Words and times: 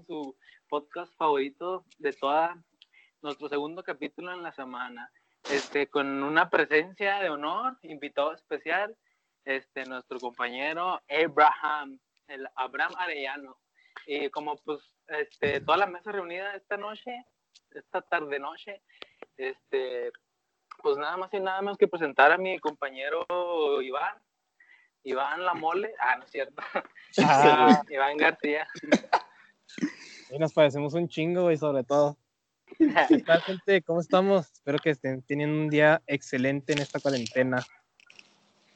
en 0.00 0.06
su 0.06 0.36
podcast 0.68 1.14
favorito 1.16 1.84
de 1.98 2.12
toda 2.12 2.56
nuestro 3.22 3.48
segundo 3.48 3.82
capítulo 3.82 4.32
en 4.32 4.42
la 4.42 4.52
semana. 4.52 5.10
Este, 5.50 5.88
con 5.88 6.22
una 6.22 6.48
presencia 6.48 7.18
de 7.20 7.28
honor, 7.28 7.78
invitado 7.82 8.32
especial, 8.32 8.96
este, 9.44 9.84
nuestro 9.84 10.18
compañero 10.18 11.00
Abraham, 11.08 11.98
el 12.28 12.48
Abraham 12.56 12.92
Arellano. 12.96 13.58
Y 14.06 14.30
como 14.30 14.56
pues, 14.56 14.80
este, 15.08 15.60
toda 15.60 15.78
la 15.78 15.86
mesa 15.86 16.12
reunida 16.12 16.54
esta 16.54 16.76
noche, 16.76 17.26
esta 17.72 18.00
tarde 18.00 18.38
noche, 18.38 18.82
este, 19.36 20.12
pues 20.82 20.96
nada 20.96 21.16
más 21.16 21.32
y 21.34 21.40
nada 21.40 21.60
más 21.62 21.76
que 21.76 21.88
presentar 21.88 22.32
a 22.32 22.38
mi 22.38 22.58
compañero 22.58 23.26
Iván, 23.82 24.16
Iván 25.02 25.44
La 25.44 25.54
Mole, 25.54 25.94
ah, 25.98 26.16
no 26.16 26.24
es 26.24 26.30
cierto, 26.30 26.62
Ah. 27.22 27.82
Iván 27.90 28.16
García. 28.16 28.66
Y 30.30 30.38
nos 30.38 30.52
parecemos 30.52 30.94
un 30.94 31.08
chingo, 31.08 31.42
güey, 31.42 31.56
sobre 31.56 31.84
todo. 31.84 32.16
¿Qué 33.08 33.18
tal, 33.18 33.42
gente? 33.42 33.82
¿Cómo 33.82 34.00
estamos? 34.00 34.52
Espero 34.52 34.78
que 34.78 34.90
estén 34.90 35.22
teniendo 35.22 35.56
un 35.56 35.68
día 35.68 36.02
excelente 36.06 36.72
en 36.72 36.78
esta 36.78 37.00
cuarentena. 37.00 37.64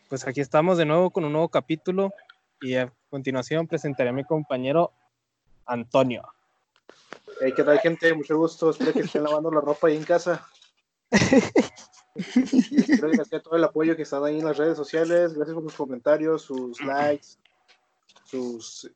Pues 0.09 0.27
aquí 0.27 0.41
estamos 0.41 0.79
de 0.79 0.85
nuevo 0.85 1.11
con 1.11 1.25
un 1.25 1.33
nuevo 1.33 1.49
capítulo 1.49 2.13
y 2.61 2.75
a 2.75 2.93
continuación 3.09 3.67
presentaré 3.67 4.11
a 4.11 4.13
mi 4.13 4.25
compañero 4.25 4.93
Antonio. 5.67 6.23
Hey, 7.41 7.53
¿Qué 7.55 7.63
tal, 7.63 7.79
gente? 7.81 8.13
Mucho 8.15 8.37
gusto. 8.37 8.71
Espero 8.71 8.93
que 8.93 9.01
estén 9.01 9.25
lavando 9.25 9.51
la 9.51 9.61
ropa 9.61 9.89
ahí 9.89 9.97
en 9.97 10.05
casa. 10.05 10.47
Y 11.11 12.81
espero 12.81 13.11
que 13.11 13.17
gracias 13.17 13.43
todo 13.43 13.57
el 13.57 13.65
apoyo 13.65 13.97
que 13.97 14.03
están 14.03 14.25
ahí 14.25 14.39
en 14.39 14.45
las 14.45 14.57
redes 14.57 14.77
sociales. 14.77 15.35
Gracias 15.35 15.55
por 15.55 15.65
sus 15.65 15.75
comentarios, 15.75 16.43
sus 16.43 16.81
likes, 16.81 17.27
sus 18.25 18.91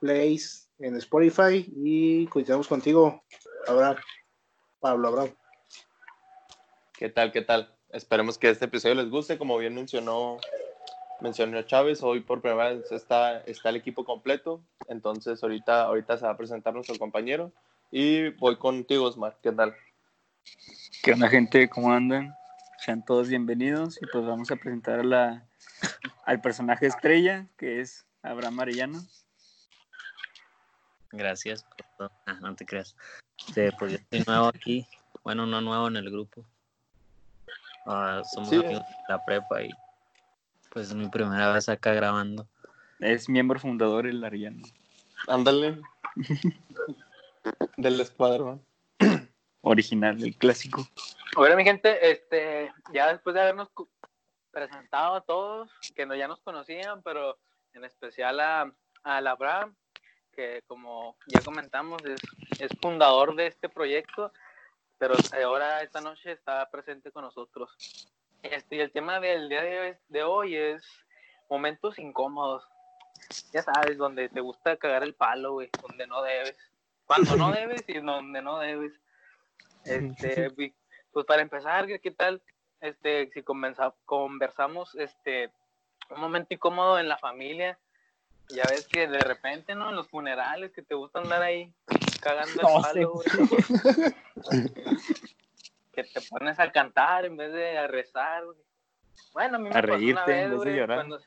plays 0.00 0.69
en 0.80 0.96
Spotify. 0.96 1.66
Y 1.76 2.26
continuamos 2.26 2.68
contigo, 2.68 3.22
Abraham. 3.68 3.96
Pablo 4.80 5.08
Abraham. 5.08 5.34
¿Qué 6.94 7.08
tal? 7.08 7.32
¿Qué 7.32 7.42
tal? 7.42 7.74
Esperemos 7.90 8.38
que 8.38 8.50
este 8.50 8.64
episodio 8.64 8.94
les 8.94 9.10
guste. 9.10 9.38
Como 9.38 9.58
bien 9.58 9.74
mencionó, 9.74 10.38
mencionó 11.20 11.62
Chávez, 11.62 12.02
hoy 12.02 12.20
por 12.20 12.40
primera 12.40 12.72
vez 12.72 12.90
está, 12.92 13.40
está 13.42 13.68
el 13.68 13.76
equipo 13.76 14.04
completo. 14.04 14.62
Entonces, 14.88 15.42
ahorita, 15.42 15.82
ahorita 15.82 16.16
se 16.16 16.24
va 16.24 16.32
a 16.32 16.36
presentar 16.36 16.74
nuestro 16.74 16.98
compañero. 16.98 17.52
Y 17.90 18.30
voy 18.30 18.56
contigo, 18.56 19.04
Osmar. 19.04 19.38
¿Qué 19.42 19.52
tal? 19.52 19.74
¿Qué 21.02 21.12
onda, 21.12 21.28
gente? 21.28 21.68
¿Cómo 21.68 21.92
andan? 21.92 22.34
Sean 22.78 23.04
todos 23.04 23.28
bienvenidos 23.28 23.98
y 24.00 24.06
pues 24.06 24.24
vamos 24.24 24.50
a 24.50 24.56
presentar 24.56 25.00
a 25.00 25.04
la, 25.04 25.48
al 26.24 26.40
personaje 26.40 26.86
estrella, 26.86 27.46
que 27.58 27.80
es 27.80 28.06
Abraham 28.22 28.60
Arellano. 28.60 29.00
Gracias 31.12 31.64
por 31.64 31.86
todo. 31.98 32.12
Ah, 32.26 32.38
no 32.40 32.54
te 32.54 32.64
creas. 32.64 32.96
Sí, 33.54 33.62
pues 33.78 33.92
yo 33.92 33.98
estoy 33.98 34.22
nuevo 34.26 34.46
aquí. 34.48 34.86
Bueno, 35.24 35.46
no 35.46 35.60
nuevo 35.60 35.88
en 35.88 35.96
el 35.96 36.10
grupo. 36.10 36.44
Ah, 37.86 38.22
somos 38.24 38.50
Sí. 38.50 38.56
amigos 38.56 38.78
de 38.86 38.94
la 39.08 39.24
prepa 39.24 39.62
y 39.62 39.70
pues 40.70 40.88
es 40.88 40.94
mi 40.94 41.08
primera 41.08 41.52
vez 41.52 41.68
acá 41.68 41.92
grabando. 41.92 42.46
Es 43.00 43.28
miembro 43.28 43.58
fundador 43.58 44.06
del 44.06 44.22
Arellano. 44.22 44.62
Ándale. 45.26 45.80
Del 47.76 48.00
escuadrón. 48.00 48.64
Original, 49.62 50.22
el 50.22 50.36
clásico. 50.36 50.86
Bueno, 51.34 51.56
mi 51.56 51.64
gente, 51.64 52.10
este, 52.10 52.72
ya 52.92 53.08
después 53.12 53.34
de 53.34 53.40
habernos 53.40 53.68
presentado 54.50 55.14
a 55.16 55.20
todos, 55.22 55.70
que 55.94 56.06
no, 56.06 56.14
ya 56.14 56.28
nos 56.28 56.40
conocían, 56.40 57.02
pero 57.02 57.38
en 57.72 57.84
especial 57.84 58.40
a, 58.40 58.72
a 59.04 59.16
Abraham, 59.18 59.74
que 60.40 60.62
como 60.66 61.16
ya 61.26 61.40
comentamos, 61.44 62.02
es, 62.06 62.20
es 62.60 62.70
fundador 62.80 63.34
de 63.36 63.48
este 63.48 63.68
proyecto, 63.68 64.32
pero 64.98 65.14
ahora 65.44 65.82
esta 65.82 66.00
noche 66.00 66.32
está 66.32 66.70
presente 66.70 67.12
con 67.12 67.24
nosotros. 67.24 67.70
Este, 68.42 68.76
y 68.76 68.80
el 68.80 68.90
tema 68.90 69.20
del 69.20 69.50
día 69.50 69.60
de, 69.62 69.98
de 70.08 70.22
hoy 70.22 70.56
es 70.56 70.82
momentos 71.50 71.98
incómodos. 71.98 72.66
Ya 73.52 73.62
sabes, 73.62 73.98
donde 73.98 74.30
te 74.30 74.40
gusta 74.40 74.78
cagar 74.78 75.02
el 75.02 75.14
palo, 75.14 75.52
güey, 75.52 75.68
donde 75.86 76.06
no 76.06 76.22
debes. 76.22 76.56
Cuando 77.04 77.36
no 77.36 77.52
debes 77.60 77.84
y 77.86 77.98
donde 78.00 78.40
no 78.40 78.58
debes. 78.60 78.92
Este, 79.84 80.50
pues 81.12 81.26
para 81.26 81.42
empezar, 81.42 81.86
¿qué 81.86 82.00
qué 82.00 82.12
tal? 82.12 82.42
Este, 82.80 83.28
si 83.34 83.42
conversa- 83.42 83.94
conversamos, 84.06 84.94
este, 84.94 85.50
un 86.08 86.20
momento 86.20 86.54
incómodo 86.54 86.98
en 86.98 87.08
la 87.08 87.18
familia, 87.18 87.78
ya 88.54 88.66
ves 88.68 88.86
que 88.86 89.06
de 89.08 89.18
repente, 89.24 89.74
¿no? 89.74 89.90
En 89.90 89.96
los 89.96 90.08
funerales 90.08 90.72
que 90.72 90.82
te 90.82 90.94
gusta 90.94 91.20
andar 91.20 91.42
ahí 91.42 91.72
cagando 92.20 92.52
el 92.52 92.66
No, 92.74 92.82
palo, 92.82 93.12
güey. 93.12 93.26
que 95.92 96.04
te 96.04 96.20
pones 96.22 96.58
a 96.58 96.70
cantar 96.70 97.24
en 97.24 97.36
vez 97.36 97.52
de 97.52 97.78
a 97.78 97.86
rezar, 97.86 98.44
güey. 98.44 98.58
Bueno, 99.32 99.56
a 99.56 99.58
mí 99.58 99.64
me 99.64 99.70
A 99.70 99.72
pasó 99.74 99.86
una 99.86 99.96
reírte 99.96 100.32
en 100.32 100.40
vez, 100.42 100.50
de 100.50 100.56
güey, 100.56 100.76
llorar. 100.76 100.98
cuando- 100.98 101.20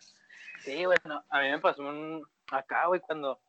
Sí, 0.63 0.85
bueno, 0.85 1.23
a 1.29 1.41
mí 1.41 1.49
me 1.49 1.59
pasó 1.59 1.81
un... 1.83 2.25
acá, 2.49 2.85
güey, 2.87 3.01
cuando 3.01 3.39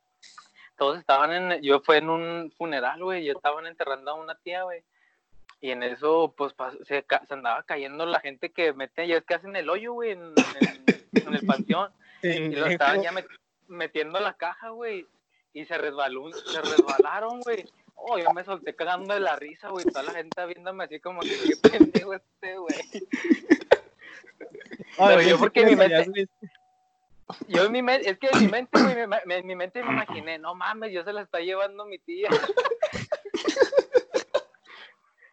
todos 0.77 0.99
estaban 0.99 1.31
en, 1.31 1.61
yo 1.61 1.79
fue 1.79 1.97
en 1.97 2.09
un 2.09 2.53
funeral, 2.57 3.01
güey, 3.01 3.23
y 3.25 3.29
estaban 3.29 3.65
enterrando 3.67 4.11
a 4.11 4.15
una 4.15 4.35
tía, 4.35 4.63
güey. 4.63 4.83
Y 5.61 5.71
en 5.71 5.81
eso, 5.83 6.33
pues, 6.37 6.53
se, 6.83 7.03
ca- 7.03 7.23
se 7.25 7.33
andaba 7.33 7.63
cayendo 7.63 8.05
la 8.05 8.19
gente 8.19 8.51
que 8.51 8.73
mete, 8.73 9.07
ya 9.07 9.15
es 9.17 9.23
que 9.23 9.35
hacen 9.35 9.55
el 9.55 9.69
hoyo, 9.69 9.93
güey, 9.93 10.11
en, 10.11 10.33
en- 10.59 11.25
en 11.27 11.33
el 11.33 11.45
panteón. 11.45 11.91
Y 12.23 12.55
lo 12.55 12.65
estaban 12.65 13.01
ya 13.03 13.11
met- 13.11 13.27
metiendo 13.67 14.19
la 14.19 14.33
caja, 14.33 14.69
güey. 14.69 15.07
Y 15.53 15.65
se 15.65 15.77
resbaló, 15.77 16.31
se 16.33 16.61
resbalaron, 16.61 17.39
güey. 17.41 17.65
Oh, 17.95 18.17
yo 18.17 18.31
me 18.33 18.43
solté 18.43 18.75
cagando 18.75 19.13
de 19.13 19.21
la 19.21 19.35
risa, 19.37 19.69
güey. 19.69 19.85
Toda 19.85 20.03
la 20.03 20.11
gente 20.11 20.45
viéndome 20.45 20.83
así 20.83 20.99
como 20.99 21.21
que 21.21 21.29
qué 21.29 21.69
pendejo 21.69 22.13
este, 22.13 22.57
güey. 22.57 22.75
Pero 24.97 25.21
yo 25.21 25.37
porque 25.37 25.61
que 25.61 25.65
mi 25.67 25.75
me 25.75 25.87
mente-. 25.87 26.27
Yo 27.47 27.63
en 27.65 27.71
mi 27.71 27.81
mente, 27.81 28.09
es 28.09 28.19
que 28.19 28.27
en 28.27 28.39
mi 28.39 28.47
mente, 28.47 28.81
güey, 28.81 29.07
me, 29.07 29.19
me- 29.25 29.37
en 29.37 29.47
mi 29.47 29.55
mente 29.55 29.81
me 29.83 29.91
imaginé, 29.91 30.37
no 30.37 30.53
mames, 30.55 30.91
yo 30.91 31.03
se 31.03 31.11
la 31.13 31.21
está 31.21 31.39
llevando 31.39 31.85
mi 31.85 31.99
tía. 31.99 32.29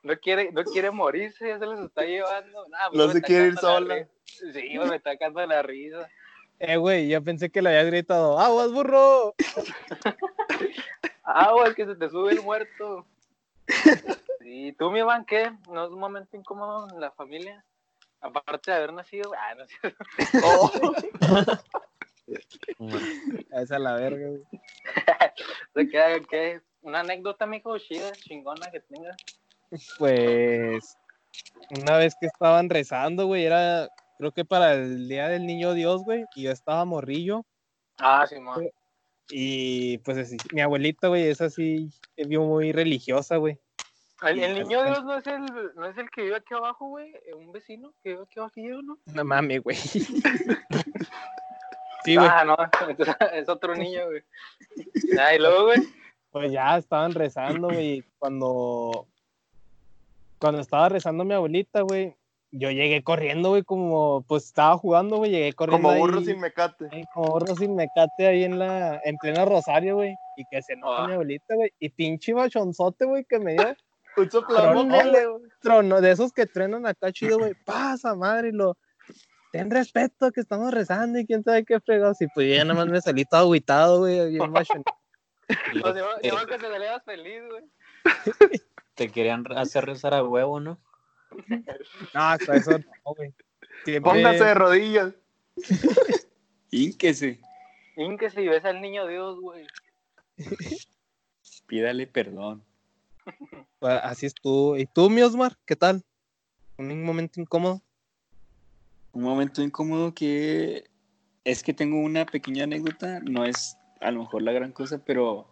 No 0.04 0.18
quiere, 0.18 0.50
no 0.50 0.64
quiere 0.64 0.90
morirse, 0.90 1.46
ya 1.46 1.60
se 1.60 1.66
las 1.66 1.78
está 1.78 2.02
llevando. 2.02 2.66
Nah, 2.68 2.88
pues 2.88 2.98
No 2.98 3.12
se 3.12 3.22
quiere 3.22 3.46
ir 3.46 3.54
la 3.54 3.60
sola. 3.60 4.08
Sí, 4.24 4.76
me 4.78 4.96
está 4.96 5.16
cagando 5.16 5.46
la 5.46 5.62
risa. 5.62 6.10
Eh, 6.64 6.76
güey, 6.76 7.08
yo 7.08 7.20
pensé 7.24 7.50
que 7.50 7.60
le 7.60 7.70
habías 7.70 7.86
gritado, 7.86 8.38
¡aguas, 8.38 8.70
burro! 8.72 9.34
Ah, 11.24 11.52
güey, 11.52 11.74
que 11.74 11.86
se 11.86 11.94
te 11.94 12.10
sube 12.10 12.32
el 12.32 12.42
muerto. 12.42 13.06
¿Y 14.44 14.72
tú, 14.72 14.90
mi 14.90 14.98
Iván, 14.98 15.24
qué? 15.24 15.52
¿No 15.68 15.84
es 15.84 15.90
un 15.90 16.00
momento 16.00 16.36
incómodo 16.36 16.88
en 16.92 17.00
la 17.00 17.12
familia? 17.12 17.64
Aparte 18.20 18.70
de 18.70 18.76
haber 18.76 18.92
nacido, 18.92 19.32
ah, 19.38 19.54
no 19.54 19.64
cierto. 19.66 20.04
Oh, 20.44 20.70
Esa 23.52 23.76
es 23.76 23.80
la 23.80 23.94
verga, 23.94 24.28
güey. 24.28 24.42
¿De 25.74 25.88
qué, 25.88 26.22
qué? 26.28 26.60
Una 26.82 27.00
anécdota, 27.00 27.46
mijo, 27.46 27.78
chida, 27.78 28.12
chingona 28.12 28.70
que 28.70 28.80
tengas. 28.80 29.16
Pues 29.98 30.98
una 31.80 31.96
vez 31.96 32.14
que 32.20 32.26
estaban 32.26 32.68
rezando, 32.68 33.26
güey, 33.26 33.46
era 33.46 33.88
creo 34.18 34.32
que 34.32 34.44
para 34.44 34.74
el 34.74 35.08
Día 35.08 35.28
del 35.28 35.46
Niño 35.46 35.74
Dios, 35.74 36.02
güey, 36.04 36.24
y 36.34 36.42
yo 36.42 36.50
estaba 36.50 36.84
morrillo 36.84 37.44
Ah, 37.98 38.24
sí, 38.28 38.38
man. 38.40 38.68
y 39.30 39.98
pues 39.98 40.18
así, 40.18 40.36
mi 40.52 40.60
abuelita, 40.60 41.08
güey, 41.08 41.28
es 41.28 41.40
así, 41.40 41.90
es 42.16 42.28
bien 42.28 42.42
muy 42.42 42.72
religiosa, 42.72 43.36
güey. 43.36 43.58
El, 44.22 44.38
el 44.40 44.54
niño 44.54 44.84
Dios 44.84 45.04
no 45.04 45.16
es 45.16 45.26
el, 45.26 45.40
no 45.74 45.86
es 45.86 45.98
el 45.98 46.08
que 46.10 46.22
vive 46.22 46.36
aquí 46.36 46.54
abajo, 46.54 46.86
güey. 46.86 47.12
Un 47.36 47.50
vecino 47.50 47.92
que 48.02 48.10
vive 48.10 48.22
aquí 48.22 48.38
abajo, 48.38 48.52
¿no? 48.82 48.98
No 49.06 49.24
mames, 49.24 49.62
güey. 49.62 49.76
Sí, 52.04 52.16
güey, 52.16 52.28
Ah, 52.28 52.44
no, 52.44 52.56
entonces 52.88 53.14
es 53.32 53.48
otro 53.48 53.74
niño, 53.76 54.06
güey. 54.06 54.22
Ah, 55.20 55.34
y 55.34 55.38
luego, 55.38 55.66
güey. 55.66 55.78
pues 56.32 56.50
ya 56.50 56.76
estaban 56.76 57.12
rezando, 57.14 57.68
güey, 57.68 58.02
cuando 58.18 59.06
cuando 60.38 60.60
estaba 60.60 60.88
rezando 60.88 61.24
mi 61.24 61.34
abuelita, 61.34 61.82
güey, 61.82 62.16
yo 62.52 62.70
llegué 62.70 63.02
corriendo, 63.02 63.48
güey, 63.48 63.62
como 63.64 64.24
pues 64.28 64.44
estaba 64.44 64.76
jugando, 64.76 65.16
güey, 65.16 65.30
llegué 65.30 65.52
corriendo 65.54 65.88
como 65.88 65.98
burro 65.98 66.18
ahí. 66.18 66.24
sin 66.26 66.38
mecate. 66.40 66.86
Ay, 66.92 67.04
como 67.14 67.30
burro 67.32 67.56
sin 67.56 67.74
mecate 67.74 68.26
ahí 68.26 68.44
en 68.44 68.58
la, 68.58 69.00
en 69.04 69.16
plena 69.16 69.44
Rosario, 69.44 69.96
güey. 69.96 70.14
Y 70.36 70.44
que 70.50 70.62
se 70.62 70.74
enoja 70.74 71.04
Ah. 71.04 71.06
mi 71.06 71.12
abuelita, 71.14 71.54
güey. 71.54 71.72
Y 71.78 71.88
pinche 71.88 72.32
bachonzote, 72.34 73.06
güey, 73.06 73.24
que 73.24 73.38
me 73.38 73.54
dio 73.54 73.74
Un 74.16 74.30
soplamón. 74.30 74.90
Trono, 75.60 76.00
de 76.02 76.10
esos 76.10 76.32
que 76.32 76.44
trenan 76.46 76.86
acá 76.86 77.10
chido, 77.10 77.38
güey. 77.38 77.54
Pasa, 77.64 78.14
madre, 78.14 78.48
y 78.50 78.52
lo. 78.52 78.76
Ten 79.52 79.70
respeto 79.70 80.30
que 80.32 80.40
estamos 80.40 80.72
rezando 80.72 81.18
y 81.18 81.26
quién 81.26 81.42
sabe 81.42 81.64
qué 81.64 81.80
fregados. 81.80 82.20
Y 82.20 82.26
pues 82.28 82.54
ya 82.54 82.64
nada 82.64 82.74
más 82.74 82.88
me 82.88 83.00
salí 83.00 83.24
todo 83.24 83.40
agüitado, 83.40 84.00
güey, 84.00 84.30
bien 84.30 84.52
Pues, 84.52 85.94
yo, 85.94 86.06
yo 86.22 86.46
que 86.46 86.58
salías 86.58 87.02
feliz, 87.04 87.42
güey. 87.50 87.64
Te 88.94 89.08
querían 89.10 89.44
hacer 89.56 89.84
rezar 89.84 90.14
a 90.14 90.22
huevo, 90.22 90.60
¿no? 90.60 90.78
No, 92.14 92.20
hasta 92.20 92.56
eso 92.56 92.78
no, 92.78 93.14
güey. 93.16 93.32
Siempre- 93.84 94.12
Póngase 94.12 94.44
de 94.44 94.54
rodillas. 94.54 95.14
Ínquese. 96.70 97.40
Y 97.96 98.16
que 98.16 98.30
si 98.30 98.48
ves 98.48 98.64
al 98.64 98.80
niño 98.80 99.06
Dios, 99.06 99.38
güey. 99.40 99.66
Pídale 101.66 102.06
perdón. 102.06 102.62
Pues, 103.78 104.00
Así 104.02 104.26
es 104.26 104.34
tú. 104.34 104.76
¿Y 104.76 104.86
tú, 104.86 105.10
mi 105.10 105.22
Osmar? 105.22 105.56
¿Qué 105.66 105.76
tal? 105.76 106.02
¿Un 106.78 107.04
momento 107.04 107.40
incómodo? 107.40 107.82
Un 109.12 109.22
momento 109.22 109.62
incómodo 109.62 110.14
que 110.14 110.88
es 111.44 111.62
que 111.62 111.74
tengo 111.74 111.98
una 112.00 112.24
pequeña 112.24 112.64
anécdota, 112.64 113.20
no 113.20 113.44
es 113.44 113.76
a 114.00 114.10
lo 114.10 114.20
mejor 114.20 114.42
la 114.42 114.52
gran 114.52 114.72
cosa, 114.72 114.98
pero 115.04 115.46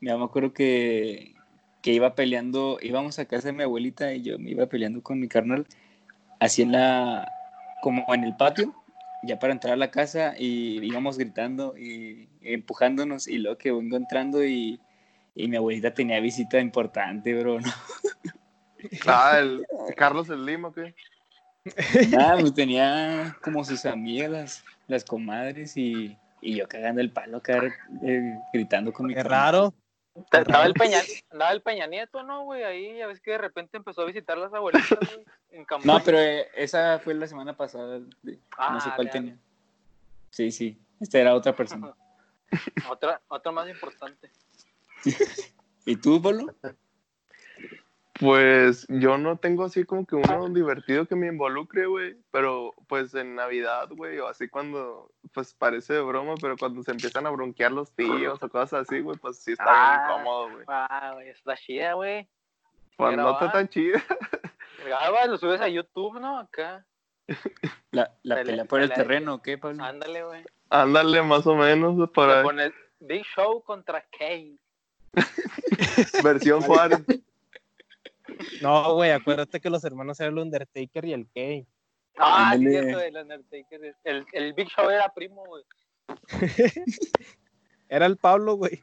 ya 0.00 0.16
me 0.16 0.24
acuerdo 0.24 0.52
que, 0.52 1.34
que 1.82 1.92
iba 1.92 2.14
peleando, 2.14 2.78
íbamos 2.80 3.18
a 3.18 3.26
casa 3.26 3.48
de 3.48 3.52
mi 3.54 3.64
abuelita 3.64 4.14
y 4.14 4.22
yo 4.22 4.38
me 4.38 4.50
iba 4.50 4.66
peleando 4.66 5.02
con 5.02 5.18
mi 5.18 5.28
carnal, 5.28 5.66
así 6.38 6.62
en 6.62 6.72
la, 6.72 7.28
como 7.82 8.06
en 8.14 8.24
el 8.24 8.36
patio, 8.36 8.72
ya 9.24 9.38
para 9.38 9.52
entrar 9.52 9.74
a 9.74 9.76
la 9.76 9.90
casa 9.90 10.34
y 10.38 10.84
íbamos 10.84 11.18
gritando 11.18 11.76
y 11.76 12.28
empujándonos 12.40 13.28
y 13.28 13.38
luego 13.38 13.58
que 13.58 13.72
vengo 13.72 13.96
entrando 13.96 14.44
y, 14.44 14.80
y 15.34 15.48
mi 15.48 15.56
abuelita 15.56 15.92
tenía 15.92 16.20
visita 16.20 16.60
importante, 16.60 17.34
bro, 17.34 17.60
¿no? 17.60 17.70
Ah, 19.06 19.38
el 19.40 19.64
Carlos 19.96 20.28
Slim, 20.28 20.64
¿o 20.64 20.72
qué? 20.72 20.94
Nada, 22.10 22.38
pues 22.38 22.54
tenía 22.54 23.36
como 23.42 23.64
sus 23.64 23.86
amigas, 23.86 24.30
las, 24.30 24.64
las 24.88 25.04
comadres 25.04 25.76
y, 25.76 26.16
y 26.40 26.56
yo 26.56 26.68
cagando 26.68 27.00
el 27.00 27.10
palo 27.10 27.38
acá 27.38 27.62
eh, 28.02 28.34
gritando 28.52 28.92
con 28.92 29.06
mi 29.06 29.14
Qué 29.14 29.22
carnal. 29.22 29.40
raro. 29.40 29.74
Estaba 30.14 30.66
el 30.66 30.74
Peña, 30.74 31.00
andaba 31.30 31.52
el 31.52 31.62
Peña 31.62 31.86
Nieto, 31.86 32.22
¿no, 32.22 32.44
güey? 32.44 32.62
Ahí 32.64 32.98
ya 32.98 33.06
ves 33.06 33.20
que 33.20 33.30
de 33.32 33.38
repente 33.38 33.78
empezó 33.78 34.02
a 34.02 34.04
visitar 34.04 34.36
las 34.36 34.52
abuelitas, 34.52 34.98
güey, 34.98 35.24
en 35.50 35.64
campaña. 35.64 35.98
No, 35.98 36.04
pero 36.04 36.18
eh, 36.18 36.48
esa 36.54 36.98
fue 36.98 37.14
la 37.14 37.26
semana 37.26 37.56
pasada. 37.56 37.98
de- 38.22 38.38
no 38.58 38.80
sé 38.80 38.88
Ah, 38.90 38.92
cuál 38.94 39.10
tenía. 39.10 39.36
Sí, 40.30 40.50
sí. 40.52 40.78
Esta 41.00 41.18
era 41.18 41.34
otra 41.34 41.54
persona. 41.56 41.94
Otra, 42.90 43.20
otra 43.28 43.50
más 43.50 43.66
importante. 43.66 44.30
¿Y 45.86 45.96
tú, 45.96 46.20
Polo? 46.20 46.54
Pues 48.22 48.86
yo 48.88 49.18
no 49.18 49.36
tengo 49.36 49.64
así 49.64 49.82
como 49.84 50.06
que 50.06 50.14
uno 50.14 50.48
divertido 50.48 51.06
que 51.06 51.16
me 51.16 51.26
involucre, 51.26 51.86
güey, 51.86 52.16
pero 52.30 52.72
pues 52.86 53.12
en 53.14 53.34
Navidad, 53.34 53.88
güey, 53.90 54.16
o 54.20 54.28
así 54.28 54.48
cuando, 54.48 55.10
pues 55.34 55.54
parece 55.54 55.94
de 55.94 56.02
broma, 56.02 56.34
pero 56.40 56.56
cuando 56.56 56.84
se 56.84 56.92
empiezan 56.92 57.26
a 57.26 57.30
bronquear 57.30 57.72
los 57.72 57.90
tíos 57.90 58.40
o 58.40 58.48
cosas 58.48 58.82
así, 58.86 59.00
güey, 59.00 59.18
pues 59.18 59.38
sí 59.42 59.52
está 59.52 59.64
Ah. 59.66 59.96
bien 60.06 60.20
incómodo, 60.20 60.50
güey. 60.52 60.64
Ah, 60.68 61.10
güey, 61.14 61.30
está 61.30 61.56
chida, 61.56 61.94
güey. 61.94 62.28
Pues 62.96 63.16
no 63.16 63.32
está 63.32 63.50
tan 63.50 63.68
chido. 63.68 63.98
Grabas, 64.84 65.28
lo 65.28 65.36
subes 65.38 65.60
a 65.60 65.68
YouTube, 65.68 66.20
¿no? 66.20 66.38
Acá. 66.38 66.86
La, 67.90 68.12
la 68.22 68.36
pelea 68.44 68.66
por 68.66 68.82
el 68.82 68.92
terreno, 68.92 69.34
¿o 69.34 69.42
¿qué, 69.42 69.58
Pablo? 69.58 69.82
Ándale, 69.82 70.22
güey. 70.22 70.44
Ándale, 70.70 71.22
más 71.22 71.44
o 71.46 71.56
menos, 71.56 72.08
para 72.10 72.44
Big 73.00 73.24
Show 73.34 73.64
contra 73.64 74.06
Kane. 74.16 74.58
versión 76.22 76.60
Juárez. 76.62 77.02
No, 78.60 78.94
güey, 78.94 79.10
acuérdate 79.10 79.60
que 79.60 79.70
los 79.70 79.84
hermanos 79.84 80.18
eran 80.20 80.34
el 80.34 80.38
Undertaker 80.44 81.04
y 81.04 81.12
el 81.12 81.28
Kane. 81.34 81.66
Ah, 82.18 82.54
sí, 82.58 82.66
eso 82.66 82.98
del 82.98 83.16
Undertaker. 83.16 83.96
El, 84.04 84.26
el 84.32 84.52
Big 84.52 84.68
Show 84.68 84.88
era 84.90 85.08
primo, 85.14 85.44
güey. 85.46 85.64
Era 87.88 88.06
el 88.06 88.16
Pablo, 88.16 88.54
güey. 88.54 88.82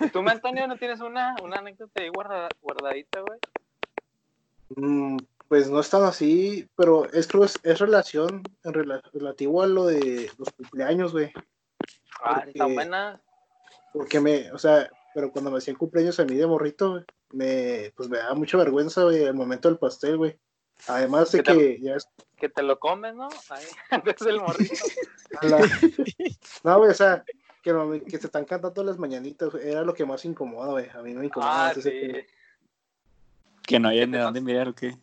¿Y 0.00 0.08
tú, 0.10 0.20
Antonio, 0.26 0.66
no 0.66 0.76
tienes 0.78 1.00
una, 1.00 1.34
una 1.42 1.56
anécdota 1.58 2.00
ahí 2.02 2.08
guarda- 2.08 2.48
guardadita, 2.62 3.20
güey? 3.20 3.38
Mm, 4.76 5.18
pues 5.48 5.68
no 5.68 5.80
es 5.80 5.90
tan 5.90 6.02
así, 6.04 6.66
pero 6.76 7.10
esto 7.12 7.44
es, 7.44 7.58
es 7.62 7.78
relación 7.78 8.42
en 8.64 8.72
rela- 8.72 9.02
relativo 9.12 9.62
a 9.62 9.66
lo 9.66 9.84
de 9.86 10.30
los 10.38 10.50
cumpleaños, 10.52 11.12
güey. 11.12 11.30
Ah, 12.22 12.36
Porque- 12.36 12.50
está 12.50 12.64
buena. 12.66 13.20
Porque 13.92 14.20
me, 14.20 14.50
o 14.52 14.58
sea, 14.58 14.90
pero 15.14 15.30
cuando 15.30 15.50
me 15.50 15.58
hacían 15.58 15.76
cumpleaños 15.76 16.18
a 16.18 16.24
mí 16.24 16.34
de 16.36 16.46
morrito, 16.46 16.92
güey, 16.92 17.04
me, 17.32 17.92
pues 17.96 18.08
me 18.08 18.18
daba 18.18 18.34
mucha 18.34 18.56
vergüenza, 18.56 19.02
güey, 19.04 19.22
el 19.24 19.34
momento 19.34 19.68
del 19.68 19.78
pastel, 19.78 20.16
güey. 20.16 20.38
Además 20.88 21.32
de 21.32 21.42
que 21.42 21.78
ya 21.80 21.94
es 21.96 22.06
Que 22.36 22.48
te 22.50 22.62
lo 22.62 22.78
comes, 22.78 23.14
¿no? 23.14 23.28
Ahí, 23.50 23.64
antes 23.90 24.18
del 24.18 24.40
morrito. 24.40 24.74
la- 25.42 25.68
No, 26.64 26.78
güey, 26.78 26.90
o 26.90 26.94
sea, 26.94 27.24
que, 27.62 27.72
no- 27.72 27.90
que 27.92 28.18
se 28.18 28.26
están 28.26 28.44
cantando 28.44 28.84
las 28.84 28.98
mañanitas, 28.98 29.50
güey, 29.50 29.68
era 29.68 29.82
lo 29.82 29.94
que 29.94 30.04
más 30.04 30.24
incomoda, 30.24 30.72
güey. 30.72 30.88
A 30.90 31.02
mí 31.02 31.14
me 31.14 31.26
incomoda. 31.26 31.68
Ah, 31.68 31.72
ese 31.72 31.82
sí. 31.82 32.26
Que 33.62 33.80
no 33.80 33.88
hayan 33.88 34.10
¿Qué 34.10 34.16
de 34.16 34.18
te 34.18 34.24
dónde 34.24 34.40
mirar, 34.40 34.68
¿o 34.68 34.74
qué? 34.74 34.96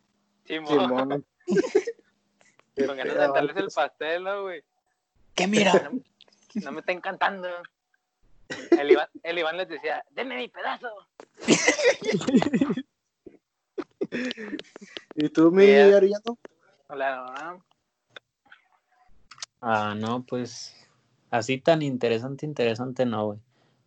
Simón. 0.45 1.25
Con 2.75 2.97
ganas 2.97 3.53
de 3.55 3.61
el 3.61 3.67
pastel, 3.73 4.23
¿no, 4.23 4.43
güey. 4.43 4.63
¿Qué 5.35 5.47
mira? 5.47 5.91
No 6.55 6.71
me 6.71 6.79
está 6.79 6.91
encantando. 6.91 7.47
El 8.71 8.91
Iván, 8.91 9.07
el 9.23 9.39
Iván 9.39 9.57
les 9.57 9.67
decía, 9.67 10.03
denme 10.11 10.37
mi 10.37 10.47
pedazo. 10.49 10.89
¿Y 15.15 15.29
tú, 15.29 15.51
mi. 15.51 15.71
Ariano? 15.71 16.37
La 16.89 17.21
verdad, 17.21 17.57
Ah, 19.61 19.95
no, 19.97 20.23
pues 20.25 20.75
así 21.31 21.57
tan 21.57 21.81
interesante, 21.81 22.45
interesante 22.45 23.05
no, 23.05 23.25
güey. 23.27 23.39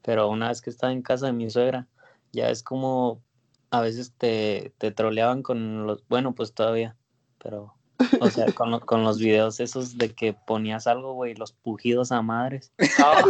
Pero 0.02 0.28
una 0.28 0.48
vez 0.48 0.62
que 0.62 0.70
estaba 0.70 0.92
en 0.92 1.02
casa 1.02 1.26
de 1.26 1.32
mi 1.32 1.50
suegra, 1.50 1.86
ya 2.32 2.48
es 2.48 2.62
como 2.62 3.22
a 3.70 3.80
veces 3.80 4.12
te, 4.16 4.72
te 4.78 4.90
troleaban 4.90 5.42
con 5.42 5.86
los, 5.86 6.06
bueno, 6.08 6.34
pues 6.34 6.54
todavía, 6.54 6.96
pero, 7.38 7.75
o 8.20 8.31
sea, 8.31 8.47
con, 8.53 8.70
lo- 8.70 8.81
con 8.81 9.03
los 9.05 9.19
videos 9.19 9.61
esos 9.61 9.97
de 9.99 10.14
que 10.14 10.32
ponías 10.32 10.87
algo, 10.87 11.14
güey, 11.14 11.35
los 11.35 11.53
pujidos 11.53 12.12
a 12.12 12.23
madres. 12.23 12.73
Ah, 12.99 13.23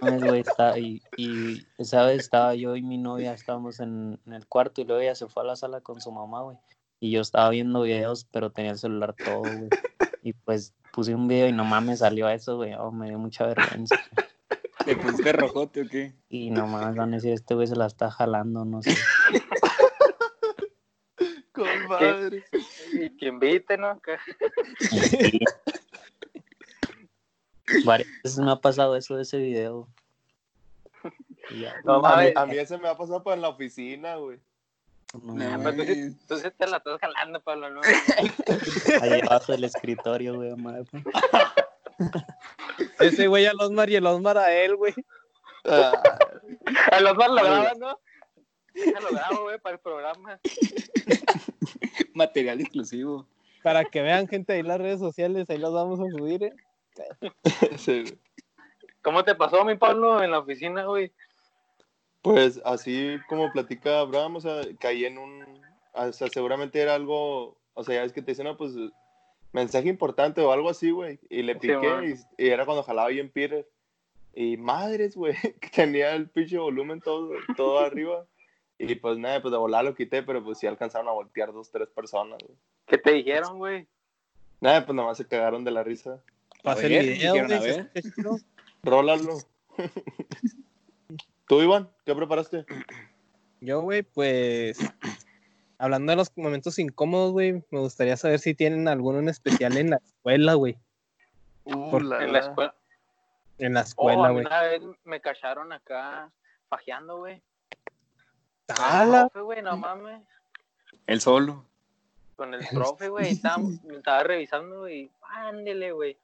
Oh, 0.00 0.10
no 0.10 0.18
güey, 0.28 0.44
y, 0.76 1.02
y 1.16 1.66
esa 1.78 2.04
vez 2.04 2.20
estaba 2.20 2.54
yo 2.54 2.76
y 2.76 2.82
mi 2.82 2.98
novia, 2.98 3.32
estábamos 3.32 3.80
en, 3.80 4.20
en 4.26 4.32
el 4.34 4.46
cuarto 4.46 4.80
y 4.80 4.84
luego 4.84 5.00
ella 5.00 5.14
se 5.14 5.28
fue 5.28 5.42
a 5.42 5.46
la 5.46 5.56
sala 5.56 5.80
con 5.80 6.00
su 6.00 6.12
mamá, 6.12 6.42
güey. 6.42 6.56
Y 7.00 7.10
yo 7.10 7.20
estaba 7.20 7.48
viendo 7.50 7.82
videos, 7.82 8.26
pero 8.30 8.50
tenía 8.50 8.72
el 8.72 8.78
celular 8.78 9.14
todo, 9.14 9.40
güey. 9.40 9.68
Y 10.22 10.32
pues 10.34 10.74
puse 10.92 11.14
un 11.14 11.26
video 11.28 11.48
y 11.48 11.52
no 11.52 11.64
mames, 11.64 12.00
salió 12.00 12.28
eso, 12.28 12.56
güey. 12.56 12.74
Oh, 12.74 12.92
me 12.92 13.08
dio 13.08 13.18
mucha 13.18 13.46
vergüenza. 13.46 13.96
¿Te 14.84 14.96
pusiste 14.96 15.32
rojote 15.32 15.82
o 15.82 15.88
qué? 15.88 16.14
Y 16.28 16.50
no 16.50 16.66
mames, 16.66 16.96
van 16.96 17.12
a 17.12 17.16
decir, 17.16 17.32
este 17.32 17.54
güey 17.54 17.66
se 17.66 17.76
la 17.76 17.86
está 17.86 18.10
jalando, 18.10 18.64
no 18.64 18.82
sé. 18.82 18.94
Con 21.52 21.86
madre. 21.88 22.44
Y 22.94 23.10
que 23.16 23.26
invite, 23.26 23.76
¿no? 23.76 24.00
Sí. 24.80 25.40
Varias 27.84 28.08
veces 28.22 28.38
me 28.38 28.50
ha 28.50 28.56
pasado 28.56 28.96
eso 28.96 29.16
de 29.16 29.22
ese 29.22 29.38
video. 29.38 29.88
No 31.84 32.04
A 32.04 32.22
mí, 32.22 32.32
a 32.34 32.46
mí 32.46 32.58
ese 32.58 32.78
me 32.78 32.88
ha 32.88 32.96
pasado 32.96 33.22
por 33.22 33.34
en 33.34 33.42
la 33.42 33.48
oficina, 33.48 34.16
güey. 34.16 34.38
no 35.22 35.34
No, 35.34 35.58
mames, 35.58 35.74
Pero 35.74 35.76
tú, 35.76 35.84
sí- 35.94 36.16
tú 36.28 36.36
sí 36.38 36.48
te 36.56 36.66
la 36.66 36.78
estás 36.78 37.00
jalando, 37.00 37.40
Pablo, 37.40 37.70
¿no? 37.70 37.80
ahí 39.02 39.20
abajo 39.20 39.52
del 39.52 39.64
escritorio, 39.64 40.34
güey, 40.36 40.54
madre. 40.56 40.84
pues. 40.90 41.04
Ese 43.00 43.26
güey 43.28 43.46
al 43.46 43.60
Osmar 43.60 43.88
y 43.90 43.96
el 43.96 44.06
Osmar 44.06 44.38
a 44.38 44.52
él, 44.52 44.76
güey. 44.76 44.94
Ah, 45.64 45.92
A 46.92 47.00
los 47.00 47.16
más 47.16 47.28
lo 47.28 47.34
graban, 47.36 47.78
¿no? 47.78 47.98
Ya 48.74 49.00
lo 49.00 49.08
grabo, 49.10 49.42
güey, 49.44 49.58
para 49.58 49.76
el 49.76 49.80
programa. 49.80 50.40
Material 52.14 52.60
exclusivo. 52.60 53.26
Para 53.62 53.84
que 53.84 54.02
vean 54.02 54.28
gente 54.28 54.52
ahí 54.52 54.60
en 54.60 54.68
las 54.68 54.80
redes 54.80 55.00
sociales, 55.00 55.48
ahí 55.48 55.58
los 55.58 55.72
vamos 55.72 56.00
a 56.00 56.10
subir, 56.10 56.44
¿eh? 56.44 56.52
sí. 57.78 58.04
¿Cómo 59.02 59.24
te 59.24 59.34
pasó, 59.34 59.64
mi 59.64 59.76
Pablo, 59.76 60.22
en 60.22 60.30
la 60.30 60.40
oficina, 60.40 60.84
güey? 60.84 61.12
Pues 62.22 62.60
así 62.64 63.18
como 63.28 63.52
platica 63.52 64.00
Abraham, 64.00 64.36
o 64.36 64.40
sea, 64.40 64.62
caí 64.80 65.04
en 65.04 65.18
un, 65.18 65.44
o 65.92 66.12
sea, 66.12 66.28
seguramente 66.28 66.80
era 66.80 66.94
algo, 66.94 67.58
o 67.74 67.84
sea, 67.84 67.96
ya 67.96 68.04
es 68.04 68.12
que 68.12 68.22
te 68.22 68.32
dicen, 68.32 68.46
no, 68.46 68.56
pues, 68.56 68.72
mensaje 69.52 69.88
importante 69.88 70.40
o 70.40 70.50
algo 70.50 70.70
así, 70.70 70.90
güey, 70.90 71.20
y 71.28 71.42
le 71.42 71.54
piqué 71.54 72.16
y 72.38 72.48
era 72.48 72.64
cuando 72.64 72.82
jalaba 72.82 73.08
bien 73.08 73.30
Peter, 73.30 73.68
y 74.34 74.56
madres, 74.56 75.16
güey, 75.16 75.34
que 75.60 75.68
tenía 75.68 76.14
el 76.14 76.28
pinche 76.28 76.58
volumen 76.58 77.00
todo, 77.00 77.30
todo 77.56 77.78
arriba, 77.78 78.26
y 78.90 78.94
pues 78.96 79.18
nada, 79.18 79.40
pues 79.42 79.52
de 79.52 79.58
volar 79.58 79.84
lo 79.84 79.94
quité, 79.94 80.22
pero 80.22 80.42
pues 80.42 80.58
sí 80.58 80.66
alcanzaron 80.66 81.08
a 81.08 81.12
voltear 81.12 81.52
dos, 81.52 81.70
tres 81.70 81.88
personas, 81.88 82.38
güey. 82.44 82.56
¿Qué 82.86 82.98
te 82.98 83.12
dijeron, 83.12 83.58
güey? 83.58 83.86
Nada, 84.60 84.84
pues 84.84 84.94
nada 84.96 85.08
más 85.08 85.18
se 85.18 85.26
cagaron 85.26 85.64
de 85.64 85.70
la 85.70 85.82
risa. 85.82 86.22
Pasa 86.62 86.86
el 86.86 86.92
ver, 86.92 87.02
video, 87.04 87.34
dijeron, 87.34 87.58
güey. 87.60 87.88
Rólalo. 88.82 89.38
¿Tú, 91.46 91.60
Iván? 91.62 91.90
¿Qué 92.04 92.14
preparaste? 92.14 92.64
Yo, 93.60 93.80
güey, 93.82 94.02
pues. 94.02 94.78
Hablando 95.78 96.12
de 96.12 96.16
los 96.16 96.36
momentos 96.36 96.78
incómodos, 96.78 97.32
güey, 97.32 97.62
me 97.70 97.80
gustaría 97.80 98.16
saber 98.16 98.38
si 98.38 98.54
tienen 98.54 98.88
alguno 98.88 99.18
en 99.18 99.28
especial 99.28 99.76
en 99.76 99.90
la 99.90 99.96
escuela, 99.96 100.54
güey. 100.54 100.78
Uh, 101.64 101.98
la 102.00 102.24
En 102.24 102.32
la 102.32 102.38
escuela. 102.38 102.74
En 103.58 103.74
la 103.74 103.80
Oh, 103.80 103.84
escuela, 103.84 104.30
güey. 104.30 104.46
una 104.46 104.62
vez 104.62 104.82
me 105.04 105.20
cacharon 105.20 105.72
acá 105.72 106.32
fajeando, 106.68 107.18
güey. 107.18 107.42
La- 108.68 109.28
Profe, 109.30 109.40
güey, 109.40 109.62
no 109.62 109.76
mames. 109.76 110.22
El 111.06 111.20
solo. 111.20 111.64
Con 112.36 112.54
el 112.54 112.66
profe, 112.72 113.08
güey, 113.08 113.32
estaba, 113.32 113.58
me 113.58 113.96
estaba 113.96 114.22
revisando 114.24 114.88
y 114.88 115.10
ándele, 115.22 115.92
güey. 115.92 116.16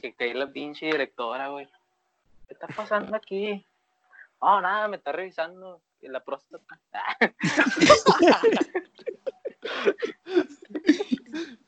Que 0.00 0.14
caí 0.14 0.32
la 0.32 0.50
pinche 0.50 0.86
directora, 0.86 1.48
güey. 1.48 1.66
¿Qué 2.46 2.54
está 2.54 2.66
pasando 2.68 3.14
aquí? 3.16 3.64
Oh, 4.38 4.60
nada, 4.60 4.88
me 4.88 4.96
está 4.96 5.12
revisando 5.12 5.80
la 6.02 6.20
próstata. 6.20 6.64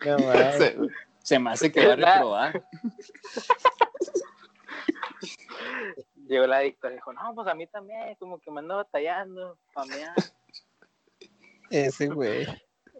No, 0.06 0.16
güey. 0.16 0.90
Se 1.22 1.38
me 1.38 1.50
hace 1.50 1.70
que 1.72 1.86
va 1.86 1.92
a 1.92 1.96
reprobar. 1.96 2.64
Llegó 6.28 6.46
la 6.46 6.60
Victoria 6.60 6.94
y 6.94 6.98
dijo, 6.98 7.12
no, 7.12 7.34
pues 7.34 7.48
a 7.48 7.54
mí 7.54 7.66
también, 7.66 8.14
como 8.16 8.38
que 8.38 8.50
me 8.50 8.60
ando 8.60 8.76
batallando, 8.76 9.58
familiar. 9.72 10.14
Ese 11.70 12.08
güey. 12.08 12.46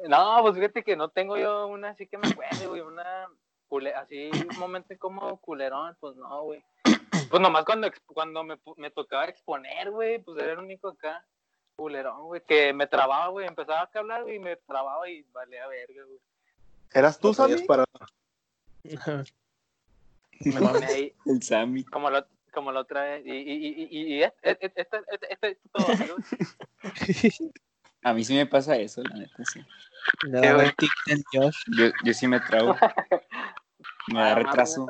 No, 0.09 0.39
pues 0.43 0.55
fíjate 0.55 0.83
que 0.83 0.97
no 0.97 1.09
tengo 1.11 1.37
yo 1.37 1.67
una 1.67 1.91
así 1.91 2.07
que 2.07 2.19
me 2.19 2.29
acuerde, 2.29 2.67
güey, 2.67 2.81
una 2.83 3.27
cule- 3.69 3.95
así 3.95 4.31
un 4.51 4.59
momento 4.59 4.95
como 4.99 5.39
culerón, 5.41 5.97
pues 6.01 6.17
no, 6.17 6.43
güey. 6.43 6.65
Pues 7.31 7.43
nomás 7.43 7.65
cuando, 7.65 7.91
cuando 8.07 8.43
me, 8.45 8.59
me 8.77 8.91
tocaba 8.91 9.27
exponer, 9.27 9.91
güey, 9.91 10.19
pues 10.21 10.39
era 10.41 10.53
el 10.53 10.59
único 10.61 10.89
acá, 10.89 11.27
culerón, 11.77 12.23
güey, 12.27 12.41
que 12.47 12.73
me 12.73 12.87
trababa, 12.87 13.29
güey, 13.29 13.47
empezaba 13.47 13.81
a 13.83 13.91
hablar, 13.99 14.23
güey, 14.23 14.37
y 14.37 14.41
me 14.41 14.57
trababa 14.57 15.09
y 15.11 15.23
valía 15.33 15.67
verga, 15.67 16.05
güey. 16.05 16.21
¿Eras 16.93 17.19
tú, 17.19 17.29
Lo 17.29 17.35
Sammy? 17.35 17.63
para- 17.67 17.85
Me 20.41 20.53
pone 20.61 20.87
ahí, 20.87 21.15
El 21.27 21.43
Sammy. 21.43 21.85
como 21.85 22.09
la, 22.11 22.27
como 22.59 22.73
la 22.73 22.81
otra 22.81 23.03
vez, 23.05 23.23
y, 23.25 23.31
y, 23.31 23.53
y, 23.53 23.89
y, 23.91 24.15
y 24.17 24.23
este, 24.25 24.51
este, 24.67 24.73
este, 24.83 24.99
este, 25.11 25.33
este- 25.33 25.59
todo. 25.73 25.87
A 28.03 28.13
mí 28.15 28.25
sí 28.25 28.35
me 28.35 28.47
pasa 28.47 28.77
eso, 28.77 29.03
la 29.03 29.17
neta, 29.17 29.45
sí. 29.53 29.61
Le 30.23 30.41
Sí, 30.79 30.89
del 31.07 31.25
Josh. 31.33 31.57
Yo, 31.77 31.87
yo 32.05 32.15
sí 32.15 32.27
me 32.27 32.41
trago. 32.41 32.77
Me 34.09 34.21
da 34.21 34.33
Ah, 34.33 34.35
retraso. 34.37 34.87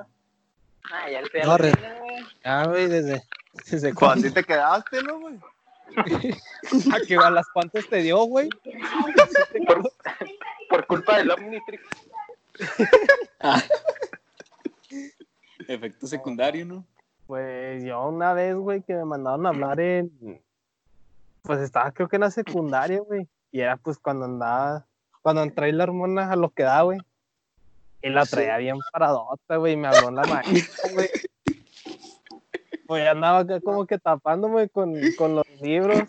Ah, 0.93 1.11
ya 1.11 1.21
le 1.21 1.45
No, 1.45 1.59
re- 1.59 1.73
güey. 1.73 2.25
Ah, 2.45 2.65
güey, 2.69 2.87
desde, 2.87 3.23
desde 3.71 3.93
cuándo. 3.93 4.25
así 4.27 4.35
te 4.35 4.45
quedaste, 4.45 5.03
¿no, 5.03 5.19
güey? 5.19 5.35
¿A 6.95 7.01
qué 7.07 7.17
a 7.17 7.31
las 7.31 7.49
cuantas 7.49 7.87
te 7.89 7.97
dio, 8.03 8.19
güey? 8.25 8.49
Por, 9.67 9.93
por 10.69 10.87
culpa 10.87 11.19
del 11.19 11.31
Omnitrix. 11.33 11.83
Ah. 13.41 13.63
Efecto 15.67 16.07
secundario, 16.07 16.65
¿no? 16.65 16.85
Pues 17.29 17.85
yo 17.85 18.09
una 18.09 18.33
vez, 18.33 18.55
güey, 18.57 18.81
que 18.83 18.95
me 18.95 19.05
mandaron 19.05 19.45
a 19.45 19.51
hablar 19.51 19.79
en. 19.81 20.41
Pues 21.43 21.61
estaba 21.61 21.93
creo 21.93 22.09
que 22.09 22.17
en 22.17 22.23
la 22.23 22.31
secundaria, 22.31 23.01
güey. 23.01 23.29
Y 23.53 23.61
era 23.61 23.77
pues 23.77 23.99
cuando 23.99 24.25
andaba. 24.25 24.87
Cuando 25.21 25.43
entré 25.43 25.71
la 25.73 25.85
hormona 25.85 26.33
a 26.33 26.37
lo 26.37 26.49
que 26.49 26.63
da, 26.63 26.81
güey. 26.83 26.99
Y 28.01 28.09
la 28.09 28.25
traía 28.25 28.57
bien 28.57 28.79
paradota, 28.93 29.57
güey. 29.57 29.75
y 29.75 29.77
Me 29.77 29.89
habló 29.89 30.09
en 30.09 30.15
la 30.15 30.23
maestra, 30.25 30.91
güey. 30.95 31.09
Pues 32.87 33.07
andaba 33.07 33.41
acá 33.41 33.61
como 33.61 33.87
que 33.87 33.99
tapándome 33.99 34.71
con, 34.71 34.95
con 35.19 35.35
los 35.37 35.45
libros. 35.61 36.05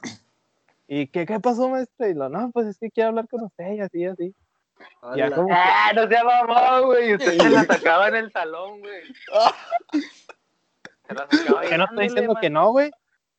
¿Y 0.88 1.08
qué, 1.08 1.26
qué 1.26 1.42
pasó, 1.42 1.68
maestra? 1.68 2.08
Y 2.08 2.14
lo, 2.14 2.30
no, 2.30 2.50
pues 2.52 2.68
es 2.68 2.78
que 2.80 2.90
quiero 2.90 3.10
hablar 3.10 3.28
con 3.28 3.44
usted 3.44 3.74
y 3.74 3.82
así, 3.82 4.06
así. 4.06 4.34
Ya 5.18 5.30
como 5.32 5.48
que- 5.50 5.54
Ah, 5.54 5.92
no 5.94 6.08
se 6.08 6.24
mamó, 6.24 6.86
güey. 6.88 7.14
Usted 7.16 7.38
se 7.38 7.50
la 7.50 7.64
sacaba 7.66 8.08
en 8.08 8.16
el 8.16 8.32
salón, 8.32 8.80
güey. 8.80 9.02
Que 11.68 11.78
no 11.78 11.84
estoy 11.86 12.08
diciendo 12.08 12.36
que 12.40 12.50
no, 12.50 12.72
güey. 12.72 12.92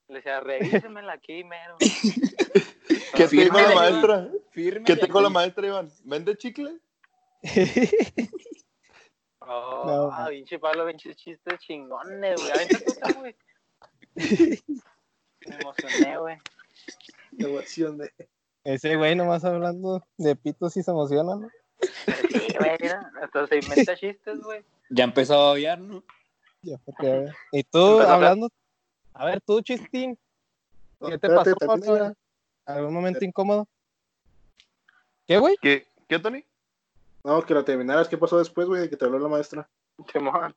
Le 0.08 0.16
decía, 0.16 0.40
revísemela 0.40 1.12
aquí, 1.12 1.44
mero. 1.44 1.76
¿Qué 3.14 3.26
te 3.28 3.36
dijo 3.36 3.60
la 3.60 3.74
maestra? 3.74 4.28
Firme. 4.50 4.84
¿Qué 4.84 4.96
te 4.96 5.06
dijo 5.06 5.20
la 5.20 5.28
maestra, 5.30 5.66
Iván? 5.66 5.88
¿Vende 6.04 6.36
chicle? 6.36 6.78
Oh, 9.40 9.82
No, 9.86 10.10
ah, 10.12 10.26
pinche 10.28 10.58
Pablo, 10.58 10.86
pinche 10.86 11.14
chistes 11.14 11.58
chingones, 11.60 12.40
güey. 13.16 13.36
Me 15.46 15.56
emocioné, 15.56 16.18
güey. 16.18 16.36
La 17.38 17.48
emoción 17.48 17.98
de- 17.98 18.12
Ese 18.64 18.96
güey 18.96 19.14
nomás 19.16 19.44
hablando 19.44 20.02
de 20.18 20.36
pitos 20.36 20.76
y 20.76 20.82
se 20.82 20.90
emociona, 20.90 21.36
¿no? 21.36 21.48
Sí, 22.28 22.46
güey, 22.58 22.76
mira. 22.80 23.10
Hasta 23.22 23.46
se 23.46 23.56
inventa 23.58 23.96
chistes, 23.96 24.40
güey. 24.42 24.62
Ya 24.90 25.04
empezó 25.04 25.34
a 25.34 25.46
babear, 25.50 25.78
¿no? 25.80 26.02
Ya. 26.62 26.78
Y 27.52 27.62
tú, 27.64 28.00
hablando. 28.00 28.48
A 29.14 29.24
ver, 29.26 29.40
tú, 29.40 29.60
Chistín. 29.62 30.18
¿Qué 31.06 31.18
te 31.18 31.28
pasó? 31.28 31.54
Pablo? 31.56 32.14
¿Algún 32.66 32.92
momento 32.92 33.24
incómodo? 33.24 33.66
¿Qué, 35.26 35.38
güey? 35.38 35.56
¿Qué, 35.60 35.86
¿Qué 36.08 36.18
Tony? 36.18 36.44
No, 37.24 37.44
que 37.44 37.54
la 37.54 37.64
terminaras. 37.64 38.08
¿Qué 38.08 38.18
pasó 38.18 38.38
después, 38.38 38.66
güey, 38.66 38.82
de 38.82 38.90
que 38.90 38.96
te 38.96 39.04
habló 39.04 39.18
la 39.18 39.28
maestra? 39.28 39.68
Simón. 40.12 40.54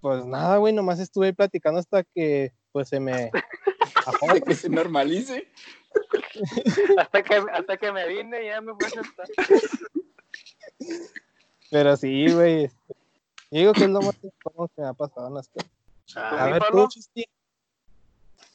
Pues 0.00 0.24
nada, 0.26 0.58
güey, 0.58 0.72
nomás 0.72 1.00
estuve 1.00 1.26
ahí 1.26 1.32
platicando 1.32 1.80
hasta 1.80 2.04
que, 2.04 2.52
pues, 2.72 2.88
se 2.88 3.00
me... 3.00 3.30
De 4.34 4.40
que 4.42 4.54
se 4.54 4.68
normalice. 4.68 5.48
Hasta 6.98 7.22
que, 7.22 7.36
hasta 7.52 7.76
que 7.76 7.92
me 7.92 8.06
vine 8.08 8.44
ya 8.44 8.60
me 8.60 8.74
fue 8.74 8.86
a 8.86 8.90
sentar. 8.90 9.26
Pero 11.70 11.96
sí, 11.96 12.32
güey. 12.32 12.70
Este, 13.54 13.58
Digo 13.58 13.72
que 13.72 13.84
es 13.84 13.90
lo 13.90 14.00
más 14.02 14.16
incómodo 14.22 14.68
que 14.74 14.82
me 14.82 14.88
ha 14.88 14.92
pasado 14.92 15.28
en 15.28 15.34
la 15.34 15.40
escuela. 15.40 15.68
A 16.16 16.44
¿Sí, 16.46 16.52
ver, 16.52 16.58
Pablo? 16.62 16.82
tú, 16.84 16.88
Chistín. 16.88 17.24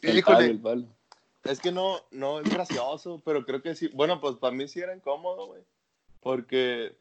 El 0.02 0.18
Híjole. 0.18 0.38
palo, 0.38 0.52
el 0.52 0.60
palo. 0.60 0.86
Es 1.46 1.60
que 1.60 1.72
no, 1.72 1.98
no 2.12 2.40
es 2.42 2.50
gracioso, 2.50 3.22
pero 3.24 3.46
creo 3.46 3.62
que 3.62 3.76
sí. 3.76 3.88
Bueno, 3.94 4.20
pues 4.20 4.36
para 4.36 4.54
mí 4.54 4.68
sí 4.68 4.80
era 4.82 4.96
incómodo, 4.96 5.48
güey. 5.48 5.62
Porque, 6.22 6.96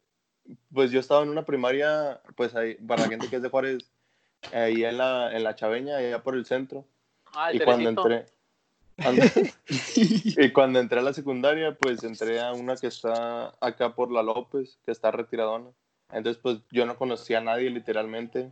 pues 0.72 0.90
yo 0.90 1.00
estaba 1.00 1.22
en 1.22 1.28
una 1.28 1.44
primaria, 1.44 2.20
pues 2.36 2.54
ahí, 2.54 2.74
para 2.76 3.02
la 3.02 3.08
gente 3.08 3.28
que 3.28 3.36
es 3.36 3.42
de 3.42 3.50
Juárez, 3.50 3.90
ahí 4.52 4.84
en 4.84 4.96
la, 4.96 5.36
en 5.36 5.42
la 5.44 5.56
Chaveña, 5.56 5.96
allá 5.96 6.22
por 6.22 6.34
el 6.36 6.46
centro. 6.46 6.84
Ah, 7.34 7.50
el 7.50 7.56
Y 7.56 7.64
cuando 7.64 7.88
entré. 7.90 8.26
and- 8.98 9.52
y 9.68 10.52
cuando 10.52 10.78
entré 10.78 11.00
a 11.00 11.02
la 11.02 11.12
secundaria, 11.12 11.76
pues 11.76 12.02
entré 12.04 12.40
a 12.40 12.52
una 12.52 12.76
que 12.76 12.86
está 12.86 13.52
acá 13.60 13.94
por 13.94 14.10
la 14.10 14.22
López, 14.22 14.78
que 14.84 14.92
está 14.92 15.10
retiradona. 15.10 15.70
Entonces, 16.10 16.40
pues 16.42 16.58
yo 16.70 16.86
no 16.86 16.96
conocía 16.96 17.38
a 17.38 17.42
nadie, 17.42 17.70
literalmente. 17.70 18.50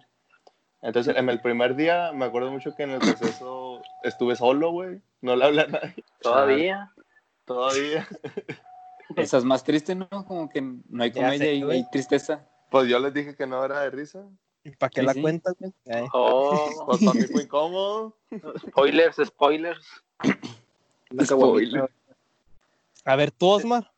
Entonces, 0.82 1.16
en 1.16 1.28
el 1.28 1.40
primer 1.40 1.74
día, 1.74 2.12
me 2.12 2.26
acuerdo 2.26 2.50
mucho 2.50 2.74
que 2.74 2.82
en 2.82 2.90
el 2.90 2.98
proceso 3.00 3.82
estuve 4.02 4.36
solo, 4.36 4.70
güey. 4.70 5.00
No 5.22 5.34
le 5.36 5.44
hablé 5.46 5.62
a 5.62 5.66
nadie. 5.66 5.94
Todavía. 6.20 6.92
Todavía. 7.44 8.06
Esa 9.16 9.38
es 9.38 9.44
más 9.44 9.64
triste, 9.64 9.94
¿no? 9.94 10.08
Como 10.08 10.48
que 10.48 10.60
no 10.60 11.02
hay 11.02 11.12
comedia 11.12 11.52
y 11.52 11.62
hay 11.62 11.88
tristeza. 11.90 12.46
Pues 12.70 12.88
yo 12.88 12.98
les 12.98 13.14
dije 13.14 13.34
que 13.34 13.46
no 13.46 13.64
era 13.64 13.80
de 13.80 13.90
risa. 13.90 14.24
¿Para 14.78 14.90
qué 14.90 15.00
Sí, 15.00 15.06
la 15.06 15.12
sí. 15.14 15.22
cuentas, 15.22 15.54
güey? 15.58 15.72
Oh, 16.12 16.84
Pues 16.86 16.98
para 17.04 17.14
mí 17.14 17.22
fue 17.30 17.42
incómodo. 17.44 18.16
spoilers, 18.58 19.16
spoilers. 19.24 19.86
Spoiler. 21.24 21.88
A 23.04 23.16
ver, 23.16 23.30
tú, 23.30 23.48
Osmar. 23.48 23.90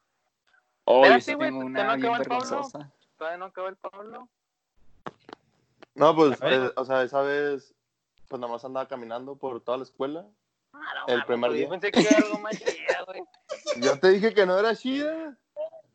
Oh, 0.84 1.04
sí 1.20 1.34
güey, 1.34 1.50
¿te 1.72 1.80
acabó 1.80 2.16
el 2.16 2.24
Pablo? 2.24 2.68
Todavía 3.18 3.38
no 3.38 3.46
acabó 3.46 3.68
el 3.68 3.76
Pablo. 3.76 4.28
No, 5.94 6.14
pues, 6.14 6.38
eh, 6.42 6.70
o 6.76 6.84
sea, 6.84 7.02
esa 7.02 7.20
vez, 7.22 7.74
pues 8.28 8.40
nada 8.40 8.52
más 8.52 8.64
andaba 8.64 8.86
caminando 8.86 9.36
por 9.36 9.60
toda 9.60 9.78
la 9.78 9.82
escuela. 9.84 10.24
Ah, 10.72 10.78
no, 11.08 11.14
El 11.14 11.24
primer 11.24 11.50
día. 11.52 11.64
Yo 11.64 11.70
pensé 11.70 11.90
que 11.90 12.00
era 12.00 12.16
algo 12.18 12.38
más 12.38 12.56
chido, 12.64 13.06
güey. 13.06 13.22
Yo 13.80 13.98
te 13.98 14.10
dije 14.10 14.32
que 14.32 14.46
no 14.46 14.56
era 14.58 14.76
chida. 14.76 15.36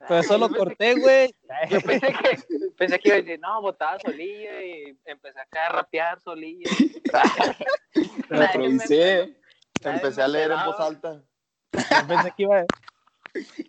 Pero 0.05 0.19
eso 0.19 0.33
Ay, 0.33 0.39
lo 0.41 0.47
yo 0.49 0.53
pensé- 0.55 0.59
corté, 0.65 0.95
güey. 0.99 1.35
Yo 1.69 1.79
pensé 1.81 2.07
que, 2.07 2.69
pensé 2.77 2.99
que 2.99 3.07
iba 3.07 3.17
a 3.17 3.21
decir, 3.21 3.39
no, 3.39 3.61
botaba 3.61 3.97
solillo 3.99 4.61
y 4.61 4.99
empecé 5.05 5.39
acá 5.39 5.67
a 5.67 5.69
rapear 5.69 6.19
solillo. 6.19 6.69
Lo 8.29 8.43
improvisé. 8.43 9.37
Empecé 9.81 10.21
a 10.21 10.27
leer 10.27 10.51
en 10.51 10.65
voz 10.65 10.79
alta. 10.79 11.23
Yo 11.73 12.07
pensé 12.07 12.33
que 12.35 12.43
iba 12.43 12.65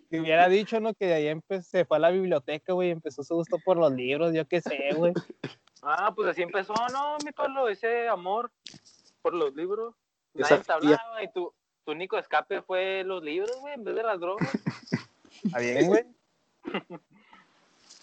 que 0.09 0.19
hubiera 0.19 0.47
dicho, 0.47 0.79
¿no? 0.79 0.93
Que 0.93 1.07
de 1.07 1.13
ahí 1.15 1.27
empecé, 1.27 1.85
fue 1.85 1.97
a 1.97 1.99
la 1.99 2.11
biblioteca, 2.11 2.73
güey, 2.73 2.89
y 2.89 2.91
empezó 2.91 3.23
su 3.23 3.35
gusto 3.35 3.57
por 3.63 3.77
los 3.77 3.91
libros, 3.91 4.33
yo 4.33 4.47
qué 4.47 4.61
sé, 4.61 4.89
güey. 4.95 5.13
Ah, 5.81 6.11
pues 6.15 6.29
así 6.29 6.41
empezó, 6.41 6.73
no, 6.93 7.17
mi 7.25 7.31
Pablo, 7.31 7.67
ese 7.69 8.07
amor 8.07 8.51
por 9.21 9.33
los 9.33 9.55
libros. 9.55 9.95
Esa 10.33 10.51
Nadie 10.55 10.63
te 10.63 10.71
hablaba 10.73 11.23
y 11.23 11.31
tu, 11.31 11.53
tu 11.85 11.91
único 11.91 12.17
escape 12.17 12.61
fue 12.61 13.03
los 13.05 13.23
libros, 13.23 13.55
güey, 13.59 13.73
en 13.73 13.83
vez 13.83 13.95
de 13.95 14.03
las 14.03 14.19
drogas. 14.19 14.49
Está 15.43 15.59
bien, 15.59 15.87
güey. 15.87 16.05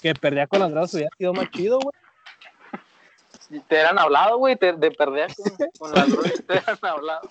Que 0.00 0.14
perdía 0.14 0.46
con 0.46 0.60
las 0.60 0.70
drogas 0.70 0.94
hubiera 0.94 1.10
sido 1.16 1.32
más 1.32 1.50
chido, 1.50 1.78
güey. 1.80 3.62
Te 3.68 3.76
eran 3.76 3.98
hablado, 3.98 4.38
güey, 4.38 4.56
te- 4.56 4.72
de 4.72 4.90
perder 4.92 5.30
con, 5.34 5.52
con 5.78 5.92
las 5.92 6.08
drogas, 6.10 6.42
te 6.46 6.54
eran 6.54 6.78
hablado. 6.82 7.28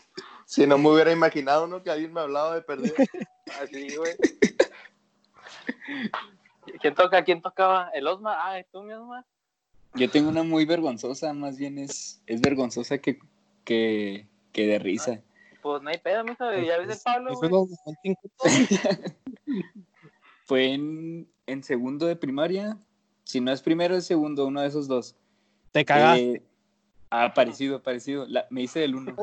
Si 0.52 0.68
no 0.68 0.78
me 0.78 0.90
hubiera 0.90 1.14
imaginado, 1.14 1.66
¿no? 1.66 1.82
Que 1.82 1.92
alguien 1.92 2.12
me 2.12 2.20
hablaba 2.20 2.56
de 2.56 2.62
perder. 2.62 2.94
Así, 3.62 3.96
güey. 3.96 4.18
¿Quién 6.82 6.94
toca? 6.94 7.24
¿Quién 7.24 7.42
tocaba? 7.42 7.90
¿El 7.94 8.06
Osmar? 8.06 8.38
Ah, 8.38 8.60
¿es 8.60 8.68
tú, 8.70 8.84
mi 8.84 8.92
Osmar? 8.92 9.24
Yo 9.94 10.10
tengo 10.10 10.28
una 10.28 10.44
muy 10.44 10.66
vergonzosa, 10.66 11.32
más 11.32 11.58
bien 11.58 11.78
es, 11.78 12.22
es 12.28 12.42
vergonzosa 12.42 12.98
que, 12.98 13.20
que, 13.64 14.28
que 14.52 14.68
de 14.68 14.78
risa. 14.80 15.22
Pues 15.62 15.82
no 15.84 15.90
hay 15.90 16.00
pedo, 16.00 16.26
mijo, 16.26 16.44
ya 16.52 16.80
ves 16.80 16.98
el 16.98 17.02
Pablo, 17.02 17.34
güey. 17.34 17.50
Fue 20.44 20.74
en, 20.74 21.30
en 21.46 21.64
segundo 21.64 22.08
de 22.08 22.18
primaria. 22.18 22.78
Si 23.24 23.40
no 23.40 23.54
es 23.54 23.62
primero, 23.62 23.96
es 23.96 24.06
segundo, 24.06 24.48
uno 24.48 24.60
de 24.60 24.68
esos 24.68 24.90
dos. 24.90 25.16
Te 25.72 25.86
cagaste. 25.86 26.32
Eh, 26.34 26.42
ah, 27.10 27.34
parecido, 27.34 27.82
parecido. 27.82 28.26
La- 28.28 28.48
me 28.50 28.64
hice 28.64 28.80
del 28.82 28.96
uno. 28.96 29.16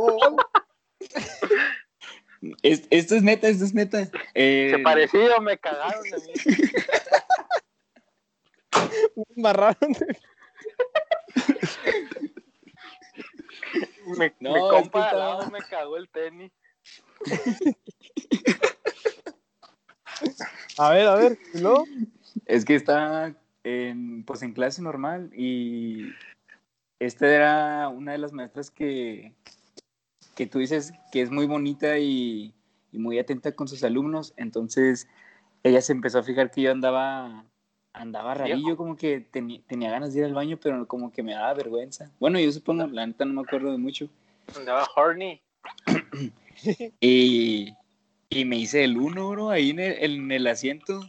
Es- 2.63 2.87
esto 2.91 3.17
es 3.17 3.23
neta, 3.23 3.49
esto 3.49 3.65
es 3.65 3.75
neta. 3.75 4.09
Eh, 4.35 4.69
Se 4.73 4.79
parecido, 4.79 5.41
me 5.41 5.59
cagaron 5.59 6.03
de 6.05 6.19
mí. 6.19 6.33
Me 9.17 9.25
embarraron 9.37 9.93
de- 9.93 10.19
Mi, 14.07 14.27
No, 14.41 14.53
mi 14.53 14.59
es 14.59 14.65
que 14.65 14.71
compa 14.71 14.99
de 15.01 15.05
al 15.05 15.41
estaba- 15.41 15.51
me 15.51 15.59
cagó 15.69 15.97
el 15.97 16.09
tenis. 16.09 16.53
A 20.79 20.91
ver, 20.91 21.07
a 21.07 21.15
ver. 21.17 21.39
¿y 21.55 21.59
luego? 21.61 21.85
Es 22.47 22.65
que 22.65 22.75
está 22.75 23.35
en, 23.65 24.25
pues 24.25 24.43
en 24.43 24.53
clase 24.53 24.81
normal 24.81 25.31
y 25.35 26.11
esta 27.01 27.27
era 27.27 27.89
una 27.89 28.13
de 28.13 28.19
las 28.19 28.33
maestras 28.33 28.71
que, 28.71 29.35
que 30.39 30.47
tú 30.47 30.61
dices 30.61 30.93
que 31.11 31.21
es 31.21 31.33
muy 31.33 31.47
bonita 31.47 31.99
y, 31.99 32.55
y 32.93 32.99
muy 33.01 33.19
atenta 33.19 33.51
con 33.57 33.67
sus 33.67 33.83
alumnos. 33.83 34.35
Entonces 34.37 35.09
ella 35.65 35.83
se 35.83 35.91
empezó 35.91 36.21
a 36.21 36.23
fijar 36.23 36.53
que 36.53 36.63
yo 36.63 36.71
andaba 36.71 37.45
andaba 37.93 38.35
rarillo, 38.35 38.77
como 38.77 38.97
que 38.97 39.19
tenía 39.21 39.91
ganas 39.91 40.15
de 40.15 40.21
ir 40.21 40.27
al 40.27 40.35
baño, 40.35 40.57
pero 40.63 40.87
como 40.87 41.11
que 41.11 41.25
me 41.25 41.35
daba 41.35 41.55
vergüenza. 41.55 42.13
Bueno, 42.21 42.39
yo 42.39 42.53
supongo, 42.53 42.87
la 42.87 43.05
neta 43.05 43.25
no 43.25 43.33
me 43.33 43.41
acuerdo 43.41 43.73
de 43.73 43.79
mucho. 43.79 44.09
Andaba 44.57 44.87
horny. 44.95 45.41
Y, 47.01 47.73
y 48.31 48.45
me 48.45 48.57
hice 48.57 48.83
el 48.83 48.99
uno, 48.99 49.31
bro, 49.31 49.51
ahí 49.51 49.71
en 49.71 49.79
el, 49.79 50.03
en 50.03 50.33
el 50.33 50.45
asiento, 50.49 51.01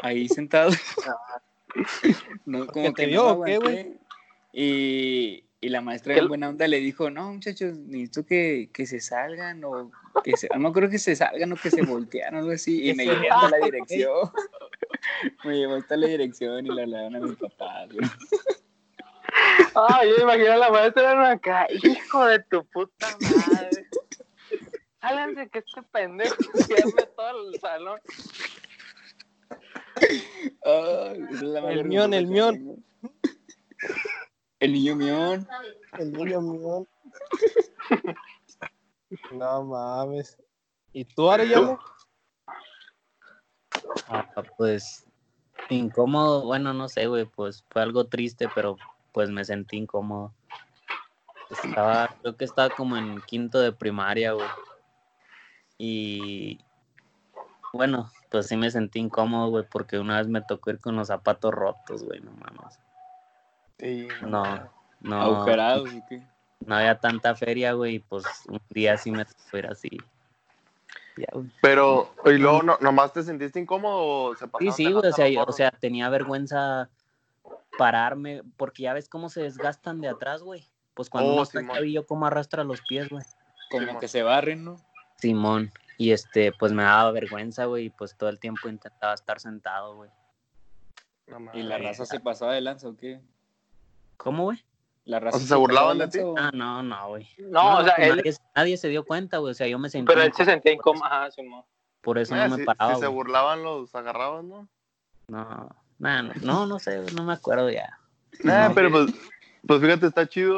ahí 0.00 0.28
sentado. 0.28 0.70
no, 2.46 2.68
como 2.68 2.86
¿Qué 2.86 2.92
te 2.92 3.02
que 3.02 3.06
dio 3.08 3.34
no 3.34 3.42
qué, 3.42 3.58
güey? 3.58 3.98
Y, 4.52 5.42
y 5.60 5.68
la 5.68 5.80
maestra 5.80 6.14
¿Qué- 6.14 6.20
en 6.20 6.28
buena 6.28 6.48
onda 6.48 6.66
le 6.66 6.78
dijo, 6.80 7.10
no, 7.10 7.34
muchachos, 7.34 7.76
necesito 7.76 8.24
que, 8.24 8.70
que 8.72 8.86
se 8.86 9.00
salgan 9.00 9.62
o 9.64 9.90
que 10.24 10.36
se, 10.36 10.48
no 10.58 10.72
creo 10.72 10.88
que 10.88 10.98
se 10.98 11.14
salgan 11.14 11.52
o 11.52 11.56
que 11.56 11.70
se 11.70 11.82
voltean 11.82 12.34
o 12.34 12.38
algo 12.38 12.50
así. 12.52 12.88
Y 12.88 12.94
me 12.94 13.04
se 13.04 13.10
llevé 13.14 13.28
hasta 13.30 13.50
la 13.50 13.64
dirección. 13.66 14.30
me 15.44 15.56
llevó 15.58 15.74
hasta 15.76 15.96
la 15.96 16.06
dirección 16.06 16.66
y 16.66 16.70
la 16.70 16.82
hablaron 16.82 17.16
a 17.16 17.20
mis 17.20 17.36
papás. 17.36 17.88
Ah, 19.74 20.00
yo 20.04 20.16
me 20.16 20.22
imagino 20.34 20.52
a 20.52 20.56
la 20.56 20.70
maestra 20.70 21.12
en 21.12 21.18
acá. 21.20 21.66
Hijo 21.70 22.24
de 22.24 22.38
tu 22.44 22.64
puta 22.66 23.08
madre. 23.20 23.86
Sálganse 25.00 25.48
que 25.50 25.58
este 25.60 25.82
pendejo 25.92 26.36
pierde 26.66 27.08
todo 27.16 27.50
el 27.52 27.60
salón. 27.60 28.00
Esa 30.00 31.12
es 31.12 31.42
la 31.42 31.70
El 31.70 31.84
mión, 31.84 32.14
el 32.14 32.26
mión. 32.26 32.84
El 34.60 34.72
niño 34.72 34.94
mión. 34.94 35.48
El 35.98 36.12
niño 36.12 36.40
mío. 36.40 36.86
No 39.32 39.64
mames. 39.64 40.38
¿Y 40.92 41.04
tú, 41.04 41.30
Arellano? 41.30 41.80
Ah, 44.08 44.26
pues 44.56 45.04
incómodo, 45.68 46.44
bueno, 46.44 46.72
no 46.74 46.88
sé, 46.88 47.06
güey, 47.06 47.24
pues 47.24 47.64
fue 47.70 47.82
algo 47.82 48.06
triste, 48.06 48.48
pero 48.54 48.76
pues 49.12 49.30
me 49.30 49.44
sentí 49.44 49.76
incómodo. 49.76 50.34
Estaba, 51.50 52.08
creo 52.20 52.36
que 52.36 52.44
estaba 52.44 52.70
como 52.70 52.96
en 52.96 53.20
quinto 53.22 53.60
de 53.60 53.72
primaria, 53.72 54.32
güey. 54.32 54.48
Y 55.78 56.60
bueno, 57.72 58.10
pues 58.30 58.48
sí 58.48 58.56
me 58.56 58.70
sentí 58.70 59.00
incómodo, 59.00 59.48
güey, 59.50 59.64
porque 59.70 59.98
una 59.98 60.18
vez 60.18 60.28
me 60.28 60.42
tocó 60.42 60.70
ir 60.70 60.80
con 60.80 60.96
los 60.96 61.08
zapatos 61.08 61.52
rotos, 61.52 62.04
güey, 62.04 62.20
no 62.20 62.32
mames. 62.32 62.78
No, 64.22 64.70
no, 65.00 65.20
Agujerados, 65.22 65.88
¿o 65.94 66.06
qué? 66.08 66.22
no 66.66 66.76
había 66.76 66.98
tanta 67.00 67.34
feria, 67.34 67.72
güey, 67.72 67.96
y 67.96 67.98
pues 68.00 68.24
un 68.48 68.60
día 68.70 68.96
sí 68.98 69.10
me 69.10 69.24
ir 69.54 69.66
así. 69.66 69.90
Ya. 71.16 71.26
Pero, 71.60 72.14
y 72.26 72.32
luego, 72.38 72.62
no, 72.62 72.76
¿nomás 72.80 73.12
te 73.12 73.22
sentiste 73.22 73.58
incómodo 73.58 73.98
o 74.30 74.36
se 74.36 74.46
Sí, 74.58 74.72
sí, 74.72 74.92
güey, 74.92 75.06
o 75.08 75.12
sea, 75.12 75.28
yo- 75.28 75.44
o 75.44 75.52
sea, 75.52 75.70
tenía 75.70 76.08
vergüenza 76.08 76.88
pararme, 77.78 78.42
porque 78.56 78.82
ya 78.84 78.92
ves 78.92 79.08
cómo 79.08 79.28
se 79.28 79.42
desgastan 79.42 80.00
de 80.00 80.08
atrás, 80.08 80.42
güey. 80.42 80.68
Pues 80.94 81.08
cuando 81.08 81.30
Oh, 81.30 81.34
uno 81.34 81.42
está 81.44 81.66
chavillo, 81.66 82.06
cómo 82.06 82.26
arrastra 82.26 82.62
los 82.64 82.80
pies, 82.82 83.08
güey. 83.08 83.22
Como 83.70 83.84
Simón. 83.86 84.00
que 84.00 84.08
se 84.08 84.22
barren, 84.22 84.64
¿no? 84.64 84.76
Simón. 85.16 85.72
Y 85.96 86.12
este, 86.12 86.52
pues 86.52 86.72
me 86.72 86.82
daba 86.82 87.10
vergüenza, 87.10 87.66
güey, 87.66 87.86
y 87.86 87.90
pues 87.90 88.16
todo 88.16 88.28
el 88.30 88.38
tiempo 88.38 88.68
intentaba 88.68 89.14
estar 89.14 89.40
sentado, 89.40 89.96
güey. 89.96 90.10
No 91.26 91.50
Y 91.54 91.62
la 91.62 91.78
raza 91.78 92.04
se 92.06 92.20
pasaba 92.20 92.54
de 92.54 92.60
lanza, 92.60 92.88
¿o 92.88 92.96
qué? 92.96 93.20
¿Cómo, 94.22 94.44
güey? 94.44 94.62
La 95.06 95.18
raza 95.18 95.36
O 95.38 95.40
sea, 95.40 95.48
¿se 95.48 95.54
burlaban 95.56 95.96
de 95.98 96.08
ti? 96.08 96.18
Ah, 96.36 96.50
no, 96.52 96.82
no, 96.82 97.08
güey. 97.08 97.26
No, 97.38 97.78
o 97.78 97.84
sea, 97.84 97.94
él. 97.94 98.16
nadie, 98.18 98.34
nadie 98.54 98.76
se 98.76 98.88
dio 98.88 99.04
cuenta, 99.04 99.38
güey. 99.38 99.52
O 99.52 99.54
sea, 99.54 99.66
yo 99.66 99.78
me 99.78 99.88
sentí. 99.88 100.06
Pero 100.06 100.22
él 100.22 100.32
se 100.34 100.44
sentía 100.44 100.72
incómodo. 100.72 101.04
Ajá, 101.06 101.30
Simón. 101.30 101.64
Por 102.02 102.18
eso 102.18 102.36
Eh, 102.36 102.38
no 102.48 102.56
me 102.56 102.56
si, 102.58 102.64
paraba, 102.64 102.94
si 102.94 103.00
se 103.00 103.06
burlaban, 103.06 103.62
los 103.62 103.94
agarraban, 103.94 104.48
¿no? 104.48 104.68
No, 105.28 105.68
nah, 105.98 106.22
no, 106.22 106.32
no, 106.42 106.66
no 106.66 106.78
sé, 106.78 107.00
no 107.14 107.24
me 107.24 107.32
acuerdo 107.32 107.70
ya. 107.70 107.98
Nah, 108.42 108.68
No. 108.68 108.74
pero 108.74 108.90
pues, 108.90 109.12
pues 109.66 109.80
fíjate, 109.80 110.06
está 110.06 110.26
chido, 110.28 110.56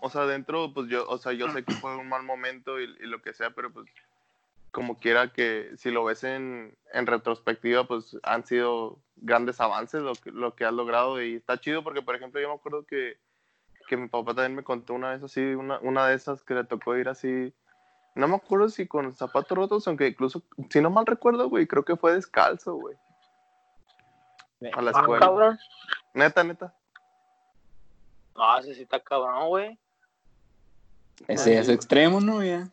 o 0.00 0.10
sea, 0.10 0.26
dentro, 0.26 0.72
pues 0.72 0.88
yo, 0.88 1.06
o 1.08 1.18
sea, 1.18 1.32
yo 1.32 1.50
sé 1.52 1.62
que 1.64 1.74
fue 1.74 1.96
un 1.96 2.08
mal 2.08 2.22
momento 2.22 2.80
y, 2.80 2.84
y 2.84 3.06
lo 3.06 3.20
que 3.22 3.32
sea, 3.32 3.50
pero 3.50 3.72
pues 3.72 3.86
como 4.74 4.98
quiera 4.98 5.32
que 5.32 5.70
si 5.76 5.92
lo 5.92 6.02
ves 6.04 6.24
en, 6.24 6.76
en 6.92 7.06
retrospectiva, 7.06 7.84
pues 7.86 8.16
han 8.24 8.44
sido 8.44 8.98
grandes 9.14 9.60
avances 9.60 10.02
lo 10.02 10.14
que, 10.16 10.32
lo 10.32 10.56
que 10.56 10.64
has 10.64 10.72
logrado 10.72 11.22
y 11.22 11.36
está 11.36 11.60
chido 11.60 11.84
porque, 11.84 12.02
por 12.02 12.16
ejemplo, 12.16 12.40
yo 12.40 12.48
me 12.48 12.54
acuerdo 12.56 12.84
que, 12.84 13.16
que 13.86 13.96
mi 13.96 14.08
papá 14.08 14.34
también 14.34 14.56
me 14.56 14.64
contó 14.64 14.94
una 14.94 15.10
vez 15.12 15.22
así, 15.22 15.40
una, 15.40 15.78
una 15.78 16.08
de 16.08 16.16
esas 16.16 16.42
que 16.42 16.54
le 16.54 16.64
tocó 16.64 16.96
ir 16.96 17.08
así, 17.08 17.54
no 18.16 18.26
me 18.26 18.34
acuerdo 18.34 18.68
si 18.68 18.88
con 18.88 19.14
zapatos 19.14 19.56
rotos, 19.56 19.86
aunque 19.86 20.08
incluso, 20.08 20.42
si 20.68 20.80
no 20.80 20.90
mal 20.90 21.06
recuerdo, 21.06 21.48
güey, 21.48 21.68
creo 21.68 21.84
que 21.84 21.96
fue 21.96 22.12
descalzo, 22.12 22.74
güey, 22.74 22.96
a 24.72 24.82
la 24.82 24.90
Ah, 24.92 25.00
escuela. 25.00 25.24
cabrón. 25.24 25.58
Neta, 26.14 26.42
neta. 26.42 26.74
No, 28.34 28.58
ese 28.58 28.74
sí 28.74 28.82
está 28.82 28.98
cabrón, 28.98 29.48
güey. 29.50 29.78
Ese 31.28 31.56
es 31.58 31.68
extremo, 31.68 32.20
¿no? 32.20 32.42
Ya. 32.42 32.68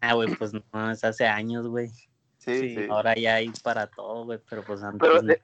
Ah, 0.00 0.14
güey, 0.14 0.34
pues 0.36 0.52
no, 0.52 0.90
es 0.90 1.02
hace 1.04 1.26
años, 1.26 1.66
güey. 1.66 1.88
Sí, 2.38 2.58
Sí, 2.60 2.74
sí. 2.76 2.86
Ahora 2.90 3.14
ya 3.14 3.34
hay 3.36 3.50
para 3.62 3.86
todo, 3.88 4.24
güey, 4.24 4.38
pero 4.48 4.62
pues 4.64 4.82
antes. 4.82 5.00
Pero 5.00 5.22
de- 5.22 5.42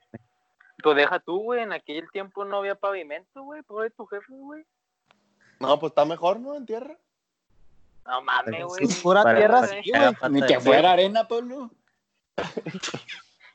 Pues 0.83 0.97
deja 0.97 1.19
tú, 1.21 1.43
güey. 1.43 1.63
En 1.63 1.73
aquel 1.73 2.11
tiempo 2.11 2.45
no 2.45 2.59
había 2.59 2.75
pavimento, 2.75 3.43
güey. 3.43 3.63
Pobre 3.63 3.91
tu 3.91 4.07
jefe, 4.07 4.27
güey. 4.33 4.65
No, 5.61 5.79
pues 5.79 5.91
está 5.93 6.05
mejor, 6.05 6.41
¿no? 6.41 6.55
En 6.57 6.67
tierra. 6.67 6.99
No 8.07 8.21
mames, 8.23 8.65
güey. 8.65 8.87
sí, 8.87 9.03
pura 9.03 9.23
Para- 9.23 9.39
tierra, 9.39 9.61
para 9.63 9.83
sí, 9.83 9.91
güey. 9.91 10.15
Ni 10.33 10.47
que 10.47 10.61
fuera 10.61 10.93
arena, 10.93 11.27
Pablo. 11.27 11.71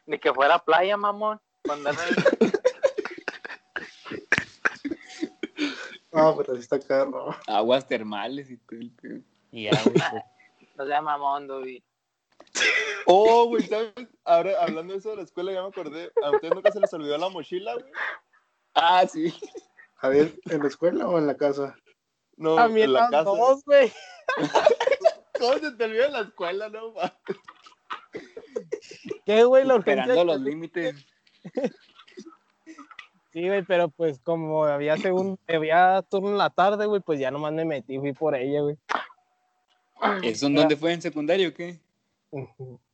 Ni 0.05 0.17
que 0.17 0.34
fuera 0.34 0.58
playa, 0.60 0.97
mamón. 0.97 1.39
Cuando 1.63 1.91
No, 6.12 6.36
pero 6.38 6.55
sí 6.55 6.62
está 6.62 6.79
caro. 6.79 7.36
Aguas 7.47 7.88
termales 7.88 8.49
y 8.49 8.58
todo 8.58 8.79
el. 8.79 9.23
Y 9.51 9.63
ya, 9.65 9.71
güey, 9.83 9.93
pues, 9.93 10.23
No 10.77 10.85
sea 10.85 11.01
mamón, 11.01 11.47
Dobby. 11.47 11.83
Oh, 13.12 13.45
güey, 13.47 13.63
¿sabes? 13.63 13.91
Ahora, 14.23 14.51
hablando 14.62 14.93
de 14.93 14.99
eso 14.99 15.09
de 15.09 15.15
la 15.17 15.21
escuela, 15.23 15.51
ya 15.51 15.63
me 15.63 15.69
acordé. 15.69 16.12
¿A 16.23 16.29
ustedes 16.29 16.53
nunca 16.53 16.71
se 16.71 16.79
les 16.79 16.93
olvidó 16.93 17.17
la 17.17 17.29
mochila, 17.29 17.73
güey? 17.73 17.85
Ah, 18.75 19.07
sí. 19.07 19.33
A 19.97 20.09
ver, 20.09 20.39
¿en 20.45 20.62
la 20.62 20.67
escuela 20.67 21.07
o 21.07 21.17
en 21.17 21.25
la 21.25 21.35
casa? 21.35 21.75
No, 22.38 22.59
A 22.59 22.67
mí 22.67 22.83
en 22.83 22.93
la 22.93 23.09
casa. 23.09 23.23
dos, 23.23 23.63
güey. 23.65 23.91
¿Cómo 25.39 25.53
se 25.57 25.71
te 25.71 25.83
olvidó 25.85 26.05
en 26.05 26.13
la 26.13 26.19
escuela, 26.21 26.69
no, 26.69 26.91
ma? 26.93 27.12
¿Qué, 29.25 29.43
güey? 29.43 29.65
La 29.65 29.75
urgencia. 29.75 30.03
Esperando 30.03 30.33
los 30.33 30.41
límites. 30.41 30.95
Sí, 33.31 33.47
güey, 33.47 33.63
pero 33.63 33.89
pues 33.89 34.19
como 34.19 34.65
había 34.65 34.97
según, 34.97 35.39
había 35.47 36.03
turno 36.09 36.29
en 36.29 36.38
la 36.38 36.49
tarde, 36.51 36.85
güey, 36.85 37.01
pues 37.01 37.19
ya 37.19 37.31
nomás 37.31 37.53
me 37.53 37.65
metí, 37.65 37.97
fui 37.97 38.13
por 38.13 38.35
ella, 38.35 38.62
güey. 38.62 38.77
¿Eso 40.23 40.47
en 40.47 40.55
dónde 40.55 40.75
fue? 40.77 40.93
¿En 40.93 41.01
secundario 41.01 41.49
o 41.49 41.53
qué? 41.53 41.79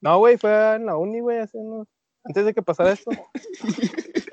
No, 0.01 0.17
güey, 0.19 0.37
fue 0.37 0.75
en 0.75 0.85
la 0.85 0.95
uni, 0.97 1.19
güey, 1.19 1.39
hace 1.39 1.57
unos- 1.57 1.87
antes 2.23 2.45
de 2.45 2.53
que 2.53 2.61
pasara 2.61 2.91
esto. 2.93 3.11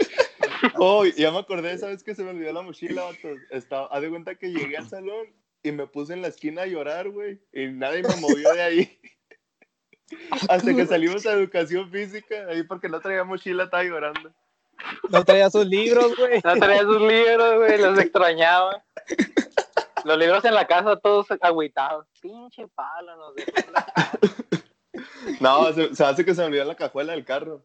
Oh, 0.78 1.04
ya 1.04 1.32
me 1.32 1.38
acordé, 1.38 1.76
¿sabes 1.76 2.04
que 2.04 2.14
se 2.14 2.22
me 2.22 2.30
olvidó 2.30 2.52
la 2.52 2.62
mochila, 2.62 3.02
vatos? 3.02 3.36
Estaba, 3.50 3.86
haz 3.88 4.00
de 4.00 4.10
cuenta 4.10 4.36
que 4.36 4.52
llegué 4.52 4.76
al 4.76 4.88
salón 4.88 5.26
y 5.62 5.72
me 5.72 5.88
puse 5.88 6.12
en 6.12 6.22
la 6.22 6.28
esquina 6.28 6.62
a 6.62 6.66
llorar, 6.66 7.10
güey. 7.10 7.40
Y 7.52 7.66
nadie 7.66 8.02
me 8.02 8.14
movió 8.20 8.52
de 8.52 8.62
ahí. 8.62 9.00
Hasta 10.48 10.72
que 10.74 10.86
salimos 10.86 11.26
a 11.26 11.32
educación 11.32 11.90
física, 11.90 12.46
ahí 12.48 12.62
porque 12.62 12.88
no 12.88 13.00
traía 13.00 13.24
mochila, 13.24 13.64
estaba 13.64 13.82
llorando. 13.82 14.32
No 15.10 15.24
traía 15.24 15.50
sus 15.50 15.66
libros, 15.66 16.16
güey. 16.16 16.40
No 16.44 16.54
traía 16.56 16.82
sus 16.82 17.00
libros, 17.00 17.56
güey. 17.56 17.78
Los 17.80 17.98
extrañaba. 17.98 18.84
Los 20.04 20.18
libros 20.18 20.44
en 20.44 20.54
la 20.54 20.66
casa 20.66 20.96
todos 20.96 21.26
agüitados. 21.40 22.06
Pinche 22.20 22.66
palo, 22.68 23.16
no 23.16 23.32
sé. 23.34 23.44
No, 25.40 25.72
se, 25.72 25.94
se 25.94 26.04
hace 26.04 26.24
que 26.24 26.34
se 26.34 26.40
me 26.42 26.48
olvidó 26.48 26.64
la 26.64 26.74
cajuela 26.76 27.12
del 27.14 27.24
carro. 27.24 27.64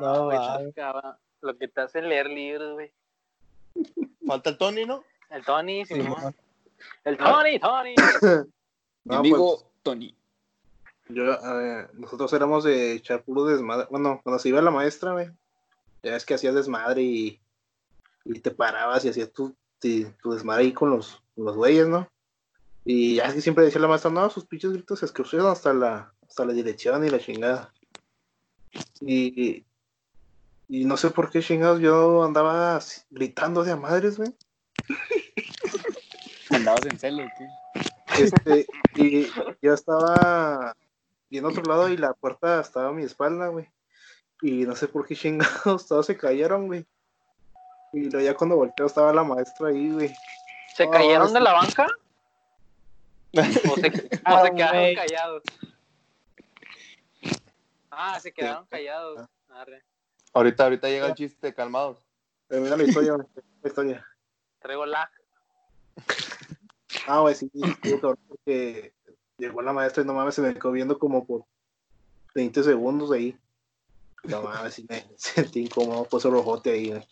No, 0.00 0.24
güey, 0.26 0.72
cabrón. 0.74 1.16
Lo 1.40 1.56
que 1.56 1.68
te 1.68 1.80
hace 1.80 2.02
leer 2.02 2.28
libros, 2.28 2.74
güey. 2.74 2.92
Falta 4.26 4.50
el 4.50 4.58
Tony, 4.58 4.84
¿no? 4.84 5.04
El 5.30 5.44
Tony, 5.44 5.84
Sí, 5.84 5.94
mon. 5.94 6.34
El 7.04 7.16
Tony, 7.16 7.58
Tony. 7.58 7.94
Mi 9.04 9.14
No, 9.14 9.16
amigo 9.18 9.56
pues, 9.56 9.66
Tony. 9.82 10.14
yo, 11.08 11.32
eh, 11.32 11.88
nosotros 11.94 12.32
éramos 12.32 12.64
de 12.64 12.92
echar 12.92 13.22
puro 13.22 13.44
desmadre. 13.44 13.86
Bueno, 13.90 14.20
cuando 14.22 14.38
se 14.38 14.48
iba 14.48 14.60
la 14.62 14.70
maestra, 14.70 15.12
güey, 15.12 15.30
ya 16.02 16.16
es 16.16 16.24
que 16.24 16.34
hacías 16.34 16.54
desmadre 16.54 17.02
y, 17.02 17.40
y 18.24 18.40
te 18.40 18.50
parabas 18.50 19.04
y 19.04 19.08
hacías 19.08 19.32
tu, 19.32 19.54
tu 19.80 20.32
desmadre 20.32 20.64
ahí 20.64 20.72
con 20.72 20.90
los, 20.90 21.22
con 21.34 21.44
los 21.44 21.56
güeyes, 21.56 21.86
¿no? 21.86 22.08
Y 22.84 23.16
ya 23.16 23.24
es 23.24 23.34
que 23.34 23.40
siempre 23.40 23.64
decía 23.64 23.80
la 23.80 23.88
maestra, 23.88 24.10
no, 24.10 24.30
sus 24.30 24.46
pinches 24.46 24.72
gritos 24.72 25.00
se 25.00 25.06
escucharon 25.06 25.48
hasta 25.48 25.72
la, 25.74 26.12
hasta 26.26 26.44
la 26.44 26.52
dirección 26.52 27.04
y 27.04 27.10
la 27.10 27.18
chingada. 27.18 27.72
Y, 29.00 29.64
y 30.68 30.84
no 30.84 30.96
sé 30.96 31.10
por 31.10 31.30
qué 31.30 31.40
chingados 31.40 31.80
yo 31.80 32.24
andaba 32.24 32.78
gritando 33.10 33.64
de 33.64 33.72
a 33.72 33.76
madres, 33.76 34.18
güey. 34.18 34.34
¿Andabas 36.50 36.86
en 36.86 36.98
celo 36.98 37.24
qué? 37.36 38.22
Este, 38.22 38.66
y 38.94 39.26
yo 39.60 39.74
estaba 39.74 40.74
y 41.28 41.38
en 41.38 41.44
otro 41.44 41.62
lado 41.64 41.88
y 41.88 41.96
la 41.96 42.14
puerta 42.14 42.60
estaba 42.60 42.88
a 42.88 42.92
mi 42.92 43.02
espalda, 43.02 43.48
güey. 43.48 43.68
Y 44.42 44.64
no 44.64 44.76
sé 44.76 44.88
por 44.88 45.06
qué 45.06 45.16
chingados, 45.16 45.86
todos 45.88 46.06
se 46.06 46.16
cayeron, 46.16 46.66
güey. 46.66 46.86
Y 47.92 48.10
luego 48.10 48.20
ya 48.20 48.34
cuando 48.34 48.56
volteo 48.56 48.86
estaba 48.86 49.12
la 49.12 49.24
maestra 49.24 49.68
ahí, 49.68 49.90
güey. 49.92 50.14
¿Se 50.74 50.84
Oh, 50.84 50.90
cayeron 50.90 51.28
sí. 51.28 51.34
de 51.34 51.40
la 51.40 51.52
banca? 51.52 51.86
¿O 53.36 53.42
se, 53.42 53.68
o 53.68 53.74
se 53.76 54.20
Ah, 54.24 54.50
quedaron 54.54 54.94
callados? 54.94 55.42
Ah, 57.90 58.20
se 58.20 58.32
quedaron 58.32 58.66
callados. 58.66 59.28
Arre. 59.48 59.82
Ahorita, 60.32 60.64
ahorita 60.64 60.88
llega 60.88 61.06
el 61.06 61.14
chiste, 61.14 61.54
calmados. 61.54 61.98
Termina 62.48 62.76
la 62.76 62.84
historia, 62.84 63.12
güey. 63.14 63.26
La 63.62 63.68
historia. 63.68 64.06
Traigo 64.60 64.86
lag. 64.86 65.08
Ah, 67.08 67.20
güey, 67.20 67.34
sí, 67.34 67.50
cabrón 67.82 68.18
porque 68.28 68.92
llegó 69.38 69.60
la 69.62 69.72
maestra 69.72 70.02
y 70.02 70.06
no 70.06 70.12
mames, 70.14 70.34
se 70.36 70.42
me 70.42 70.54
quedó 70.54 70.70
viendo 70.72 70.98
como 70.98 71.26
por 71.26 71.44
20 72.34 72.62
segundos 72.62 73.10
ahí. 73.10 73.36
No 74.24 74.42
mames, 74.42 74.74
sí 74.74 74.86
me 74.88 75.04
sentí 75.16 75.62
incómodo, 75.64 76.04
puso 76.04 76.30
rojote 76.30 76.70
ahí, 76.70 76.90
güey. 76.90 77.06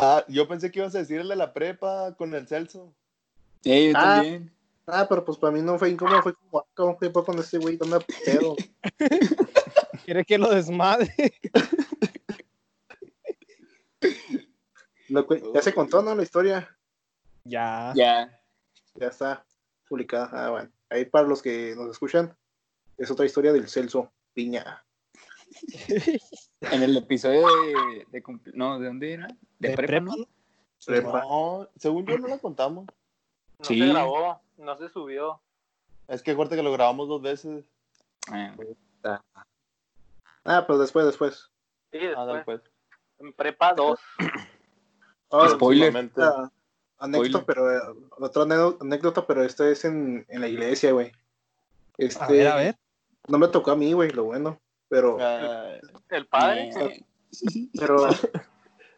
Ah, 0.00 0.24
yo 0.28 0.46
pensé 0.46 0.70
que 0.70 0.78
ibas 0.78 0.94
a 0.94 0.98
decir 0.98 1.20
el 1.20 1.28
de 1.28 1.34
la 1.36 1.52
prepa 1.52 2.14
con 2.16 2.32
el 2.34 2.46
Celso. 2.46 2.94
Sí, 3.62 3.88
yo 3.90 3.92
Ah. 3.96 4.02
también. 4.16 4.52
Ah, 4.86 5.06
pero 5.08 5.24
pues 5.24 5.36
para 5.36 5.52
mí 5.52 5.60
no 5.60 5.78
fue 5.78 5.90
incómodo, 5.90 6.22
fue 6.22 6.34
como, 6.34 6.60
ah, 6.60 6.64
¿cómo 6.74 6.96
que 6.98 7.10
fue 7.10 7.24
con 7.24 7.38
este 7.38 7.58
güey? 7.58 7.76
¿Dónde 7.76 7.98
pedo? 8.24 8.54
Quiere 10.06 10.24
que 10.24 10.38
lo 10.38 10.48
desmadre. 10.54 11.12
Lo 15.08 15.26
que- 15.26 15.42
ya 15.54 15.62
se 15.62 15.74
contó, 15.74 16.00
¿no? 16.02 16.14
La 16.14 16.22
historia. 16.22 16.74
Ya. 17.44 17.92
Ya. 17.96 18.40
Ya 18.94 19.06
está 19.08 19.44
publicada. 19.88 20.30
Ah, 20.32 20.50
bueno. 20.50 20.70
Ahí 20.90 21.04
para 21.04 21.26
los 21.26 21.42
que 21.42 21.74
nos 21.76 21.90
escuchan, 21.90 22.34
es 22.96 23.10
otra 23.10 23.26
historia 23.26 23.52
del 23.52 23.68
Celso 23.68 24.12
Piña. 24.34 24.84
En 26.60 26.82
el 26.82 26.96
episodio 26.96 27.46
de, 27.46 28.06
de 28.10 28.22
cumple- 28.22 28.52
No, 28.54 28.78
¿de 28.78 28.86
dónde 28.86 29.12
era? 29.12 29.26
De, 29.58 29.68
De 29.70 29.76
prepa, 29.76 29.86
prepa, 29.86 30.04
¿no? 30.06 30.16
¿no? 30.16 30.26
Prepa. 30.84 31.20
No, 31.22 31.68
según 31.76 32.06
yo 32.06 32.18
no 32.18 32.28
la 32.28 32.38
contamos. 32.38 32.86
No 33.58 33.64
Sí. 33.64 33.78
se 33.78 33.86
grabó, 33.88 34.40
no 34.56 34.76
se 34.78 34.88
subió. 34.88 35.40
Es 36.08 36.22
que 36.22 36.32
acuérdate 36.32 36.56
que 36.56 36.62
lo 36.62 36.72
grabamos 36.72 37.08
dos 37.08 37.22
veces. 37.22 37.64
Ah, 38.30 38.54
Ah, 40.44 40.64
pues 40.66 40.78
después, 40.78 41.04
después. 41.06 41.50
Sí, 41.92 41.98
Ah, 42.16 42.24
dale, 42.24 42.36
después. 42.38 42.60
pues. 42.60 42.72
En 43.18 43.32
prepa 43.32 43.74
2. 43.74 43.98
Ah, 45.30 45.48
Spoiler. 45.50 45.94
ah, 46.16 46.50
anécdota, 46.98 47.40
Spoiler. 47.40 47.44
pero 47.46 47.70
eh, 47.76 47.80
otra 48.18 48.42
anécdota, 48.44 48.84
anécdota, 48.84 49.26
pero 49.26 49.42
esta 49.44 49.68
es 49.68 49.84
en, 49.84 50.24
en 50.28 50.40
la 50.40 50.48
iglesia, 50.48 50.92
güey. 50.92 51.12
Este, 51.98 52.22
A 52.24 52.28
ver, 52.28 52.46
a 52.48 52.56
ver. 52.56 52.76
No 53.26 53.38
me 53.38 53.48
tocó 53.48 53.72
a 53.72 53.76
mí, 53.76 53.92
güey, 53.92 54.10
lo 54.10 54.24
bueno. 54.24 54.58
Pero, 54.88 55.18
El 56.10 56.26
padre. 56.28 56.70
eh, 56.70 57.04
pero, 57.78 58.08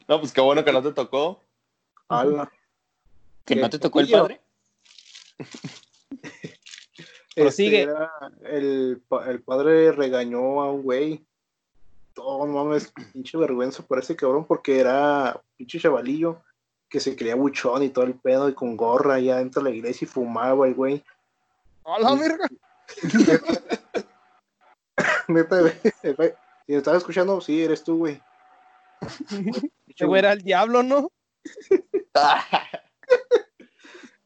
no, 0.09 0.21
pues 0.21 0.33
qué 0.33 0.41
bueno 0.41 0.65
que 0.65 0.73
no 0.73 0.83
te 0.83 0.93
tocó. 0.93 1.43
ala, 2.09 2.51
¿Que 3.45 3.57
no 3.57 3.69
te 3.71 3.79
tocó 3.79 4.01
el 4.01 4.11
padre? 4.11 4.41
Prosigue. 7.35 7.83
Este, 7.83 7.83
era- 7.83 8.11
el, 8.45 9.03
pa- 9.09 9.31
el 9.31 9.43
padre 9.43 9.93
regañó 9.93 10.61
a 10.63 10.73
un 10.73 10.83
güey. 10.83 11.25
Oh, 12.17 12.47
no 12.47 12.65
mames, 12.65 12.93
pinche 13.13 13.39
vergüenza 13.39 13.83
por 13.83 13.99
ese 13.99 14.15
cabrón, 14.17 14.45
porque 14.45 14.79
era 14.81 15.41
pinche 15.57 15.79
chavalillo 15.81 16.43
que 16.89 17.01
se 17.01 17.15
creía 17.17 17.37
buchón 17.37 17.83
y 17.85 17.89
todo 17.91 18.05
el 18.05 18.15
pedo 18.15 18.49
y 18.49 18.55
con 18.55 18.77
gorra 18.77 19.15
allá 19.15 19.37
dentro 19.39 19.63
de 19.63 19.71
la 19.71 19.77
iglesia 19.77 20.05
y 20.05 20.09
fumaba 20.09 20.67
el 20.67 20.75
güey. 20.75 21.03
¡A 21.85 21.99
la 22.01 22.15
verga! 22.15 22.47
Neta, 25.33 25.61
güey, 25.61 25.73
Si 26.67 26.73
me 26.73 26.79
estás 26.79 26.97
escuchando, 26.97 27.41
sí, 27.41 27.63
eres 27.63 27.85
tú, 27.85 27.99
güey. 27.99 28.21
Ese 29.89 30.07
güey 30.07 30.19
era 30.19 30.33
el 30.33 30.43
diablo, 30.43 30.83
¿no? 30.83 31.11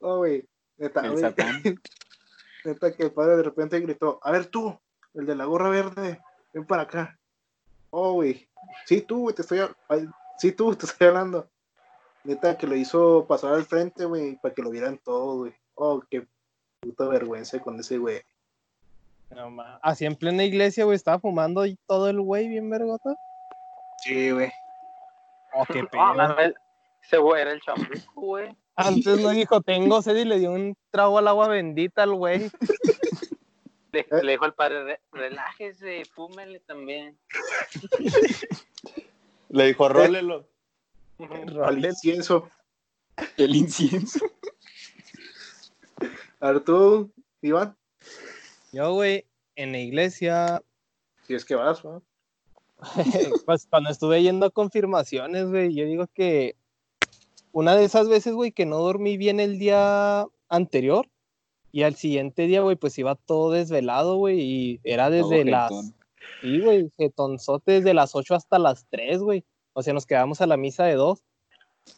Oh, 0.06 0.18
güey. 0.18 0.46
Neta, 0.76 1.00
El 1.00 1.12
güey, 1.12 1.22
neta 2.64 2.94
que 2.94 3.04
el 3.04 3.12
padre 3.12 3.38
de 3.38 3.42
repente 3.42 3.80
gritó, 3.80 4.20
a 4.22 4.32
ver 4.32 4.46
tú, 4.46 4.78
el 5.14 5.24
de 5.24 5.34
la 5.34 5.46
gorra 5.46 5.70
verde, 5.70 6.20
ven 6.52 6.66
para 6.66 6.82
acá. 6.82 7.18
Oh, 7.88 8.12
güey. 8.12 8.46
Sí, 8.84 9.00
tú, 9.00 9.20
güey, 9.20 9.34
te 9.34 9.40
estoy 9.40 9.60
Sí, 10.36 10.52
tú, 10.52 10.76
te 10.76 10.84
estoy 10.84 11.06
hablando. 11.06 11.48
Neta 12.24 12.58
que 12.58 12.66
lo 12.66 12.76
hizo 12.76 13.26
pasar 13.26 13.54
al 13.54 13.64
frente, 13.64 14.04
güey, 14.04 14.38
para 14.42 14.54
que 14.54 14.60
lo 14.60 14.68
vieran 14.68 14.98
todos, 14.98 15.38
güey. 15.38 15.54
Oh, 15.74 16.02
qué 16.10 16.26
puta 16.80 17.08
vergüenza 17.08 17.58
con 17.60 17.80
ese 17.80 17.96
güey. 17.96 18.22
No. 19.30 19.50
Así 19.82 20.04
en 20.06 20.14
plena 20.16 20.44
iglesia, 20.44 20.84
güey, 20.84 20.96
estaba 20.96 21.18
fumando 21.18 21.66
y 21.66 21.76
todo 21.86 22.08
el 22.08 22.20
güey 22.20 22.48
bien 22.48 22.70
vergota. 22.70 23.14
Sí, 24.02 24.30
güey. 24.30 24.52
Oh, 25.54 25.64
qué 25.66 25.84
pedo. 25.84 26.14
mames, 26.14 26.54
ese 27.02 27.18
güey 27.18 27.42
era 27.42 27.52
el 27.52 27.60
chamuco, 27.60 28.12
güey. 28.14 28.56
Antes 28.76 29.20
no 29.20 29.30
dijo, 29.30 29.60
tengo 29.60 30.02
sed 30.02 30.16
y 30.16 30.24
le 30.24 30.38
dio 30.38 30.50
un 30.52 30.76
trago 30.90 31.18
al 31.18 31.28
agua 31.28 31.48
bendita 31.48 32.02
al 32.04 32.14
güey. 32.14 32.50
Le, 33.92 34.04
le 34.24 34.32
dijo 34.32 34.44
al 34.44 34.54
padre, 34.54 34.82
"Re- 34.82 35.00
relájese, 35.12 36.04
fúmele 36.06 36.58
también. 36.58 37.16
Le 39.50 39.66
dijo, 39.66 39.88
rólelo. 39.88 40.48
Al 41.20 41.54
Role- 41.54 41.88
incienso. 41.90 42.50
El 43.36 43.54
incienso. 43.54 44.18
A 46.40 46.50
ver 46.50 46.60
tú, 46.64 47.12
Iván, 47.40 47.76
Yo, 48.74 48.92
güey, 48.92 49.24
en 49.54 49.70
la 49.70 49.78
iglesia, 49.78 50.60
si 51.22 51.34
es 51.34 51.44
que 51.44 51.54
vas, 51.54 51.84
¿no? 51.84 52.02
pues 53.46 53.66
cuando 53.70 53.90
estuve 53.90 54.20
yendo 54.20 54.46
a 54.46 54.50
confirmaciones, 54.50 55.46
güey, 55.46 55.72
yo 55.72 55.84
digo 55.84 56.08
que 56.12 56.56
una 57.52 57.76
de 57.76 57.84
esas 57.84 58.08
veces, 58.08 58.34
güey, 58.34 58.50
que 58.50 58.66
no 58.66 58.78
dormí 58.78 59.16
bien 59.16 59.38
el 59.38 59.60
día 59.60 60.26
anterior 60.48 61.08
y 61.70 61.84
al 61.84 61.94
siguiente 61.94 62.48
día, 62.48 62.62
güey, 62.62 62.74
pues 62.74 62.98
iba 62.98 63.14
todo 63.14 63.52
desvelado, 63.52 64.16
güey, 64.16 64.40
y 64.40 64.80
era 64.82 65.08
desde 65.08 65.42
Todo 65.42 65.50
las... 65.50 65.94
Sí, 66.40 66.60
güey, 66.60 66.90
jetonzote 66.96 67.72
desde 67.72 67.94
las 67.94 68.16
8 68.16 68.34
hasta 68.34 68.58
las 68.58 68.86
3, 68.90 69.20
güey. 69.20 69.44
O 69.72 69.82
sea, 69.82 69.94
nos 69.94 70.04
quedamos 70.04 70.40
a 70.40 70.46
la 70.46 70.56
misa 70.56 70.84
de 70.84 70.94
2. 70.94 71.22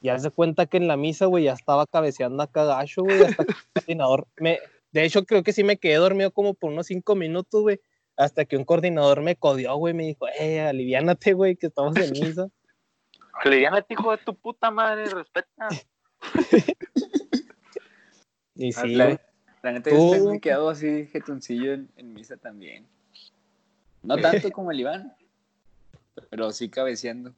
Y 0.03 0.11
haz 0.11 0.23
de 0.23 0.31
cuenta 0.31 0.67
que 0.67 0.77
en 0.77 0.89
la 0.89 0.97
misa, 0.97 1.27
güey, 1.27 1.45
ya 1.45 1.53
estaba 1.53 1.87
cabeceando 1.87 2.43
a 2.43 2.51
cagacho, 2.51 3.03
güey, 3.03 3.23
hasta 3.23 3.45
que 3.45 3.53
el 3.53 3.59
coordinador 3.73 4.27
me... 4.37 4.59
De 4.93 5.05
hecho, 5.05 5.25
creo 5.25 5.43
que 5.43 5.53
sí 5.53 5.63
me 5.65 5.77
quedé 5.77 5.97
dormido 5.97 6.31
como 6.31 6.55
por 6.55 6.71
unos 6.73 6.87
5 6.87 7.15
minutos, 7.15 7.63
güey. 7.63 7.81
Hasta 8.17 8.45
que 8.47 8.57
un 8.57 8.65
coordinador 8.65 9.21
me 9.21 9.37
codió, 9.37 9.77
güey, 9.77 9.93
me 9.93 10.05
dijo, 10.05 10.27
eh, 10.41 10.61
aliviánate, 10.61 11.35
güey, 11.35 11.57
que 11.57 11.67
estamos 11.67 11.97
en 11.97 12.13
misa. 12.39 12.49
Aliviánate, 13.45 13.93
hijo 13.93 14.11
de 14.13 14.19
tu 14.19 14.35
puta 14.35 14.71
madre, 14.71 15.05
respeta. 15.11 15.69
Y 18.59 18.73
sí, 18.73 18.95
la, 18.95 19.05
güey. 19.05 19.19
la 19.63 19.73
neta, 19.73 19.91
Tú- 19.91 19.97
yo 19.97 20.09
siempre 20.09 20.31
me 20.31 20.37
he 20.37 20.41
quedado 20.41 20.71
así 20.71 21.07
jetoncillo 21.13 21.75
en, 21.75 21.91
en 21.97 22.15
misa 22.15 22.39
también. 22.39 22.87
No 24.03 24.17
tanto 24.17 24.51
como 24.53 24.71
el 24.71 24.81
Iván, 24.81 25.15
pero 26.31 26.51
sí 26.53 26.71
cabeceando. 26.71 27.35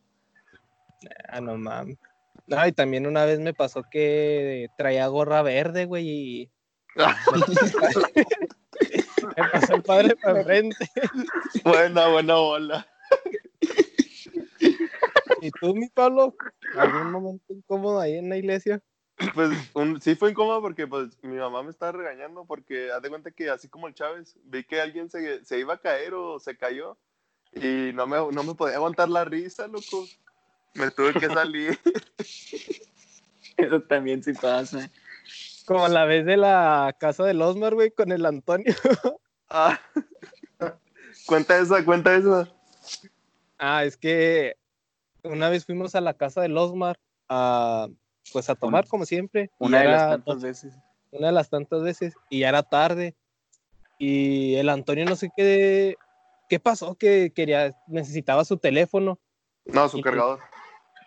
Ah, 1.29 1.41
no 1.41 1.57
mames. 1.57 1.99
No, 2.47 2.65
y 2.67 2.73
también 2.73 3.07
una 3.07 3.25
vez 3.25 3.41
me 3.41 3.53
pasó 3.53 3.83
que 3.91 4.69
traía 4.79 5.07
gorra 5.09 5.43
verde, 5.43 5.87
güey, 5.87 6.09
y 6.09 6.51
me 9.37 9.49
pasó 9.53 9.75
el 9.75 9.83
padre 9.83 10.17
para 10.17 10.41
enfrente. 10.41 10.89
Buena, 11.65 12.09
buena 12.09 12.35
bola. 12.35 12.87
¿Y 15.41 15.51
tú, 15.53 15.75
mi 15.75 15.89
Pablo? 15.89 16.35
¿Algún 16.77 17.13
momento 17.13 17.53
incómodo 17.53 18.01
ahí 18.01 18.17
en 18.17 18.29
la 18.29 18.37
iglesia? 18.37 18.81
Pues 19.35 19.51
un- 19.75 20.01
sí 20.01 20.15
fue 20.15 20.31
incómodo 20.31 20.61
porque 20.61 20.87
pues 20.87 21.11
mi 21.23 21.37
mamá 21.37 21.63
me 21.63 21.71
estaba 21.71 21.93
regañando 21.93 22.45
porque 22.45 22.91
haz 22.93 23.03
de 23.03 23.09
cuenta 23.09 23.31
que 23.33 23.51
así 23.51 23.69
como 23.69 23.89
el 23.89 23.95
Chávez, 23.95 24.37
vi 24.45 24.63
que 24.65 24.81
alguien 24.81 25.11
se, 25.11 25.45
se 25.45 25.59
iba 25.59 25.75
a 25.75 25.81
caer 25.81 26.15
o 26.15 26.39
se 26.39 26.57
cayó 26.57 26.97
y 27.53 27.93
no 27.95 28.07
me, 28.07 28.17
no 28.33 28.43
me 28.45 28.55
podía 28.55 28.77
aguantar 28.77 29.09
la 29.09 29.25
risa, 29.25 29.67
loco. 29.67 30.07
Me 30.75 30.91
tuve 30.91 31.15
que 31.15 31.27
salir. 31.27 31.79
Eso 33.57 33.81
también 33.83 34.23
sí 34.23 34.33
pasa. 34.35 34.89
Como 35.69 35.87
la 35.89 36.05
vez 36.07 36.25
de 36.27 36.37
la 36.37 36.97
casa 36.99 37.25
del 37.25 37.41
Osmar, 37.43 37.75
güey, 37.75 37.91
con 37.93 38.11
el 38.13 38.27
Antonio. 38.27 38.75
Ah. 39.51 39.81
cuenta 41.27 41.57
esa, 41.59 41.83
cuenta 41.85 42.15
esa. 42.15 42.49
Ah, 43.59 43.85
es 43.85 43.97
que 43.97 44.57
una 45.23 45.49
vez 45.49 45.65
fuimos 45.65 45.95
a 45.95 46.03
la 46.03 46.13
casa 46.15 46.43
del 46.43 46.57
Osmar 46.59 46.99
a, 47.31 47.89
pues 48.33 48.51
a 48.51 48.55
tomar 48.55 48.87
como 48.87 49.07
siempre. 49.07 49.51
Una 49.59 49.81
de 49.81 49.89
las 49.89 50.09
tantas 50.11 50.43
veces. 50.43 50.75
una 51.13 51.29
de 51.29 51.33
las 51.33 51.49
tantas 51.49 51.83
veces 51.83 52.15
y 52.29 52.41
ya 52.41 52.51
era 52.51 52.63
tarde 52.63 53.15
y 53.99 54.57
el 54.57 54.69
Antonio 54.69 55.07
no 55.07 55.17
sé 55.17 55.31
qué 55.35 55.97
qué 56.51 56.61
pasó 56.61 56.95
que 56.95 57.33
quería 57.35 57.75
necesitaba 57.87 58.45
su 58.45 58.59
teléfono 58.59 59.19
No, 59.65 59.89
su 59.89 59.99
Y- 59.99 60.03
cargador. 60.03 60.41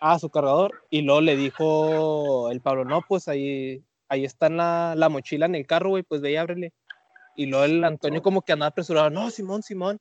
a 0.00 0.18
su 0.18 0.30
cargador 0.30 0.82
y 0.90 1.02
luego 1.02 1.20
le 1.20 1.36
dijo 1.36 2.50
el 2.50 2.60
Pablo 2.60 2.84
no 2.84 3.02
pues 3.08 3.28
ahí 3.28 3.84
ahí 4.12 4.26
está 4.26 4.46
en 4.46 4.58
la, 4.58 4.94
la 4.94 5.08
mochila 5.08 5.46
en 5.46 5.54
el 5.54 5.66
carro 5.66 5.90
güey 5.90 6.02
pues 6.02 6.20
ve 6.20 6.32
y 6.32 6.36
ábrele. 6.36 6.72
Y 7.34 7.46
luego 7.46 7.64
el 7.64 7.82
Antonio 7.82 8.20
como 8.20 8.42
que 8.42 8.52
andaba 8.52 8.68
apresurado 8.68 9.08
no 9.08 9.30
Simón 9.30 9.62
Simón 9.62 9.98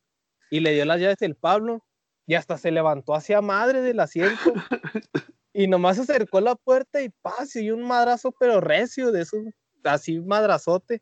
y 0.49 0.59
le 0.59 0.73
dio 0.73 0.83
las 0.83 0.99
llaves 0.99 1.17
del 1.19 1.35
Pablo 1.35 1.85
y 2.27 2.35
hasta 2.35 2.57
se 2.57 2.71
levantó 2.71 3.15
hacia 3.15 3.41
madre 3.41 3.81
del 3.81 3.99
asiento. 3.99 4.35
Y 5.53 5.67
nomás 5.67 5.97
se 5.97 6.03
acercó 6.03 6.37
a 6.37 6.41
la 6.41 6.55
puerta 6.55 7.01
y 7.01 7.09
paz 7.09 7.57
y 7.57 7.71
un 7.71 7.83
madrazo 7.83 8.33
pero 8.39 8.61
recio 8.61 9.11
de 9.11 9.23
esos 9.23 9.41
así 9.83 10.17
madrazote. 10.21 11.01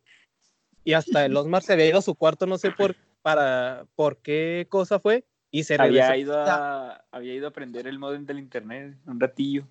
Y 0.84 0.93
hasta 0.93 1.24
el 1.24 1.38
Osmar 1.38 1.62
se 1.62 1.74
había 1.74 1.86
ido 1.86 2.00
a 2.00 2.02
su 2.02 2.15
cuarto 2.15 2.48
no 2.48 2.58
sé 2.58 2.72
por 2.72 2.95
para 3.22 3.86
por 3.95 4.24
qué 4.24 4.65
cosa 4.67 5.00
fue 5.00 5.24
y 5.52 5.65
se 5.65 5.78
regresó. 5.78 6.08
Había 6.08 6.17
ido, 6.17 6.36
a, 6.36 7.06
había 7.12 7.36
ido 7.36 7.45
a 7.45 7.50
aprender 7.50 7.86
el 7.86 8.00
modem 8.00 8.26
del 8.26 8.39
internet 8.39 8.98
un 9.06 9.19
ratillo. 9.19 9.67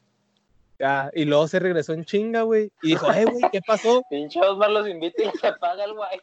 Ah, 0.81 1.11
y 1.13 1.25
luego 1.25 1.49
se 1.49 1.59
regresó 1.59 1.93
en 1.93 2.05
chinga 2.05 2.43
güey 2.43 2.71
y 2.83 2.89
dijo 2.91 3.11
eh 3.13 3.25
güey 3.25 3.43
qué 3.51 3.61
pasó 3.67 4.03
Pinche 4.11 4.41
Osmar 4.41 4.71
los 4.71 4.89
invita 4.89 5.23
y 5.23 5.27
les 5.27 5.43
apaga 5.45 5.85
el 5.85 5.93
wifi. 5.93 6.23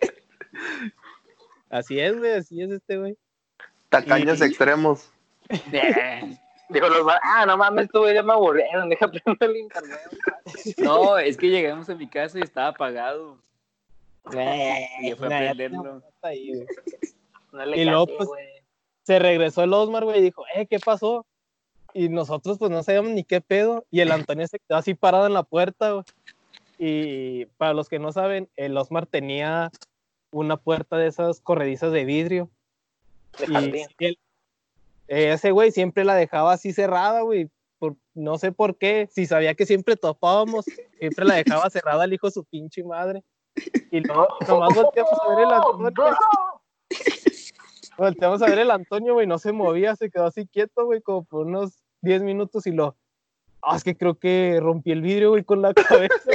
así 1.70 1.98
es 1.98 2.18
güey 2.18 2.32
así 2.32 2.62
es 2.62 2.70
este 2.70 2.98
güey 2.98 3.16
Tacaños 3.88 4.40
Y- 4.40 4.44
extremos. 4.44 5.10
Dijo 6.70 6.88
los 6.88 7.06
ah, 7.22 7.44
no 7.46 7.58
mames, 7.58 7.88
tú 7.90 8.08
ya 8.10 8.22
me 8.22 8.32
aburrieron, 8.32 8.88
deja 8.88 9.06
prender 9.10 9.50
el 9.50 9.56
internet. 9.58 10.00
No, 10.78 11.18
es 11.18 11.36
que 11.36 11.48
llegamos 11.50 11.88
a 11.90 11.94
mi 11.94 12.08
casa 12.08 12.38
y 12.38 12.42
estaba 12.42 12.68
apagado. 12.68 13.36
Y 14.30 15.12
fui 15.14 15.26
a 15.26 15.44
ya 15.44 15.54
prenderlo. 15.54 16.02
No 17.52 17.66
le 17.66 17.76
Y 17.76 17.84
luego, 17.84 18.06
pues, 18.06 18.28
güey. 18.28 18.46
se 19.02 19.18
regresó 19.18 19.62
el 19.64 19.74
Osmar, 19.74 20.04
güey, 20.04 20.20
y 20.20 20.22
dijo, 20.22 20.44
eh, 20.54 20.66
¿qué 20.66 20.78
pasó? 20.78 21.26
Y 21.94 22.08
nosotros, 22.08 22.58
pues, 22.58 22.70
no 22.70 22.82
sabíamos 22.82 23.12
ni 23.12 23.24
qué 23.24 23.40
pedo. 23.40 23.84
Y 23.90 24.00
el 24.00 24.10
Antonio 24.30 24.46
se 24.46 24.58
quedó 24.58 24.78
así 24.78 24.94
parado 24.94 25.26
en 25.26 25.34
la 25.34 25.42
puerta, 25.42 25.92
güey. 25.92 26.04
Y 26.78 27.46
para 27.58 27.74
los 27.74 27.88
que 27.88 27.98
no 27.98 28.12
saben, 28.12 28.48
el 28.56 28.76
Osmar 28.76 29.06
tenía 29.06 29.70
una 30.30 30.56
puerta 30.56 30.96
de 30.96 31.06
esas 31.06 31.40
corredizas 31.40 31.92
de 31.92 32.04
vidrio. 32.04 32.50
De 33.38 33.86
Y 34.00 34.04
él- 34.04 34.18
ese 35.06 35.50
güey 35.50 35.70
siempre 35.70 36.04
la 36.04 36.14
dejaba 36.14 36.52
así 36.52 36.72
cerrada, 36.72 37.20
güey. 37.20 37.50
Por, 37.78 37.96
no 38.14 38.38
sé 38.38 38.52
por 38.52 38.78
qué. 38.78 39.08
Si 39.12 39.26
sabía 39.26 39.54
que 39.54 39.66
siempre 39.66 39.96
topábamos, 39.96 40.64
siempre 40.98 41.24
la 41.24 41.34
dejaba 41.34 41.68
cerrada 41.68 42.04
al 42.04 42.12
hijo 42.12 42.28
de 42.28 42.32
su 42.32 42.44
pinche 42.44 42.82
madre. 42.82 43.22
Y 43.90 44.00
luego 44.00 44.28
nomás 44.48 44.74
volteamos 44.74 45.12
a 45.12 45.28
ver 45.28 45.38
el 45.40 45.52
Antonio. 45.52 45.92
Volteamos 47.98 48.42
a 48.42 48.46
ver 48.46 48.58
el 48.60 48.70
Antonio, 48.70 49.12
güey, 49.14 49.26
no 49.26 49.38
se 49.38 49.52
movía, 49.52 49.94
se 49.96 50.10
quedó 50.10 50.24
así 50.26 50.46
quieto, 50.46 50.86
güey, 50.86 51.02
como 51.02 51.24
por 51.24 51.46
unos 51.46 51.81
10 52.02 52.22
minutos 52.22 52.66
y 52.66 52.72
lo. 52.72 52.96
Ah, 53.62 53.76
es 53.76 53.84
que 53.84 53.96
creo 53.96 54.18
que 54.18 54.58
rompí 54.60 54.90
el 54.90 55.02
vidrio, 55.02 55.30
güey, 55.30 55.44
con 55.44 55.62
la 55.62 55.72
cabeza. 55.72 56.30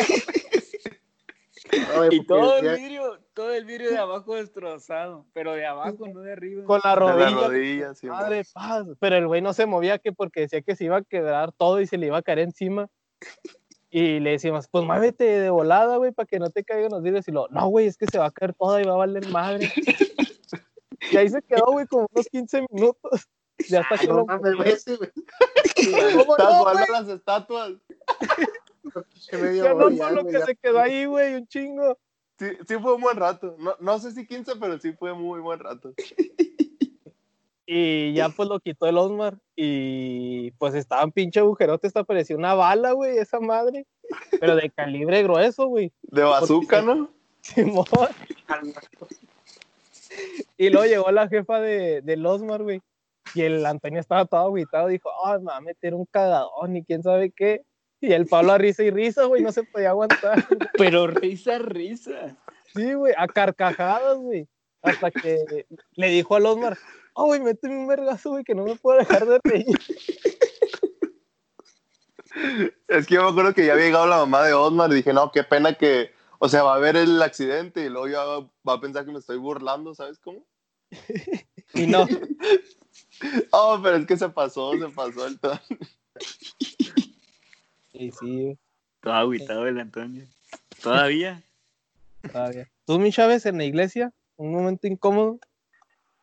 Y 2.12 2.25
todo 2.25 2.58
el 2.58 2.77
vidrio, 2.77 3.19
todo 3.34 3.53
el 3.53 3.65
vidrio 3.65 3.89
de 3.91 3.97
abajo 3.97 4.36
destrozado, 4.36 5.25
pero 5.34 5.53
de 5.53 5.65
abajo, 5.65 6.08
no 6.08 6.21
de 6.21 6.32
arriba. 6.32 6.63
con 6.63 6.80
la 6.84 6.95
rodilla. 6.95 7.30
las 7.30 7.47
rodillas. 7.47 7.99
sí, 7.99 8.08
Madre 8.08 8.43
paz. 8.53 8.88
Pero 8.99 9.17
el 9.17 9.27
güey 9.27 9.41
no 9.41 9.53
se 9.53 9.65
movía 9.65 9.97
que 9.99 10.13
porque 10.13 10.41
decía 10.41 10.62
que 10.62 10.75
se 10.75 10.86
iba 10.86 10.97
a 10.97 11.03
quebrar 11.03 11.51
todo 11.51 11.82
y 11.82 11.88
se 11.88 11.97
le 11.97 12.08
iba 12.08 12.17
a 12.17 12.21
caer 12.21 12.39
encima. 12.39 12.89
Y 13.89 14.19
le 14.19 14.32
decíamos, 14.32 14.67
pues 14.67 14.86
muévete 14.86 15.23
de 15.23 15.49
volada, 15.49 15.97
güey, 15.97 16.12
para 16.12 16.27
que 16.27 16.39
no 16.39 16.49
te 16.49 16.63
caigan 16.63 16.91
los 16.91 17.01
vidrios. 17.01 17.27
Y 17.27 17.32
lo, 17.32 17.47
no, 17.49 17.67
güey, 17.67 17.88
es 17.88 17.97
que 17.97 18.06
se 18.06 18.19
va 18.19 18.27
a 18.27 18.32
caer 18.32 18.53
toda 18.53 18.82
y 18.82 18.86
va 18.86 18.93
a 18.93 18.97
valer 18.97 19.27
madre. 19.30 19.71
y 21.12 21.17
ahí 21.17 21.30
se 21.30 21.41
quedó, 21.41 21.71
güey, 21.71 21.86
como 21.88 22.08
unos 22.13 22.27
15 22.27 22.65
minutos. 22.71 23.27
Ya 23.70 23.82
hasta 23.82 23.98
que 23.98 24.08
no 24.08 24.26
mames, 24.26 24.56
güey, 24.56 24.70
ese, 24.70 24.96
güey. 24.96 25.12
Estás 25.76 26.15
no, 26.15 26.24
jugando 26.26 26.72
a 26.72 27.02
las 27.02 27.10
estatuas. 27.10 27.74
Ya 29.32 29.74
no 29.74 29.78
por 29.78 30.12
lo 30.12 30.26
que 30.26 30.39
se 30.41 30.56
quedó 30.56 30.80
ahí, 30.80 31.06
güey, 31.06 31.36
un 31.36 31.48
chingo. 31.48 31.98
Sí, 32.39 32.46
sí 32.67 32.76
fue 32.78 32.93
un 32.93 33.02
buen 33.02 33.17
rato. 33.17 33.56
No, 33.60 33.76
no 33.80 34.00
sé 34.00 34.12
si 34.12 34.28
15, 34.28 34.54
pero 34.60 34.80
sí 34.80 34.93
fue 34.93 35.13
muy 35.13 35.39
buen 35.39 35.60
rato. 35.60 35.93
Y 37.70 38.13
ya 38.13 38.30
pues 38.30 38.48
lo 38.48 38.62
quitó 38.62 38.88
el 38.88 38.98
Osmar. 38.98 39.38
Y 39.54 40.52
pues 40.52 40.74
estaba 40.74 41.04
un 41.04 41.12
pinche 41.12 41.41
agujerote, 41.41 41.86
esta 41.86 42.06
parecía 42.06 42.38
una 42.38 42.54
bala, 42.54 42.93
güey, 42.93 43.17
esa 43.17 43.41
madre. 43.41 43.86
Pero 44.39 44.56
de 44.56 44.70
calibre 44.70 45.22
grueso, 45.24 45.67
güey. 45.67 45.91
De 46.04 46.24
bazooka, 46.24 46.82
¿no? 46.82 47.10
Simón. 47.41 47.86
Y 50.58 50.70
luego 50.70 50.88
llegó 50.88 51.12
la 51.12 51.28
jefa 51.28 51.60
de, 51.60 52.02
del 52.02 52.26
Osmar, 52.26 52.63
güey. 52.63 52.82
Y 53.34 53.42
el 53.42 53.66
Antonio 53.66 54.00
estaba 54.00 54.26
todo 54.26 54.48
aguitado. 54.48 54.88
Dijo, 54.88 55.10
ah, 55.26 55.38
me 55.40 55.46
va 55.46 55.58
a 55.58 55.62
meter 55.62 55.94
un 55.94 56.06
cagadón 56.06 56.76
y 56.76 56.84
quién 56.84 57.04
sabe 57.04 57.32
qué. 57.32 57.63
Y 58.00 58.13
el 58.13 58.28
Pablo 58.28 58.54
a 58.54 58.58
risa 58.58 58.84
y 58.84 58.92
risa, 58.92 59.26
güey, 59.26 59.42
no 59.42 59.52
se 59.52 59.63
podía 59.63 59.90
aguantar. 59.90 60.46
Pero 60.78 61.08
risa, 61.08 61.58
risa. 61.58 62.38
Sí, 62.76 62.94
güey, 62.94 63.13
a 63.18 63.28
carcajadas, 63.28 64.18
güey. 64.18 64.48
Hasta 64.82 65.10
que 65.12 65.66
le 65.94 66.08
dijo 66.10 66.36
al 66.36 66.46
Osmar, 66.46 66.78
oh, 67.13 67.26
güey, 67.26 67.42
méteme 67.42 67.78
un 67.78 67.88
vergazo, 67.88 68.32
güey, 68.32 68.44
que 68.44 68.54
no 68.54 68.63
me 68.63 68.76
puedo 68.76 69.00
dejar 69.00 69.26
de 69.26 69.40
reír. 69.44 69.78
Es 72.88 73.08
que 73.08 73.16
yo 73.16 73.24
me 73.24 73.30
acuerdo 73.30 73.54
que 73.54 73.66
ya 73.66 73.74
había 73.74 73.86
llegado 73.86 74.06
la 74.06 74.18
mamá 74.18 74.44
de 74.44 74.54
Osmar 74.54 74.92
y 74.92 74.96
dije, 74.96 75.12
no, 75.13 75.32
qué 75.32 75.44
pena 75.44 75.74
que, 75.74 76.12
o 76.38 76.48
sea, 76.48 76.62
va 76.63 76.76
a 76.76 76.80
ver 76.80 76.96
el 76.96 77.20
accidente 77.22 77.84
y 77.84 77.90
luego 77.90 78.08
ya 78.08 78.24
va 78.24 78.74
a 78.74 78.80
pensar 78.80 79.06
que 79.06 79.12
me 79.12 79.20
estoy 79.20 79.38
burlando, 79.38 79.96
¿sabes 79.96 80.20
cómo? 80.20 80.46
Y 81.74 81.86
no, 81.86 82.08
Oh, 83.51 83.80
pero 83.82 83.97
es 83.97 84.06
que 84.06 84.17
se 84.17 84.30
pasó, 84.30 84.73
se 84.77 84.89
pasó 84.89 85.25
el 85.27 85.39
todo. 85.39 85.60
y 87.93 88.12
sí, 88.12 88.43
güey, 88.43 88.58
Todo 89.01 89.13
agüitado 89.13 89.67
el 89.67 89.80
Antonio. 89.80 90.25
Todavía. 90.82 91.41
todavía. 92.32 92.69
¿Tú, 92.86 92.99
mi 92.99 93.12
Chávez, 93.12 93.45
en 93.45 93.58
la 93.58 93.65
iglesia? 93.65 94.13
Un 94.36 94.53
momento 94.53 94.88
incómodo. 94.88 95.39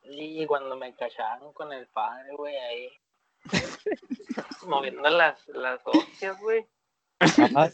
Y 0.04 0.46
cuando 0.46 0.76
me 0.76 0.94
cacharon 0.94 1.52
con 1.52 1.72
el 1.72 1.87
padre, 1.88 2.35
güey, 2.37 2.57
ahí. 2.57 2.88
moviendo 4.66 5.09
las, 5.11 5.46
las 5.48 5.80
hostias, 5.85 6.38
güey. 6.40 6.64
Ah, 7.20 7.70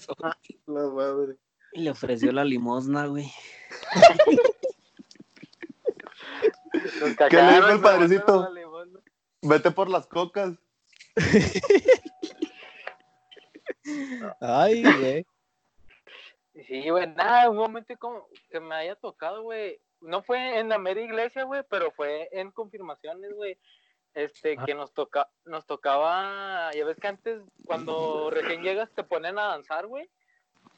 La 0.67 0.83
madre. 0.91 1.37
Y 1.73 1.83
le 1.83 1.91
ofreció 1.91 2.33
la 2.33 2.45
limosna, 2.45 3.07
güey. 3.07 3.31
Nos 7.01 7.17
¿Qué 7.29 7.37
le 7.37 7.55
dijo 7.55 7.69
el 7.69 7.81
padrecito? 7.81 8.49
Vete 9.43 9.71
por 9.71 9.89
las 9.89 10.07
cocas. 10.07 10.53
Ay, 14.41 14.83
güey. 14.83 15.27
Sí, 16.67 16.89
güey, 16.91 17.07
nada, 17.09 17.49
un 17.49 17.57
momento 17.57 17.97
como 17.99 18.27
que 18.51 18.61
me 18.61 18.75
haya 18.75 18.97
tocado, 18.97 19.43
güey. 19.43 19.81
No 20.01 20.23
fue 20.23 20.59
en 20.59 20.69
la 20.69 20.79
mera 20.79 21.01
iglesia, 21.01 21.45
güey, 21.45 21.63
pero 21.69 21.91
fue 21.93 22.29
en 22.33 22.51
confirmaciones, 22.51 23.33
güey. 23.35 23.59
Este, 24.15 24.57
Ah. 24.59 24.65
que 24.67 24.75
nos 24.75 24.93
toca, 24.93 25.31
nos 25.45 25.67
tocaba, 25.67 26.71
ya 26.75 26.85
ves 26.85 26.99
que 26.99 27.07
antes, 27.07 27.41
cuando 27.65 28.29
recién 28.31 28.63
llegas, 28.63 28.91
te 28.93 29.05
ponen 29.05 29.39
a 29.39 29.45
danzar, 29.49 29.87
güey. 29.87 30.11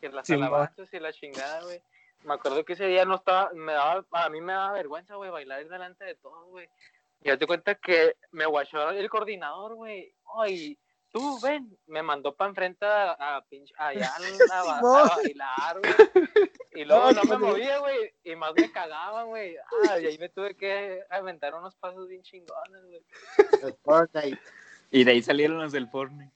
Que 0.00 0.10
las 0.10 0.26
Sí, 0.26 0.34
alabanzas 0.34 0.92
y 0.92 0.98
la 1.00 1.12
chingada, 1.12 1.62
güey. 1.62 1.80
Me 2.24 2.34
acuerdo 2.34 2.64
que 2.64 2.74
ese 2.74 2.86
día 2.86 3.04
no 3.04 3.16
estaba, 3.16 3.50
me 3.54 3.72
daba, 3.72 4.04
a 4.12 4.28
mí 4.28 4.40
me 4.40 4.52
daba 4.52 4.72
vergüenza, 4.72 5.16
güey, 5.16 5.30
bailar 5.30 5.66
delante 5.66 6.04
de 6.04 6.14
todos, 6.16 6.46
güey. 6.50 6.68
Y 7.22 7.28
ya 7.28 7.36
te 7.36 7.46
cuenta 7.46 7.74
que 7.76 8.16
me 8.32 8.46
guachó 8.46 8.90
el 8.90 9.08
coordinador, 9.08 9.74
güey. 9.74 10.14
Ay, 10.38 10.78
tú 11.10 11.38
ven, 11.40 11.78
me 11.86 12.02
mandó 12.02 12.34
para 12.34 12.48
enfrente 12.48 12.84
a, 12.84 13.12
a 13.36 13.44
pinche, 13.46 13.72
allá 13.76 14.10
a, 14.16 14.20
la- 14.20 14.26
a 14.26 14.78
Simón. 14.78 15.08
bailar, 15.16 15.80
güey. 15.80 16.50
Y 16.74 16.84
luego 16.84 17.12
no 17.12 17.22
me 17.24 17.36
movía, 17.38 17.78
güey, 17.78 18.14
y 18.24 18.34
más 18.34 18.52
me 18.56 18.72
cagaban, 18.72 19.28
güey. 19.28 19.56
Ah, 19.88 19.98
y 20.00 20.06
ahí 20.06 20.18
me 20.18 20.30
tuve 20.30 20.56
que 20.56 21.02
aventar 21.10 21.54
unos 21.54 21.76
pasos 21.76 22.08
bien 22.08 22.22
chingones, 22.22 22.82
güey. 22.86 23.04
El 23.62 23.74
Fortnite. 23.84 24.40
Y 24.90 25.04
de 25.04 25.10
ahí 25.12 25.22
salieron 25.22 25.58
los 25.58 25.72
del 25.72 25.88
Fortnite. 25.88 26.32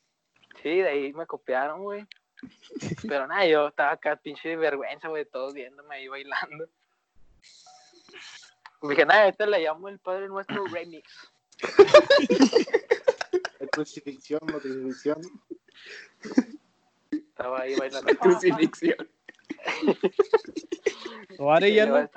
Sí, 0.63 0.77
de 0.79 0.89
ahí 0.89 1.13
me 1.15 1.27
copiaron, 1.27 1.83
güey. 1.83 2.07
Pero 3.09 3.27
nada, 3.27 3.47
yo 3.47 3.69
estaba 3.69 3.93
acá 3.93 4.17
pinche 4.17 4.51
de 4.51 4.57
vergüenza, 4.57 5.09
güey, 5.09 5.25
todos 5.25 5.55
viéndome 5.55 5.97
ahí 5.97 6.09
bailando. 6.09 6.67
Dije, 8.83 9.07
nada, 9.07 9.29
este 9.29 9.47
le 9.47 9.61
llamo 9.61 9.89
el 9.89 9.99
Padre 9.99 10.29
Nuestro 10.29 10.65
Remix. 10.67 11.09
Crucifixión, 13.73 14.41
la 14.47 14.59
crucifixión. 14.59 15.21
Estaba 17.11 17.61
ahí 17.61 17.75
bailando. 17.77 18.15
Crucifixión. 18.17 18.97
¿O 21.39 21.53
Are 21.53 21.69
Y 21.69 21.75
ya 21.75 21.87
no? 21.87 22.09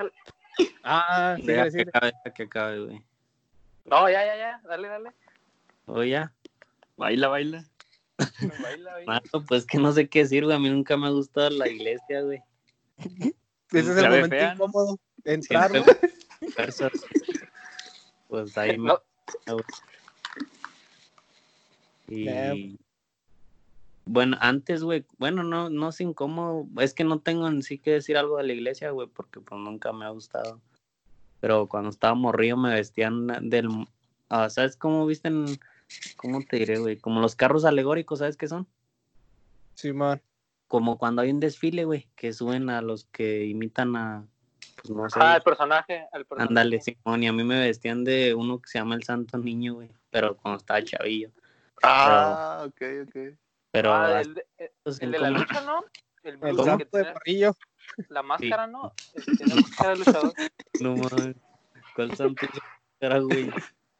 Ah, 0.83 1.35
sí, 1.37 1.45
Deja 1.45 1.69
que 1.69 1.81
acabe, 1.81 2.13
deja 2.23 2.33
que 2.33 2.43
acabe, 2.43 2.85
güey. 2.85 3.03
No, 3.85 4.09
ya, 4.09 4.25
ya, 4.25 4.37
ya, 4.37 4.61
dale, 4.65 4.87
dale. 4.87 5.11
O 5.85 6.03
ya. 6.03 6.33
Baila, 6.97 7.27
baila. 7.27 7.65
Baila, 8.61 8.93
baila. 8.93 9.05
Mano, 9.05 9.45
pues 9.47 9.65
que 9.65 9.77
no 9.77 9.91
sé 9.91 10.09
qué 10.09 10.19
decir, 10.19 10.45
güey. 10.45 10.55
A 10.55 10.59
mí 10.59 10.69
nunca 10.69 10.97
me 10.97 11.07
ha 11.07 11.11
gustado 11.11 11.49
la 11.49 11.67
iglesia, 11.67 12.21
güey. 12.21 12.41
Ese 12.97 13.91
es 13.91 13.97
el 13.97 14.09
momento 14.09 14.35
incómodo 14.35 14.99
de 15.17 15.33
entrar. 15.33 15.71
Siempre 15.71 15.95
¿no? 16.01 16.09
Fuerzas. 16.53 16.91
Pues 18.27 18.57
ahí 18.57 18.77
me. 18.77 18.87
No. 18.87 18.99
Y. 22.07 22.25
Damn. 22.25 22.77
Bueno, 24.05 24.37
antes, 24.39 24.83
güey, 24.83 25.05
bueno, 25.19 25.43
no, 25.43 25.69
no 25.69 25.89
es 25.89 26.01
incómodo, 26.01 26.67
es 26.79 26.95
que 26.95 27.03
no 27.03 27.19
tengo 27.19 27.47
en 27.47 27.61
sí 27.61 27.77
que 27.77 27.91
decir 27.91 28.17
algo 28.17 28.37
de 28.37 28.43
la 28.43 28.53
iglesia, 28.53 28.89
güey, 28.89 29.07
porque 29.07 29.39
pues 29.39 29.61
nunca 29.61 29.93
me 29.93 30.05
ha 30.05 30.09
gustado. 30.09 30.59
Pero 31.39 31.67
cuando 31.67 31.91
estaba 31.91 32.15
morrido 32.15 32.57
me 32.57 32.73
vestían 32.73 33.27
del, 33.49 33.69
ah, 34.29 34.49
¿sabes 34.49 34.75
cómo 34.77 35.05
visten, 35.05 35.45
cómo 36.17 36.41
te 36.41 36.57
diré, 36.57 36.79
güey? 36.79 36.97
Como 36.97 37.21
los 37.21 37.35
carros 37.35 37.65
alegóricos, 37.65 38.17
¿sabes 38.17 38.35
qué 38.35 38.47
son? 38.47 38.67
Simón. 39.75 40.23
Como 40.67 40.97
cuando 40.97 41.21
hay 41.21 41.29
un 41.29 41.39
desfile, 41.39 41.85
güey, 41.85 42.09
que 42.15 42.33
suben 42.33 42.71
a 42.71 42.81
los 42.81 43.05
que 43.05 43.45
imitan 43.45 43.95
a, 43.95 44.27
pues 44.81 44.89
no 44.95 45.09
sé, 45.09 45.19
Ah, 45.21 45.35
el 45.37 45.41
personaje. 45.43 46.07
El 46.13 46.25
personaje. 46.25 46.49
ándale, 46.49 46.81
Simón, 46.81 47.23
y 47.23 47.27
a 47.27 47.33
mí 47.33 47.43
me 47.43 47.59
vestían 47.59 48.03
de 48.03 48.33
uno 48.33 48.59
que 48.61 48.69
se 48.69 48.79
llama 48.79 48.95
el 48.95 49.03
Santo 49.03 49.37
Niño, 49.37 49.75
güey, 49.75 49.89
pero 50.09 50.35
cuando 50.37 50.57
estaba 50.59 50.83
chavillo. 50.83 51.29
Ah, 51.83 52.63
ok, 52.67 52.81
ok. 53.07 53.15
Pero 53.71 53.93
Ah, 53.93 54.21
el, 54.21 54.33
de- 54.33 54.45
el- 54.57 54.71
el 55.01 55.11
de 55.11 55.19
la 55.19 55.29
incómodos- 55.29 55.47
lucha, 55.47 55.61
¿no? 55.65 55.83
El, 56.23 56.31
El 56.33 56.37
Bruce 56.37 56.57
que 56.57 56.65
santo 56.65 56.83
de 56.83 57.03
tiene 57.03 57.13
morrillo. 57.13 57.55
la 58.09 58.23
máscara, 58.23 58.67
¿no? 58.67 58.93
El 59.13 59.25
que 59.25 59.31
tiene 59.37 59.55
la 59.55 59.61
máscara 59.61 59.89
de 59.91 59.95
luchador. 59.97 60.33
No 60.81 60.95
mames. 60.95 61.35
¿Cuál 61.95 62.15
santo 62.15 62.47
era, 62.99 63.19
güey? 63.19 63.49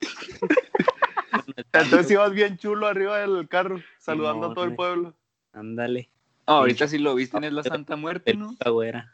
Entonces 1.74 2.12
ibas 2.12 2.32
bien 2.32 2.58
chulo 2.58 2.88
arriba 2.88 3.20
del 3.20 3.48
carro, 3.48 3.80
saludando 3.98 4.52
a 4.52 4.54
todo 4.54 4.64
el 4.66 4.76
pueblo. 4.76 5.14
Ándale. 5.54 6.10
Ah, 6.46 6.58
ahorita 6.58 6.88
sí 6.88 6.98
lo 6.98 7.14
visten, 7.16 7.44
es 7.44 7.54
la 7.54 7.64
Santa 7.64 7.96
Muerte, 7.96 8.34
¿no? 8.34 8.56
Güera. 8.72 9.14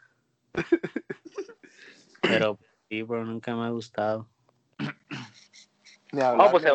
Pero 2.28 2.58
sí, 2.88 3.04
pero 3.04 3.24
nunca 3.24 3.54
me 3.54 3.66
ha 3.66 3.70
gustado. 3.70 4.28
Hablar, 6.12 6.50
pues, 6.50 6.64
eh. 6.64 6.70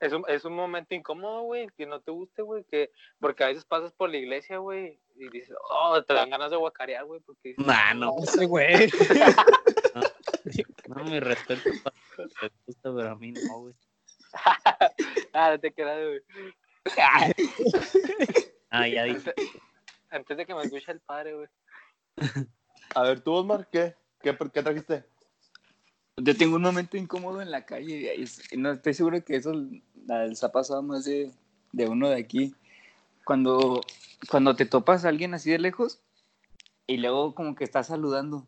Es 0.00 0.12
un, 0.12 0.24
es 0.28 0.44
un 0.44 0.54
momento 0.54 0.94
incómodo, 0.94 1.42
güey, 1.42 1.68
que 1.76 1.86
no 1.86 2.00
te 2.00 2.10
guste, 2.10 2.42
güey, 2.42 2.64
que 2.64 2.90
porque 3.20 3.44
a 3.44 3.46
veces 3.46 3.64
pasas 3.64 3.92
por 3.92 4.10
la 4.10 4.18
iglesia, 4.18 4.58
güey, 4.58 5.00
y 5.16 5.30
dices, 5.30 5.56
oh, 5.70 6.02
te 6.02 6.12
dan 6.12 6.28
ganas 6.28 6.50
de 6.50 6.56
guacarear, 6.56 7.06
güey, 7.06 7.20
porque 7.20 7.50
dices, 7.50 7.66
Nah, 7.66 7.94
no, 7.94 8.14
Ese 8.22 8.44
güey. 8.44 8.90
no, 10.88 11.04
mi 11.04 11.20
respeto 11.20 11.70
para 11.82 11.96
gusta, 12.66 12.94
pero 12.94 13.10
a 13.10 13.16
mí 13.16 13.32
no, 13.32 13.60
güey. 13.60 13.74
ah, 15.32 15.56
te 15.58 15.72
quedas, 15.72 15.98
güey. 16.06 16.20
Ah, 18.70 18.88
ya 18.88 19.04
dije. 19.04 19.30
Antes, 19.30 19.62
antes 20.10 20.36
de 20.36 20.46
que 20.46 20.54
me 20.54 20.62
escuche 20.64 20.92
el 20.92 21.00
padre, 21.00 21.34
güey. 21.34 21.48
A 22.94 23.02
ver, 23.04 23.20
tú, 23.20 23.32
Osmar, 23.32 23.68
¿qué? 23.70 23.96
¿Qué, 24.24 24.34
qué 24.54 24.62
trajiste? 24.62 25.04
Yo 26.16 26.34
tengo 26.34 26.56
un 26.56 26.62
momento 26.62 26.96
incómodo 26.96 27.42
en 27.42 27.50
la 27.50 27.66
calle. 27.66 28.14
y 28.50 28.56
No 28.56 28.72
estoy 28.72 28.94
seguro 28.94 29.22
que 29.22 29.36
eso 29.36 29.52
les 30.06 30.42
ha 30.42 30.50
pasado 30.50 30.82
más 30.82 31.04
de, 31.04 31.30
de 31.72 31.86
uno 31.86 32.08
de 32.08 32.16
aquí. 32.16 32.54
Cuando, 33.24 33.82
cuando 34.30 34.56
te 34.56 34.64
topas 34.64 35.04
a 35.04 35.10
alguien 35.10 35.34
así 35.34 35.50
de 35.50 35.58
lejos 35.58 36.00
y 36.86 36.96
luego 36.96 37.34
como 37.34 37.54
que 37.54 37.64
estás 37.64 37.88
saludando. 37.88 38.46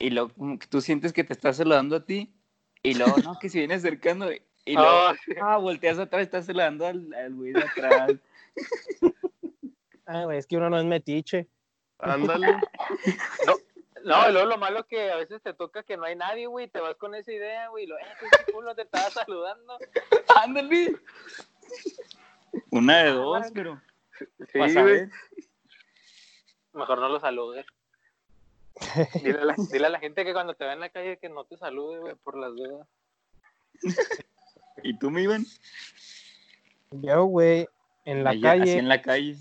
Y 0.00 0.10
luego 0.10 0.30
como 0.30 0.58
que 0.58 0.66
tú 0.66 0.80
sientes 0.80 1.12
que 1.12 1.22
te 1.22 1.34
está 1.34 1.52
saludando 1.52 1.94
a 1.94 2.04
ti. 2.04 2.34
Y 2.82 2.94
luego, 2.94 3.16
no, 3.18 3.38
que 3.38 3.48
se 3.48 3.58
viene 3.58 3.74
acercando. 3.74 4.32
Y 4.64 4.74
luego, 4.74 4.90
Oh, 4.90 5.14
ah, 5.42 5.56
volteas 5.58 6.00
atrás, 6.00 6.22
estás 6.22 6.46
saludando 6.46 6.84
al, 6.84 7.14
al 7.14 7.32
güey 7.32 7.52
de 7.52 7.62
atrás. 7.62 8.12
Ah, 10.06 10.24
güey, 10.24 10.38
es 10.38 10.46
que 10.48 10.56
uno 10.56 10.68
no 10.68 10.78
es 10.78 10.84
metiche. 10.84 11.46
Ándale. 12.00 12.56
No, 13.46 13.54
y 14.02 14.32
luego 14.32 14.46
lo 14.46 14.58
malo 14.58 14.86
que 14.86 15.10
a 15.10 15.16
veces 15.16 15.42
te 15.42 15.52
toca 15.54 15.82
que 15.82 15.96
no 15.96 16.04
hay 16.04 16.16
nadie, 16.16 16.46
güey, 16.46 16.68
te 16.68 16.80
vas 16.80 16.96
con 16.96 17.14
esa 17.14 17.32
idea, 17.32 17.68
güey, 17.68 17.86
lo, 17.86 17.98
eh, 17.98 18.02
pinche 18.18 18.52
culo, 18.52 18.74
te 18.74 18.82
estaba 18.82 19.10
saludando. 19.10 19.78
Ándale. 20.42 20.96
Una 22.70 23.04
de 23.04 23.10
dos, 23.10 23.46
pero. 23.54 23.80
Sí, 24.52 24.58
Vas 24.58 24.76
a 24.76 24.82
güey. 24.82 24.94
ver. 24.94 25.10
Mejor 26.72 26.98
no 26.98 27.08
lo 27.08 27.20
saludes. 27.20 27.66
Dile 29.22 29.40
a, 29.40 29.44
la, 29.44 29.54
dile 29.70 29.86
a 29.86 29.90
la 29.90 29.98
gente 29.98 30.24
que 30.24 30.32
cuando 30.32 30.54
te 30.54 30.64
ve 30.64 30.72
en 30.72 30.80
la 30.80 30.88
calle 30.88 31.18
que 31.18 31.28
no 31.28 31.44
te 31.44 31.56
salude, 31.56 31.98
güey, 31.98 32.14
por 32.16 32.38
las 32.38 32.54
dudas. 32.54 32.86
¿Y 34.82 34.98
tú, 34.98 35.10
mi 35.10 35.22
Iván? 35.22 35.44
Yo, 36.90 37.24
güey, 37.24 37.68
en 38.04 38.24
la 38.24 38.30
Allá, 38.30 38.52
Así 38.52 38.60
calle, 38.60 38.78
en 38.78 38.88
la 38.88 39.02
calle. 39.02 39.36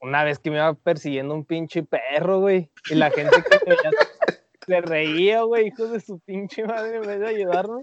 Una 0.00 0.24
vez 0.24 0.38
que 0.38 0.50
me 0.50 0.56
iba 0.56 0.74
persiguiendo 0.74 1.34
un 1.34 1.44
pinche 1.44 1.82
perro, 1.82 2.40
güey, 2.40 2.70
y 2.90 2.94
la 2.94 3.10
gente 3.10 3.36
que 3.42 3.58
me 3.66 3.74
veía 3.76 3.90
se 4.66 4.80
reía, 4.80 5.42
güey, 5.42 5.68
hijos 5.68 5.90
de 5.92 6.00
su 6.00 6.18
pinche 6.20 6.64
madre, 6.64 6.96
en 6.96 7.02
vez 7.02 7.20
de 7.20 7.26
ayudarme. 7.28 7.82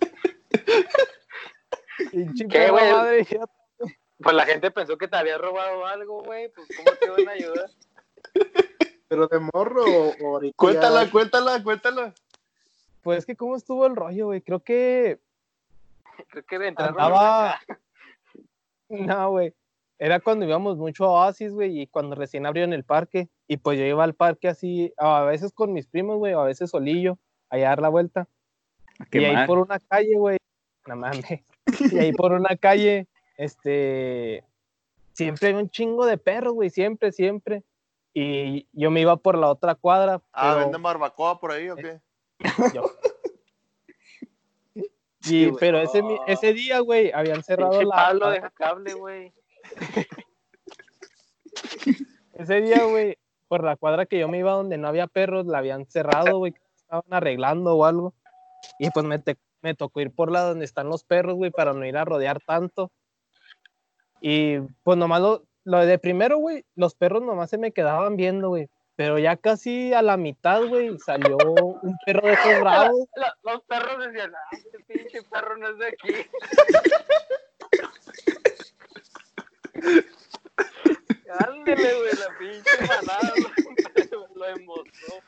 Pinche 2.11 2.47
¿Qué, 2.47 2.57
perra 2.59 2.71
güey? 2.71 2.91
madre, 2.91 3.23
ya- 3.29 3.45
Pues 4.21 4.35
la 4.35 4.45
gente 4.45 4.71
pensó 4.71 4.97
que 4.97 5.07
te 5.07 5.15
había 5.17 5.37
robado 5.37 5.85
algo, 5.85 6.23
güey, 6.23 6.49
pues 6.49 6.67
¿cómo 6.77 6.91
te 6.97 7.05
iban 7.21 7.27
a 7.29 7.31
ayudar? 7.31 7.69
¿Pero 9.07 9.27
de 9.27 9.39
morro 9.39 9.83
o, 9.85 10.27
ahorita 10.35 10.51
ya- 10.51 10.57
Cuéntala, 10.57 11.11
cuéntala, 11.11 11.63
cuéntala. 11.63 12.13
pues 13.01 13.19
es 13.19 13.25
que 13.25 13.35
cómo 13.35 13.55
estuvo 13.55 13.85
el 13.85 13.95
rollo, 13.95 14.27
güey, 14.27 14.41
creo 14.41 14.59
que 14.61 15.19
Creo 16.29 16.43
que 16.45 16.59
de 16.59 16.67
entrar 16.69 16.89
andaba, 16.89 17.59
no, 18.89 19.31
güey, 19.31 19.53
era 19.97 20.19
cuando 20.19 20.45
íbamos 20.45 20.77
mucho 20.77 21.05
a 21.05 21.09
Oasis, 21.25 21.53
güey, 21.53 21.81
y 21.81 21.87
cuando 21.87 22.15
recién 22.15 22.45
abrieron 22.45 22.73
el 22.73 22.83
parque, 22.83 23.29
y 23.47 23.57
pues 23.57 23.79
yo 23.79 23.85
iba 23.85 24.03
al 24.03 24.13
parque 24.13 24.47
así, 24.47 24.93
a 24.97 25.23
veces 25.23 25.53
con 25.53 25.71
mis 25.73 25.87
primos, 25.87 26.17
güey, 26.17 26.33
o 26.33 26.41
a 26.41 26.45
veces 26.45 26.69
solillo, 26.69 27.17
allá 27.49 27.67
a 27.67 27.69
dar 27.69 27.81
la 27.81 27.89
vuelta. 27.89 28.27
A 28.99 29.05
Y 29.17 29.23
ahí 29.25 29.47
por 29.47 29.59
una 29.59 29.79
calle, 29.79 30.17
güey, 30.17 30.37
no 30.87 30.95
mames. 30.95 31.23
Y 31.91 31.97
ahí 31.97 32.11
por 32.13 32.31
una 32.33 32.55
calle, 32.57 33.07
este, 33.37 34.43
siempre 35.13 35.49
hay 35.49 35.53
un 35.55 35.69
chingo 35.69 36.05
de 36.05 36.17
perros, 36.17 36.53
güey, 36.53 36.69
siempre, 36.69 37.11
siempre. 37.11 37.63
Y 38.13 38.67
yo 38.71 38.91
me 38.91 39.01
iba 39.01 39.17
por 39.17 39.37
la 39.37 39.49
otra 39.49 39.75
cuadra, 39.75 40.21
Ah, 40.31 40.55
¿venden 40.55 40.81
barbacoa 40.81 41.39
por 41.39 41.51
ahí 41.51 41.69
o 41.69 41.75
qué? 41.75 41.99
yo- 42.73 42.91
Sí, 45.21 45.45
y, 45.45 45.51
pero 45.53 45.79
ese, 45.79 46.03
mi- 46.03 46.19
ese 46.27 46.53
día, 46.53 46.79
güey, 46.81 47.11
habían 47.11 47.43
cerrado 47.43 47.71
Pinche 47.71 47.85
la, 47.87 47.95
Pablo, 47.95 48.29
deja 48.29 48.49
cable, 48.51 48.93
güey. 48.93 49.33
ese 52.33 52.61
día, 52.61 52.83
güey, 52.83 53.17
por 53.47 53.63
la 53.63 53.75
cuadra 53.75 54.05
que 54.05 54.19
yo 54.19 54.27
me 54.27 54.39
iba 54.39 54.53
donde 54.53 54.77
no 54.77 54.87
había 54.87 55.07
perros, 55.07 55.45
la 55.45 55.59
habían 55.59 55.85
cerrado, 55.87 56.37
güey, 56.37 56.53
estaban 56.75 57.03
arreglando 57.11 57.75
o 57.75 57.85
algo. 57.85 58.13
Y 58.79 58.89
pues 58.89 59.05
me, 59.05 59.19
te- 59.19 59.37
me 59.61 59.75
tocó 59.75 60.01
ir 60.01 60.11
por 60.11 60.31
la 60.31 60.41
donde 60.41 60.65
están 60.65 60.89
los 60.89 61.03
perros, 61.03 61.35
güey, 61.35 61.51
para 61.51 61.73
no 61.73 61.85
ir 61.85 61.97
a 61.97 62.05
rodear 62.05 62.39
tanto. 62.45 62.91
Y 64.21 64.59
pues 64.83 64.97
nomás 64.97 65.21
lo, 65.21 65.43
lo 65.63 65.85
de 65.85 65.99
primero, 65.99 66.37
güey, 66.37 66.65
los 66.75 66.95
perros 66.95 67.21
nomás 67.21 67.49
se 67.49 67.57
me 67.57 67.71
quedaban 67.71 68.15
viendo, 68.15 68.49
güey. 68.49 68.69
Pero 68.97 69.19
ya 69.19 69.35
casi 69.35 69.93
a 69.93 70.01
la 70.01 70.15
mitad, 70.15 70.65
güey, 70.67 70.97
salió 70.99 71.35
un 71.37 71.97
perro 72.05 72.27
de 72.27 72.33
esos 72.33 72.59
bravos. 72.61 73.05
Los 73.43 73.61
perros 73.63 74.05
decían, 74.05 74.31
ah, 74.33 74.49
este 74.53 74.79
pinche 74.87 75.21
perro 75.23 75.57
no 75.57 75.67
es 75.67 75.77
de 75.77 75.87
aquí. 75.87 76.13
Ándale, 81.39 81.93
güey, 81.95 82.13
la 82.15 82.37
pinche 82.37 82.71
manada 82.81 83.33
lo, 84.11 84.27
lo 84.35 84.47
embosó. 84.47 85.21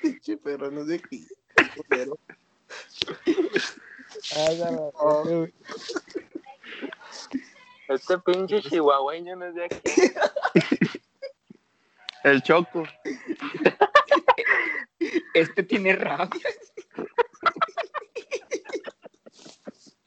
Pinche 0.00 0.36
perro, 0.36 0.70
no 0.70 0.84
sé 0.84 1.00
qué. 1.00 1.20
Pero, 1.88 2.18
madre, 4.36 5.36
güey. 5.36 5.54
Este 7.88 8.18
pinche 8.18 8.62
chihuahueño 8.62 9.36
no 9.36 9.46
es 9.46 9.54
de 9.54 9.64
aquí. 9.64 9.78
El 12.24 12.42
choco. 12.42 12.84
Este 15.34 15.62
tiene 15.62 15.94
rabia. 15.94 16.48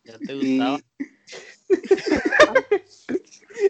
¿Ya 0.04 0.18
te 0.18 0.34
gustaba? 0.34 0.80
y, 0.80 0.86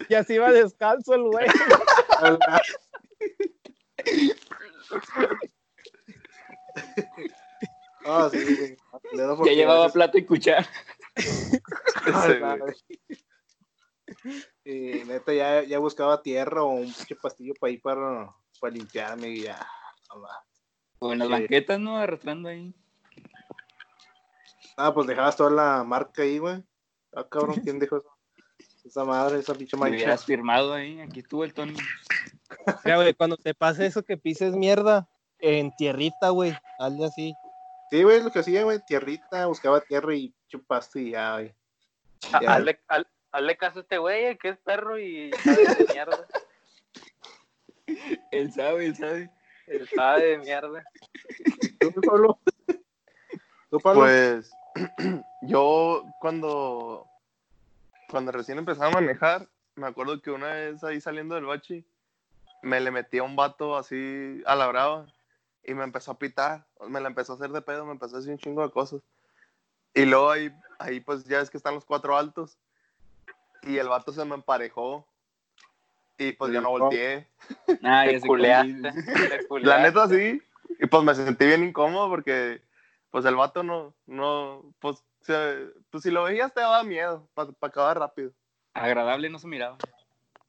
Y 0.09 0.13
así 0.15 0.33
iba 0.35 0.51
descalzo 0.51 1.13
el 1.13 1.23
güey. 1.23 1.47
Ah, 8.05 8.29
sí. 8.31 8.37
Le 9.13 9.23
Ya 9.45 9.53
llevaba 9.53 9.85
haces- 9.85 9.93
plato 9.93 10.17
y 10.17 10.25
cuchara. 10.25 10.67
Y 14.65 15.03
neta, 15.05 15.33
ya, 15.33 15.63
ya 15.63 15.79
buscaba 15.79 16.21
tierra 16.21 16.63
o 16.63 16.67
un 16.73 16.83
pinche 16.93 17.15
pastillo 17.15 17.53
para 17.59 17.71
ir 17.71 17.81
para, 17.81 18.29
para 18.59 18.73
limpiarme 18.73 19.29
y 19.29 19.41
ya. 19.43 19.65
O 20.99 21.11
en 21.13 21.19
las 21.19 21.27
Sí. 21.27 21.31
banquetas, 21.33 21.79
¿no? 21.79 21.97
Arrastrando 21.97 22.49
ahí. 22.49 22.73
Ah, 24.77 24.93
pues 24.93 25.07
dejabas 25.07 25.35
toda 25.37 25.49
la 25.51 25.83
marca 25.83 26.21
ahí, 26.23 26.37
güey. 26.39 26.61
Ah, 27.13 27.27
cabrón, 27.27 27.55
¿quién 27.63 27.79
dejó 27.79 27.97
eso? 27.97 28.09
Esa 28.83 29.05
madre, 29.05 29.39
esa 29.39 29.55
pinche 29.55 29.75
Me 29.77 29.81
mancha. 29.81 29.95
hubieras 29.95 30.25
firmado 30.25 30.73
ahí. 30.73 30.99
Aquí 31.01 31.21
estuvo 31.21 31.43
el 31.43 31.53
Tony. 31.53 31.73
Mira, 32.85 32.97
güey, 32.97 33.13
cuando 33.13 33.37
te 33.37 33.53
pase 33.53 33.85
eso 33.85 34.03
que 34.03 34.17
pises 34.17 34.55
mierda 34.55 35.07
en 35.39 35.75
tierrita, 35.75 36.29
güey, 36.29 36.53
hazle 36.79 37.05
así. 37.05 37.33
Sí, 37.89 38.03
güey, 38.03 38.21
lo 38.23 38.31
que 38.31 38.39
hacía, 38.39 38.63
güey, 38.63 38.79
tierrita, 38.85 39.45
buscaba 39.47 39.81
tierra 39.81 40.15
y 40.15 40.33
chupaste 40.47 41.01
y 41.01 41.11
ya, 41.11 41.33
güey. 41.33 41.53
A- 42.33 42.41
Ya. 42.41 42.53
Hazle, 42.55 42.79
al- 42.87 43.07
hazle 43.31 43.57
caso 43.57 43.79
a 43.79 43.81
este 43.81 43.97
güey, 43.97 44.37
que 44.37 44.49
es 44.49 44.57
perro 44.59 44.97
y 44.99 45.31
sabe 45.43 45.75
de 45.75 45.85
mierda. 45.93 46.27
Él 48.31 48.51
sabe, 48.53 48.85
él 48.85 48.95
sabe. 48.95 49.29
Él 49.67 49.89
sabe 49.95 50.25
de 50.25 50.37
mierda. 50.37 50.83
¿Tú, 51.93 52.01
Pablo? 52.01 52.39
¿Tú, 53.69 53.79
Pablo? 53.79 54.01
Pues 54.01 54.51
yo 55.41 56.03
cuando, 56.19 57.07
cuando 58.09 58.31
recién 58.31 58.57
empezaba 58.57 58.87
a 58.87 58.91
manejar, 58.91 59.47
me 59.75 59.87
acuerdo 59.87 60.21
que 60.21 60.31
una 60.31 60.47
vez 60.53 60.83
ahí 60.83 61.01
saliendo 61.01 61.35
del 61.35 61.45
bachi, 61.45 61.85
me 62.61 62.79
le 62.79 62.91
metí 62.91 63.17
a 63.19 63.23
un 63.23 63.35
vato 63.35 63.75
así 63.77 64.41
a 64.45 64.55
la 64.55 64.67
brava 64.67 65.07
y 65.63 65.73
me 65.73 65.83
empezó 65.83 66.11
a 66.11 66.17
pitar, 66.19 66.65
me 66.87 66.99
la 67.01 67.07
empezó 67.09 67.33
a 67.33 67.35
hacer 67.35 67.51
de 67.51 67.61
pedo, 67.61 67.85
me 67.85 67.91
empezó 67.93 68.15
a 68.15 68.19
decir 68.19 68.31
un 68.33 68.39
chingo 68.39 68.61
de 68.63 68.71
cosas. 68.71 69.01
Y 69.93 70.05
luego 70.05 70.31
ahí, 70.31 70.51
ahí 70.79 70.99
pues 70.99 71.25
ya 71.25 71.39
ves 71.39 71.49
que 71.49 71.57
están 71.57 71.75
los 71.75 71.85
cuatro 71.85 72.17
altos 72.17 72.57
y 73.63 73.77
el 73.77 73.89
vato 73.89 74.11
se 74.11 74.23
me 74.25 74.35
emparejó 74.35 75.05
y 76.17 76.31
pues 76.33 76.51
yo 76.53 76.61
no 76.61 76.69
volteé. 76.69 77.27
Ah, 77.83 78.05
ya 78.05 78.19
sé 78.19 78.27
culeaste. 78.27 78.91
La 79.61 79.79
neta 79.79 80.07
sí. 80.07 80.41
Y 80.79 80.87
pues 80.87 81.03
me 81.03 81.13
sentí 81.15 81.45
bien 81.45 81.63
incómodo 81.63 82.09
porque 82.09 82.61
pues 83.11 83.25
el 83.25 83.35
vato 83.35 83.61
no, 83.63 83.93
no, 84.07 84.63
pues, 84.79 85.03
se- 85.21 85.67
pues 85.89 86.03
si 86.03 86.11
lo 86.11 86.23
veías 86.23 86.53
te 86.53 86.61
daba 86.61 86.83
miedo 86.83 87.27
para 87.33 87.49
acabar 87.61 87.99
rápido. 87.99 88.31
Agradable 88.73 89.29
no 89.29 89.37
se 89.37 89.47
miraba. 89.47 89.77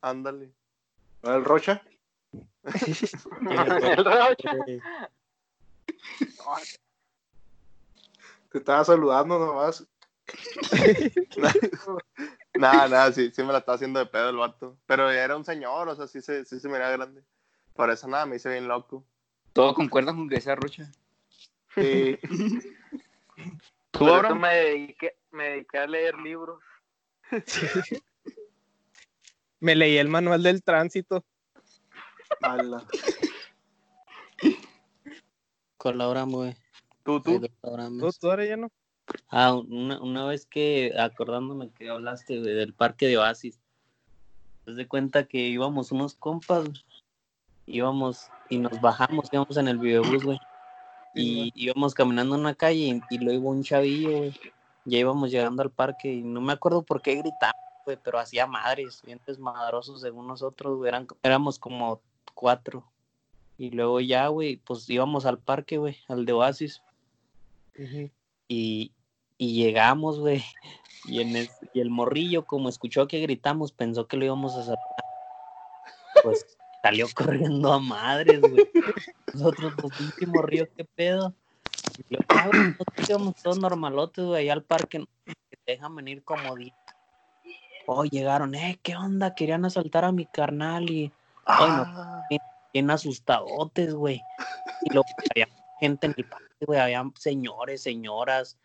Ándale. 0.00 0.52
¿El 1.22 1.44
Rocha? 1.44 1.82
El 2.62 4.04
Rocha. 4.04 4.56
Te 8.50 8.58
estaba 8.58 8.84
saludando 8.84 9.38
nomás. 9.38 9.86
Nada, 12.54 12.86
nada, 12.86 13.12
sí, 13.12 13.30
sí 13.34 13.42
me 13.42 13.50
la 13.50 13.60
estaba 13.60 13.76
haciendo 13.76 13.98
de 13.98 14.04
pedo 14.04 14.28
el 14.28 14.36
vato. 14.36 14.76
Pero 14.84 15.10
era 15.10 15.36
un 15.36 15.44
señor, 15.44 15.88
o 15.88 15.96
sea, 15.96 16.06
sí 16.06 16.20
se, 16.20 16.44
sí 16.44 16.60
se 16.60 16.68
miraba 16.68 16.90
grande. 16.90 17.22
Por 17.74 17.90
eso 17.90 18.06
nada, 18.06 18.26
me 18.26 18.36
hice 18.36 18.50
bien 18.50 18.68
loco. 18.68 19.04
Todo 19.54 19.72
concuerda 19.74 20.14
con 20.14 20.28
que 20.28 20.40
sea 20.40 20.54
Rocha. 20.54 20.90
Sí. 21.74 22.18
¿Tú, 23.90 24.00
Por 24.00 24.08
eso 24.08 24.16
Abraham? 24.16 24.40
me 24.40 24.54
dediqué, 24.54 25.16
me 25.30 25.44
dediqué 25.44 25.78
a 25.78 25.86
leer 25.86 26.18
libros. 26.18 26.62
Me 29.60 29.74
leí 29.74 29.96
el 29.96 30.08
manual 30.08 30.42
del 30.42 30.62
tránsito. 30.62 31.24
Ala. 32.40 32.84
Colaboramos, 35.76 36.34
güey. 36.34 36.56
¿Tú, 37.04 37.20
tú? 37.20 37.40
¿Tú, 37.40 38.10
tú 38.20 38.30
ahora 38.30 38.44
ya 38.44 38.56
no? 38.56 38.68
Ah, 39.28 39.54
una, 39.54 40.00
una 40.00 40.26
vez 40.26 40.46
que, 40.46 40.94
acordándome 40.98 41.70
que 41.70 41.88
hablaste 41.90 42.38
güey, 42.38 42.54
del 42.54 42.72
parque 42.72 43.06
de 43.06 43.18
Oasis, 43.18 43.58
te 44.64 44.74
de 44.74 44.86
cuenta 44.86 45.24
que 45.24 45.38
íbamos 45.38 45.90
unos 45.90 46.14
compas, 46.14 46.64
güey, 46.64 46.84
íbamos 47.66 48.28
y 48.48 48.58
nos 48.58 48.80
bajamos, 48.80 49.28
íbamos 49.32 49.56
en 49.56 49.68
el 49.68 49.78
videobús, 49.78 50.24
güey, 50.24 50.38
y 51.14 51.52
íbamos 51.54 51.94
caminando 51.94 52.34
en 52.36 52.42
una 52.42 52.54
calle 52.54 53.02
y, 53.10 53.14
y 53.14 53.18
luego 53.18 53.50
un 53.50 53.62
chavillo, 53.62 54.18
güey, 54.18 54.40
ya 54.84 54.98
íbamos 54.98 55.30
llegando 55.30 55.62
al 55.62 55.70
parque 55.70 56.12
y 56.12 56.22
no 56.22 56.40
me 56.40 56.52
acuerdo 56.52 56.82
por 56.82 57.02
qué 57.02 57.16
gritaba, 57.16 57.58
güey, 57.84 57.98
pero 58.02 58.18
hacía 58.18 58.46
madres, 58.46 59.02
bien 59.04 59.20
desmadrosos 59.26 60.00
según 60.00 60.26
nosotros, 60.26 60.76
güey, 60.76 60.88
eran, 60.88 61.06
éramos 61.22 61.58
como 61.58 62.00
cuatro. 62.34 62.84
Y 63.58 63.70
luego 63.70 64.00
ya, 64.00 64.28
güey, 64.28 64.56
pues 64.56 64.88
íbamos 64.90 65.24
al 65.26 65.38
parque, 65.38 65.78
güey, 65.78 65.96
al 66.08 66.24
de 66.26 66.32
Oasis 66.32 66.82
y, 68.48 68.92
y 69.38 69.54
llegamos, 69.54 70.18
güey. 70.18 70.42
Y, 71.04 71.20
en 71.20 71.36
es- 71.36 71.58
y 71.74 71.80
el 71.80 71.90
morrillo, 71.90 72.44
como 72.44 72.68
escuchó 72.68 73.06
que 73.08 73.20
gritamos, 73.20 73.72
pensó 73.72 74.06
que 74.06 74.16
lo 74.16 74.24
íbamos 74.24 74.54
a 74.56 74.60
hacer. 74.60 74.78
Pues 76.22 76.46
salió 76.82 77.06
corriendo 77.14 77.72
a 77.72 77.78
madres, 77.80 78.40
güey. 78.40 78.70
Nosotros, 79.34 79.74
pues, 79.80 79.92
pinche 79.96 80.26
morrillo, 80.26 80.66
¿qué 80.76 80.84
pedo? 80.84 81.34
Y 81.98 82.04
luego, 82.14 82.24
ah, 82.28 82.46
güey, 82.48 82.62
nosotros 82.68 83.10
íbamos 83.10 83.34
todos 83.42 83.58
normalotes, 83.58 84.24
güey, 84.24 84.42
allá 84.42 84.52
al 84.52 84.62
parque. 84.62 85.04
dejan 85.66 85.94
venir 85.96 86.22
como 86.22 86.54
10. 86.56 86.72
Oh, 87.86 88.04
llegaron, 88.04 88.54
eh, 88.54 88.78
¿qué 88.82 88.94
onda? 88.96 89.34
Querían 89.34 89.64
asaltar 89.64 90.04
a 90.04 90.12
mi 90.12 90.24
carnal 90.26 90.88
y 90.90 91.12
Ay, 91.46 91.70
no. 91.70 91.82
Ah, 91.86 92.26
bien 92.72 92.90
asustadotes, 92.90 93.94
güey. 93.94 94.20
Y 94.82 94.92
luego 94.92 95.06
había 95.30 95.48
gente 95.80 96.06
en 96.06 96.14
el 96.16 96.24
parque, 96.24 96.66
güey, 96.66 96.80
había 96.80 97.04
señores, 97.18 97.82
señoras. 97.82 98.56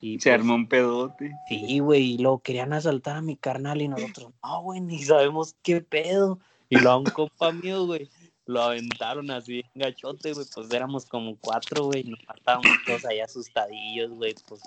Y 0.00 0.18
Se 0.20 0.30
pues, 0.30 0.40
armó 0.40 0.54
un 0.54 0.68
pedote. 0.68 1.32
Sí, 1.48 1.78
güey, 1.78 2.14
y 2.14 2.18
luego 2.18 2.40
querían 2.40 2.72
asaltar 2.72 3.16
a 3.16 3.22
mi 3.22 3.36
carnal 3.36 3.80
y 3.80 3.88
nosotros, 3.88 4.30
no, 4.42 4.62
güey, 4.62 4.80
ni 4.80 5.02
sabemos 5.02 5.56
qué 5.62 5.80
pedo. 5.80 6.38
Y 6.68 6.76
luego 6.76 6.90
a 6.90 6.96
un 6.98 7.04
compa 7.04 7.52
mío, 7.52 7.86
güey, 7.86 8.08
lo 8.46 8.62
aventaron 8.62 9.30
así 9.30 9.64
en 9.74 9.82
gachote, 9.82 10.32
güey, 10.32 10.46
pues 10.54 10.70
éramos 10.72 11.06
como 11.06 11.36
cuatro, 11.36 11.84
güey, 11.86 12.04
nos 12.04 12.20
matábamos 12.26 12.70
todos 12.86 13.04
ahí 13.04 13.20
asustadillos, 13.20 14.10
güey, 14.12 14.34
pues 14.48 14.60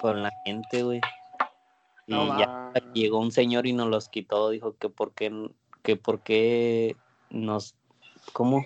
con 0.00 0.22
la 0.22 0.30
gente, 0.44 0.82
güey. 0.82 1.00
Y 2.06 2.12
no 2.12 2.38
ya 2.38 2.72
llegó 2.94 3.18
un 3.18 3.30
señor 3.32 3.66
y 3.66 3.72
nos 3.72 3.88
los 3.88 4.08
quitó, 4.08 4.50
dijo 4.50 4.76
que 4.76 4.88
por 4.88 5.12
qué, 5.12 5.30
que 5.82 5.96
por 5.96 6.20
qué 6.20 6.96
nos, 7.30 7.74
¿cómo? 8.32 8.64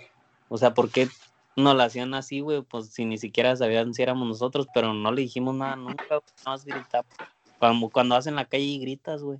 O 0.48 0.58
sea, 0.58 0.74
¿por 0.74 0.90
qué 0.90 1.08
nos 1.56 1.74
la 1.74 1.84
hacían 1.84 2.14
así, 2.14 2.40
güey? 2.40 2.62
Pues 2.62 2.88
si 2.90 3.04
ni 3.04 3.18
siquiera 3.18 3.56
sabían 3.56 3.94
si 3.94 4.02
éramos 4.02 4.28
nosotros, 4.28 4.66
pero 4.74 4.92
no 4.94 5.10
le 5.12 5.22
dijimos 5.22 5.54
nada 5.54 5.76
nunca, 5.76 6.04
güey, 6.08 6.20
nada 6.38 6.50
más 6.50 6.64
gritamos. 6.64 7.12
Como 7.58 7.90
cuando 7.90 8.14
vas 8.14 8.26
en 8.26 8.36
la 8.36 8.44
calle 8.44 8.64
y 8.64 8.78
gritas, 8.80 9.22
güey. 9.22 9.38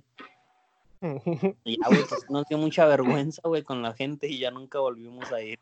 Y 1.63 1.77
ya, 1.79 1.87
güey, 1.89 2.03
pues 2.09 2.25
nos 2.29 2.45
dio 2.47 2.57
mucha 2.57 2.85
vergüenza, 2.85 3.41
güey, 3.45 3.61
con 3.61 3.81
la 3.83 3.93
gente 3.93 4.27
y 4.27 4.39
ya 4.39 4.49
nunca 4.51 4.79
volvimos 4.79 5.31
a 5.31 5.41
ir. 5.41 5.59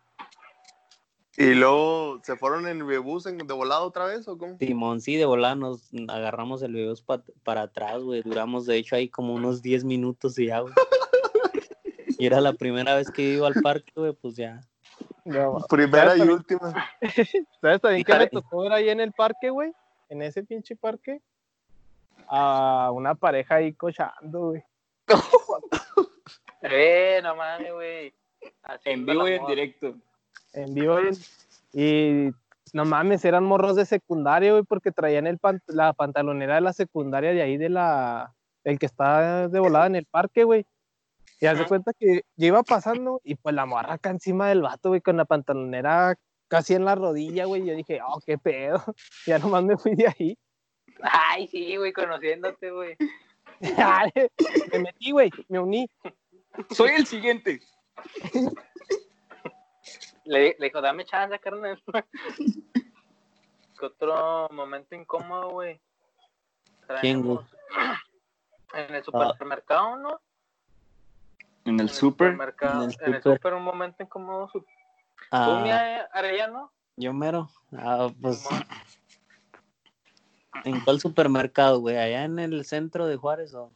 ¿Y 1.37 1.53
luego 1.53 2.21
se 2.23 2.37
fueron 2.37 2.65
en 2.65 2.77
el 2.89 2.99
bus 3.01 3.25
en- 3.25 3.39
de 3.39 3.53
volado 3.53 3.83
otra 3.85 4.05
vez 4.05 4.25
o 4.29 4.37
cómo? 4.37 4.57
Simón, 4.57 5.01
sí, 5.01 5.17
de 5.17 5.25
volada 5.25 5.55
nos 5.55 5.89
agarramos 6.07 6.61
el 6.61 6.71
video 6.71 6.93
pa- 7.05 7.23
para 7.43 7.63
atrás, 7.63 8.01
güey. 8.01 8.21
Duramos, 8.21 8.65
de 8.65 8.77
hecho, 8.77 8.95
ahí 8.95 9.09
como 9.09 9.33
unos 9.33 9.61
10 9.61 9.83
minutos 9.83 10.39
y 10.39 10.45
ya, 10.47 10.61
güey. 10.61 10.73
Y 12.17 12.25
era 12.25 12.39
la 12.41 12.53
primera 12.53 12.95
vez 12.95 13.09
que 13.11 13.21
iba 13.21 13.47
al 13.47 13.55
parque, 13.61 13.91
güey, 13.95 14.13
pues 14.13 14.35
ya. 14.35 14.61
No, 15.25 15.57
Primera 15.69 16.15
y 16.15 16.19
también- 16.19 16.37
última. 16.37 16.73
¿Sabes 17.61 17.81
también 17.81 18.03
que 18.03 18.13
me 18.17 18.27
tocó 18.27 18.61
ver 18.61 18.71
ahí 18.73 18.89
en 18.89 18.99
el 19.01 19.11
parque, 19.11 19.49
güey? 19.49 19.73
En 20.09 20.21
ese 20.21 20.43
pinche 20.43 20.75
parque. 20.75 21.19
A 22.27 22.91
una 22.93 23.13
pareja 23.15 23.55
ahí 23.55 23.73
cochando, 23.73 24.49
güey. 24.49 24.63
Eh, 26.67 27.19
no 27.21 27.35
mames, 27.35 27.73
güey. 27.73 28.13
En 28.85 29.05
vivo 29.05 29.27
y 29.27 29.33
en 29.33 29.45
directo. 29.45 29.95
En 30.53 30.73
vivo. 30.73 30.97
y- 30.99 31.11
Y 31.79 32.31
no 32.73 32.85
mames, 32.85 33.23
eran 33.25 33.43
morros 33.43 33.75
de 33.75 33.85
secundaria, 33.85 34.51
güey, 34.51 34.63
porque 34.63 34.91
traían 34.91 35.27
el 35.27 35.37
pan- 35.37 35.61
la 35.67 35.93
pantalonera 35.93 36.55
de 36.55 36.61
la 36.61 36.73
secundaria 36.73 37.33
de 37.33 37.41
ahí 37.41 37.57
de 37.57 37.69
la. 37.69 38.33
El 38.63 38.79
que 38.79 38.87
está 38.87 39.47
de 39.47 39.59
volada 39.59 39.85
en 39.87 39.95
el 39.95 40.05
parque, 40.05 40.43
güey. 40.43 40.65
Y 41.39 41.47
Ajá. 41.47 41.65
cuenta 41.67 41.91
que 41.93 42.21
yo 42.35 42.47
iba 42.47 42.63
pasando 42.63 43.21
y 43.23 43.35
pues 43.35 43.53
la 43.53 43.65
morra 43.65 43.93
acá 43.93 44.09
encima 44.09 44.49
del 44.49 44.61
vato, 44.61 44.89
güey, 44.89 45.01
con 45.01 45.17
la 45.17 45.25
pantalonera 45.25 46.15
casi 46.47 46.73
en 46.73 46.85
la 46.85 46.95
rodilla, 46.95 47.45
güey. 47.45 47.65
Yo 47.65 47.75
dije, 47.75 47.99
oh, 48.05 48.19
qué 48.25 48.37
pedo. 48.37 48.83
Ya 49.25 49.39
nomás 49.39 49.63
me 49.63 49.77
fui 49.77 49.95
de 49.95 50.07
ahí. 50.07 50.37
Ay, 51.01 51.47
sí, 51.47 51.75
güey, 51.75 51.91
conociéndote, 51.91 52.71
güey. 52.71 52.95
me 54.71 54.79
metí, 54.79 55.11
güey, 55.11 55.29
me 55.49 55.59
uní. 55.59 55.89
Soy 56.71 56.91
el 56.91 57.05
siguiente. 57.05 57.59
Le, 60.25 60.55
le 60.57 60.65
dijo, 60.65 60.81
dame 60.81 61.05
chance, 61.05 61.37
carnal. 61.39 61.81
¿Qué 63.79 63.85
otro 63.85 64.47
momento 64.51 64.95
incómodo, 64.95 65.49
güey? 65.49 65.79
¿Quién, 67.01 67.23
güey? 67.23 67.39
En 68.73 68.95
el 68.95 69.03
supermercado, 69.03 69.97
¿no? 69.97 70.21
En 71.65 71.79
el 71.79 71.89
supermercado, 71.89 72.83
en 72.83 72.89
el 72.89 72.91
súper. 72.93 73.21
super, 73.23 73.53
un 73.55 73.63
momento 73.63 74.01
incómodo. 74.03 74.47
su- 74.49 74.59
¿Tú, 74.61 74.67
Ah, 75.31 75.59
mi 75.63 75.69
Arellano? 76.17 76.71
yo 76.95 77.11
mero. 77.13 77.49
Ah, 77.73 78.07
pues. 78.21 78.47
¿en 80.63 80.79
cuál 80.81 80.99
supermercado, 80.99 81.79
güey? 81.79 81.97
¿Allá 81.97 82.23
en 82.23 82.39
el 82.39 82.65
centro 82.65 83.07
de 83.07 83.17
Juárez 83.17 83.53
o...? 83.53 83.71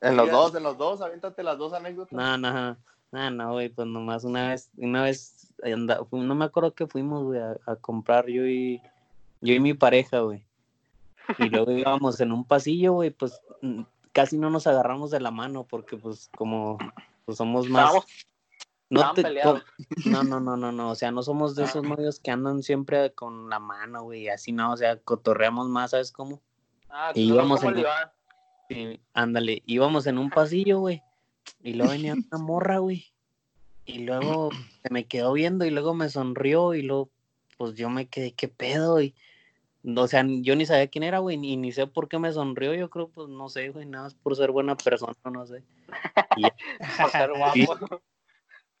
En 0.00 0.16
los 0.16 0.30
dos, 0.30 0.54
en 0.54 0.62
los 0.64 0.76
dos, 0.76 1.00
aviéntate 1.00 1.42
las 1.42 1.56
dos 1.58 1.72
anécdotas. 1.72 2.12
No, 2.12 2.36
no, 2.36 2.76
no, 3.12 3.30
no, 3.30 3.52
güey, 3.52 3.68
pues 3.68 3.86
nomás 3.86 4.24
una 4.24 4.48
vez, 4.50 4.68
una 4.76 5.02
vez, 5.04 5.52
no 6.10 6.34
me 6.34 6.44
acuerdo 6.44 6.74
que 6.74 6.86
fuimos, 6.86 7.22
güey, 7.24 7.40
a, 7.40 7.56
a 7.66 7.76
comprar 7.76 8.26
yo 8.26 8.44
y, 8.46 8.82
yo 9.40 9.54
y 9.54 9.60
mi 9.60 9.74
pareja, 9.74 10.20
güey. 10.20 10.44
Y 11.38 11.48
luego 11.48 11.70
íbamos 12.10 12.20
en 12.20 12.32
un 12.32 12.44
pasillo, 12.44 12.94
güey, 12.94 13.10
pues 13.10 13.40
casi 14.12 14.38
no 14.38 14.50
nos 14.50 14.66
agarramos 14.66 15.10
de 15.10 15.20
la 15.20 15.30
mano 15.30 15.64
porque, 15.64 15.96
pues, 15.96 16.30
como, 16.36 16.78
pues 17.24 17.38
somos 17.38 17.68
más... 17.68 17.92
No, 18.90 19.14
te, 19.14 19.22
no, 20.04 20.22
no, 20.22 20.38
no, 20.38 20.56
no, 20.58 20.70
no, 20.70 20.90
o 20.90 20.94
sea, 20.94 21.10
no 21.10 21.22
somos 21.22 21.56
de 21.56 21.64
esos 21.64 21.82
novios 21.82 22.20
que 22.20 22.30
andan 22.30 22.62
siempre 22.62 23.14
con 23.14 23.48
la 23.48 23.58
mano, 23.58 24.02
güey, 24.02 24.28
así 24.28 24.52
no, 24.52 24.70
o 24.70 24.76
sea, 24.76 24.98
cotorreamos 24.98 25.70
más, 25.70 25.92
¿sabes 25.92 26.12
cómo? 26.12 26.42
Ah, 26.90 27.10
Y 27.14 27.28
íbamos 27.28 27.62
¿cómo 27.62 27.72
en- 27.74 27.84
le? 27.84 27.88
Sí, 28.68 29.00
ándale, 29.14 29.62
íbamos 29.64 30.06
en 30.06 30.18
un 30.18 30.28
pasillo, 30.28 30.80
güey. 30.80 31.02
Y 31.62 31.72
luego 31.72 31.92
venía 31.92 32.12
una 32.30 32.42
morra, 32.44 32.78
güey. 32.78 33.12
Y 33.86 34.00
luego 34.00 34.50
se 34.82 34.90
me 34.90 35.06
quedó 35.06 35.32
viendo 35.32 35.64
y 35.64 35.70
luego 35.70 35.94
me 35.94 36.10
sonrió 36.10 36.74
y 36.74 36.82
luego, 36.82 37.10
pues 37.56 37.74
yo 37.74 37.88
me 37.88 38.08
quedé, 38.08 38.32
¿qué 38.32 38.48
pedo? 38.48 39.00
Y, 39.00 39.14
o 39.84 40.06
sea, 40.06 40.24
yo 40.26 40.54
ni 40.56 40.66
sabía 40.66 40.86
quién 40.88 41.02
era, 41.04 41.18
güey, 41.18 41.36
ni, 41.36 41.56
ni 41.56 41.72
sé 41.72 41.86
por 41.86 42.08
qué 42.08 42.18
me 42.18 42.32
sonrió. 42.32 42.74
Yo 42.74 42.88
creo, 42.90 43.08
pues 43.08 43.28
no 43.28 43.48
sé, 43.48 43.70
güey, 43.70 43.86
nada 43.86 44.04
más 44.04 44.14
por 44.14 44.36
ser 44.36 44.50
buena 44.52 44.76
persona, 44.76 45.14
no 45.30 45.46
sé. 45.46 45.62
Y 46.36 46.42
ya, 46.42 46.54
Por 47.00 47.10
ser 47.10 47.30
guapo. 47.36 48.00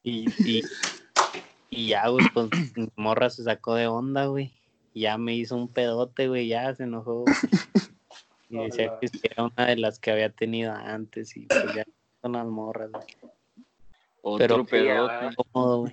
y, 0.02 0.26
y, 0.48 0.62
y 1.70 1.86
ya, 1.88 2.08
güey, 2.08 2.26
pues 2.32 2.48
mi 2.76 2.88
morra 2.96 3.30
se 3.30 3.42
sacó 3.44 3.74
de 3.74 3.86
onda, 3.86 4.26
güey. 4.26 4.52
Ya 4.94 5.16
me 5.18 5.34
hizo 5.34 5.56
un 5.56 5.68
pedote, 5.68 6.28
güey, 6.28 6.48
ya 6.48 6.74
se 6.74 6.82
enojó. 6.84 7.24
Y 8.50 8.58
decía 8.58 8.98
que 9.00 9.08
era 9.22 9.44
una 9.44 9.66
de 9.66 9.76
las 9.76 9.98
que 9.98 10.10
había 10.10 10.28
tenido 10.30 10.72
antes 10.72 11.34
y 11.36 11.46
pues 11.46 11.74
ya 11.74 11.86
son 12.20 12.32
las 12.32 12.46
morras, 12.46 12.90
güey. 12.92 13.06
Otro 14.20 14.64
Pero- 14.64 14.66
pedote. 14.66 15.34
Cómodo, 15.52 15.88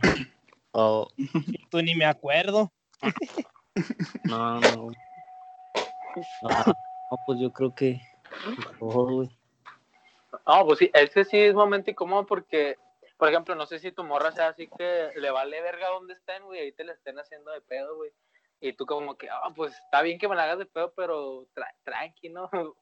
güey. 0.73 1.17
Tú 1.71 1.81
ni 1.81 1.95
me 1.95 2.05
acuerdo. 2.05 2.71
no, 4.23 4.59
no. 4.59 4.83
güey. 4.83 4.97
No, 6.41 6.49
no, 6.49 7.17
pues 7.25 7.39
yo 7.39 7.51
creo 7.51 7.73
que. 7.73 8.01
No, 8.81 10.65
pues 10.65 10.79
sí, 10.79 10.91
ese 10.93 11.25
sí 11.25 11.37
es 11.37 11.53
momento 11.53 11.91
incómodo 11.91 12.25
porque, 12.25 12.77
por 13.17 13.29
ejemplo, 13.29 13.55
no 13.55 13.65
sé 13.65 13.79
si 13.79 13.91
tu 13.91 14.03
morra 14.03 14.31
sea 14.31 14.49
así 14.49 14.67
que 14.67 15.11
le 15.15 15.31
vale 15.31 15.61
verga 15.61 15.89
donde 15.89 16.13
estén, 16.13 16.43
güey, 16.43 16.59
ahí 16.59 16.71
te 16.71 16.83
la 16.83 16.93
estén 16.93 17.19
haciendo 17.19 17.51
de 17.51 17.61
pedo, 17.61 17.95
güey. 17.95 18.11
Y 18.61 18.73
tú 18.73 18.85
como 18.85 19.17
que, 19.17 19.29
ah, 19.29 19.51
pues 19.55 19.73
está 19.73 20.01
bien 20.01 20.19
que 20.19 20.27
me 20.27 20.35
la 20.35 20.43
hagas 20.43 20.59
de 20.59 20.65
pedo, 20.65 20.93
pero 20.95 21.47
tra 21.53 21.73
tranqui, 21.83 22.29
¿no? 22.29 22.49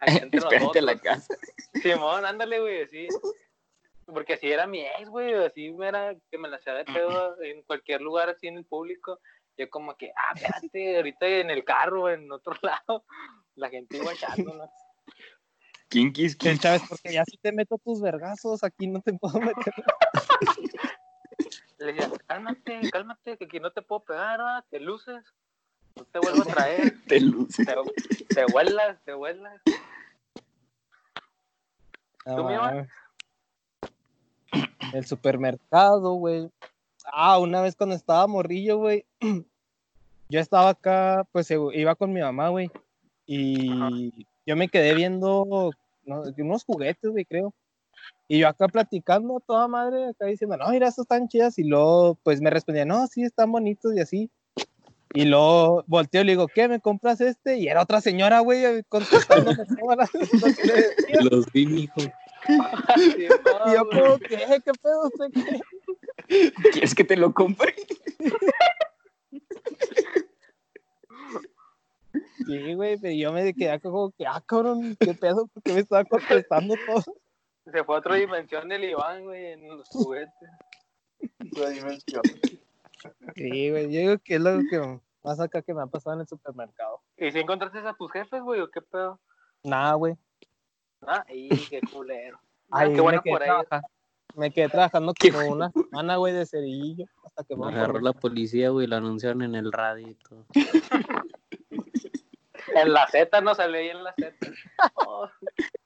Espérate 0.00 0.78
en 0.78 0.86
la 0.86 0.98
casa. 0.98 1.34
Simón, 1.82 2.24
ándale, 2.24 2.60
güey, 2.60 2.82
así. 2.82 3.08
Porque 4.06 4.38
si 4.38 4.50
era 4.50 4.66
mi 4.66 4.80
ex, 4.80 5.08
güey, 5.10 5.34
así 5.34 5.70
me 5.72 5.88
era 5.88 6.14
que 6.30 6.38
me 6.38 6.48
la 6.48 6.56
hacía 6.56 6.72
de 6.72 6.84
pedo 6.84 7.40
en 7.42 7.62
cualquier 7.62 8.00
lugar 8.00 8.30
así 8.30 8.46
en 8.46 8.56
el 8.56 8.64
público. 8.64 9.20
Yo 9.58 9.68
como 9.68 9.96
que, 9.96 10.12
ah, 10.16 10.32
espérate, 10.36 10.96
ahorita 10.96 11.26
en 11.26 11.50
el 11.50 11.64
carro, 11.64 12.08
en 12.08 12.30
otro 12.30 12.54
lado, 12.62 13.04
la 13.56 13.68
gente. 13.68 14.00
¿Quién 15.88 16.12
quis 16.12 16.36
Que 16.36 16.50
quién? 16.50 16.58
Chávez, 16.58 16.82
porque 16.88 17.12
ya 17.12 17.24
si 17.24 17.36
te 17.38 17.50
meto 17.50 17.76
tus 17.78 18.00
vergazos, 18.00 18.62
aquí 18.62 18.86
no 18.86 19.00
te 19.00 19.12
puedo 19.14 19.40
meter. 19.40 19.74
Le 21.78 21.92
decía, 21.92 22.10
cálmate, 22.26 22.90
cálmate, 22.90 23.36
que 23.36 23.46
aquí 23.46 23.58
no 23.58 23.72
te 23.72 23.82
puedo 23.82 24.04
pegar, 24.04 24.38
¿verdad? 24.38 24.64
te 24.70 24.78
luces, 24.78 25.24
no 25.96 26.04
te 26.04 26.18
vuelvo 26.20 26.42
a 26.42 26.44
traer, 26.44 26.94
Te 27.08 27.20
luce. 27.20 27.64
te, 27.64 27.74
te 28.34 28.44
vuelas, 28.52 29.02
te 29.04 29.12
vuelas. 29.12 29.60
No, 32.26 32.36
¿Tú, 32.36 32.44
mames. 32.44 32.88
El 34.92 35.06
supermercado, 35.06 36.14
güey. 36.14 36.50
Ah, 37.12 37.38
una 37.38 37.60
vez 37.60 37.76
cuando 37.76 37.96
estaba 37.96 38.26
morrillo, 38.26 38.78
güey. 38.78 39.04
Yo 40.30 40.40
estaba 40.40 40.70
acá, 40.70 41.26
pues 41.32 41.50
iba 41.50 41.94
con 41.94 42.12
mi 42.12 42.20
mamá, 42.20 42.50
güey. 42.50 42.70
Y 43.26 44.26
yo 44.46 44.56
me 44.56 44.68
quedé 44.68 44.94
viendo 44.94 45.70
no, 46.04 46.22
unos 46.38 46.64
juguetes, 46.64 47.10
güey, 47.10 47.24
creo. 47.24 47.54
Y 48.26 48.38
yo 48.38 48.48
acá 48.48 48.68
platicando 48.68 49.38
a 49.38 49.40
toda 49.40 49.68
madre, 49.68 50.08
acá 50.08 50.26
diciendo, 50.26 50.56
no, 50.56 50.68
mira, 50.68 50.88
estos 50.88 51.04
están 51.04 51.28
chidas. 51.28 51.58
Y 51.58 51.64
luego, 51.64 52.18
pues 52.22 52.40
me 52.40 52.50
respondía, 52.50 52.84
no, 52.84 53.06
sí, 53.06 53.22
están 53.22 53.52
bonitos 53.52 53.94
y 53.94 54.00
así. 54.00 54.30
Y 55.14 55.24
luego 55.24 55.84
volteo 55.86 56.20
y 56.22 56.24
le 56.24 56.32
digo, 56.32 56.48
¿qué? 56.48 56.68
¿Me 56.68 56.80
compras 56.80 57.20
este? 57.22 57.56
Y 57.56 57.68
era 57.68 57.82
otra 57.82 58.00
señora, 58.00 58.40
güey, 58.40 58.64
decía. 60.44 61.22
Los 61.30 61.50
vi, 61.52 61.88
no, 61.96 62.04
Y 62.96 63.74
yo, 63.74 64.18
¿qué? 64.20 64.60
¿Qué 64.64 64.72
pedo? 64.82 65.06
¿Usted 65.06 65.26
qué? 65.32 65.60
¿Quieres 66.26 66.94
que 66.94 67.04
te 67.04 67.16
lo 67.16 67.32
compre? 67.32 67.74
Sí, 72.46 72.74
güey, 72.74 72.98
pero 72.98 73.14
yo 73.14 73.32
me 73.32 73.52
quedé 73.52 73.70
acá 73.70 73.90
como 73.90 74.10
que, 74.12 74.26
ah, 74.26 74.42
cabrón, 74.46 74.96
¿qué 74.98 75.12
pedo? 75.12 75.48
¿Por 75.48 75.62
qué 75.62 75.74
me 75.74 75.80
estaba 75.80 76.04
contestando 76.04 76.74
todo? 76.86 77.04
Se 77.70 77.84
fue 77.84 77.94
a 77.94 77.98
otra 77.98 78.14
dimensión 78.14 78.72
el 78.72 78.84
Iván, 78.84 79.24
güey, 79.24 79.52
en 79.52 79.68
los 79.68 79.86
juguetes. 79.88 80.32
Otra 81.52 81.68
dimensión. 81.68 82.22
Sí, 83.34 83.70
güey, 83.70 83.92
yo 83.92 84.00
digo 84.00 84.18
que 84.24 84.36
es 84.36 84.40
lo 84.40 84.58
que 84.70 85.00
más 85.22 85.38
acá 85.40 85.60
que 85.60 85.74
me 85.74 85.82
ha 85.82 85.86
pasado 85.86 86.14
en 86.14 86.20
el 86.22 86.26
supermercado. 86.26 87.02
¿Y 87.18 87.30
si 87.30 87.38
encontraste 87.38 87.78
a 87.80 87.92
tus 87.92 88.10
jefes, 88.10 88.40
güey, 88.42 88.60
o 88.60 88.70
qué 88.70 88.80
pedo? 88.80 89.20
Nada, 89.62 89.92
güey. 89.94 90.16
Ah, 91.02 91.24
y 91.28 91.48
qué 91.66 91.80
culero. 91.92 92.40
Ahí 92.70 92.94
qué 92.94 93.00
bueno 93.00 93.22
por 93.22 93.42
ellos. 93.42 93.66
Me 94.38 94.52
quedé 94.52 94.68
trabajando 94.68 95.12
como 95.20 95.52
una 95.52 95.72
semana, 95.72 96.16
güey, 96.16 96.32
de 96.32 96.46
cerillo, 96.46 97.06
hasta 97.24 97.42
que 97.42 97.56
me 97.56 97.66
agarró 97.66 97.98
la 97.98 98.12
policía, 98.12 98.70
güey, 98.70 98.86
lo 98.86 98.94
anunciaron 98.94 99.42
en 99.42 99.56
el 99.56 99.72
radio 99.72 100.08
y 100.08 100.14
todo. 100.14 100.46
En 102.74 102.92
la 102.92 103.08
Z 103.08 103.40
no 103.40 103.54
salió 103.54 103.78
ahí 103.78 103.88
en 103.88 104.04
la 104.04 104.14
Z. 104.14 104.36
Oh. 104.94 105.28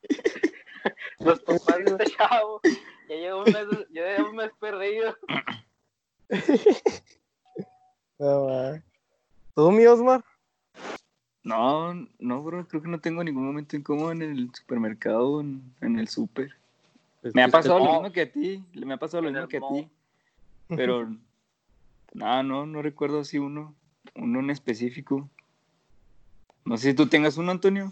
Los 1.21 1.41
papás 1.41 1.79
de 1.79 1.85
este 1.93 2.17
chavo. 2.17 2.61
Ya 3.09 3.15
lleva 3.15 3.37
un 3.39 3.45
mes, 3.45 3.67
ya 3.93 4.03
lleva 4.03 4.29
un 4.29 4.37
mes 4.37 4.51
perdido. 4.61 5.17
No. 8.19 8.81
¿Tú, 9.57 9.73
mi 9.73 9.85
Osmar? 9.85 10.23
No, 11.43 11.93
no, 12.21 12.43
bro. 12.43 12.69
Creo 12.69 12.83
que 12.83 12.89
no 12.89 13.01
tengo 13.01 13.25
ningún 13.25 13.45
momento 13.45 13.77
incómodo 13.77 14.13
en 14.13 14.23
el 14.23 14.55
supermercado 14.55 15.29
o 15.29 15.41
en, 15.41 15.75
en 15.81 15.99
el 15.99 16.07
super. 16.07 16.55
Pues 17.23 17.35
Me 17.35 17.43
ha 17.45 17.49
pasado 17.49 17.79
lo 17.79 17.93
mismo 17.93 18.13
que 18.13 18.21
a 18.23 18.31
ti. 18.33 18.65
Me 18.75 18.95
ha 18.95 18.99
pasado 18.99 19.23
lo 19.23 19.31
mismo 19.31 19.49
que 19.49 19.57
a 19.57 19.61
ti. 19.61 19.89
Pero 20.69 21.09
No, 22.15 22.43
no, 22.43 22.67
no 22.67 22.83
recuerdo 22.83 23.21
así 23.21 23.39
uno, 23.39 23.75
uno 24.17 24.41
en 24.41 24.51
específico. 24.51 25.31
No 26.67 26.77
sé 26.77 26.91
si 26.91 26.95
tú 26.95 27.09
tengas 27.09 27.39
uno, 27.39 27.51
Antonio. 27.53 27.91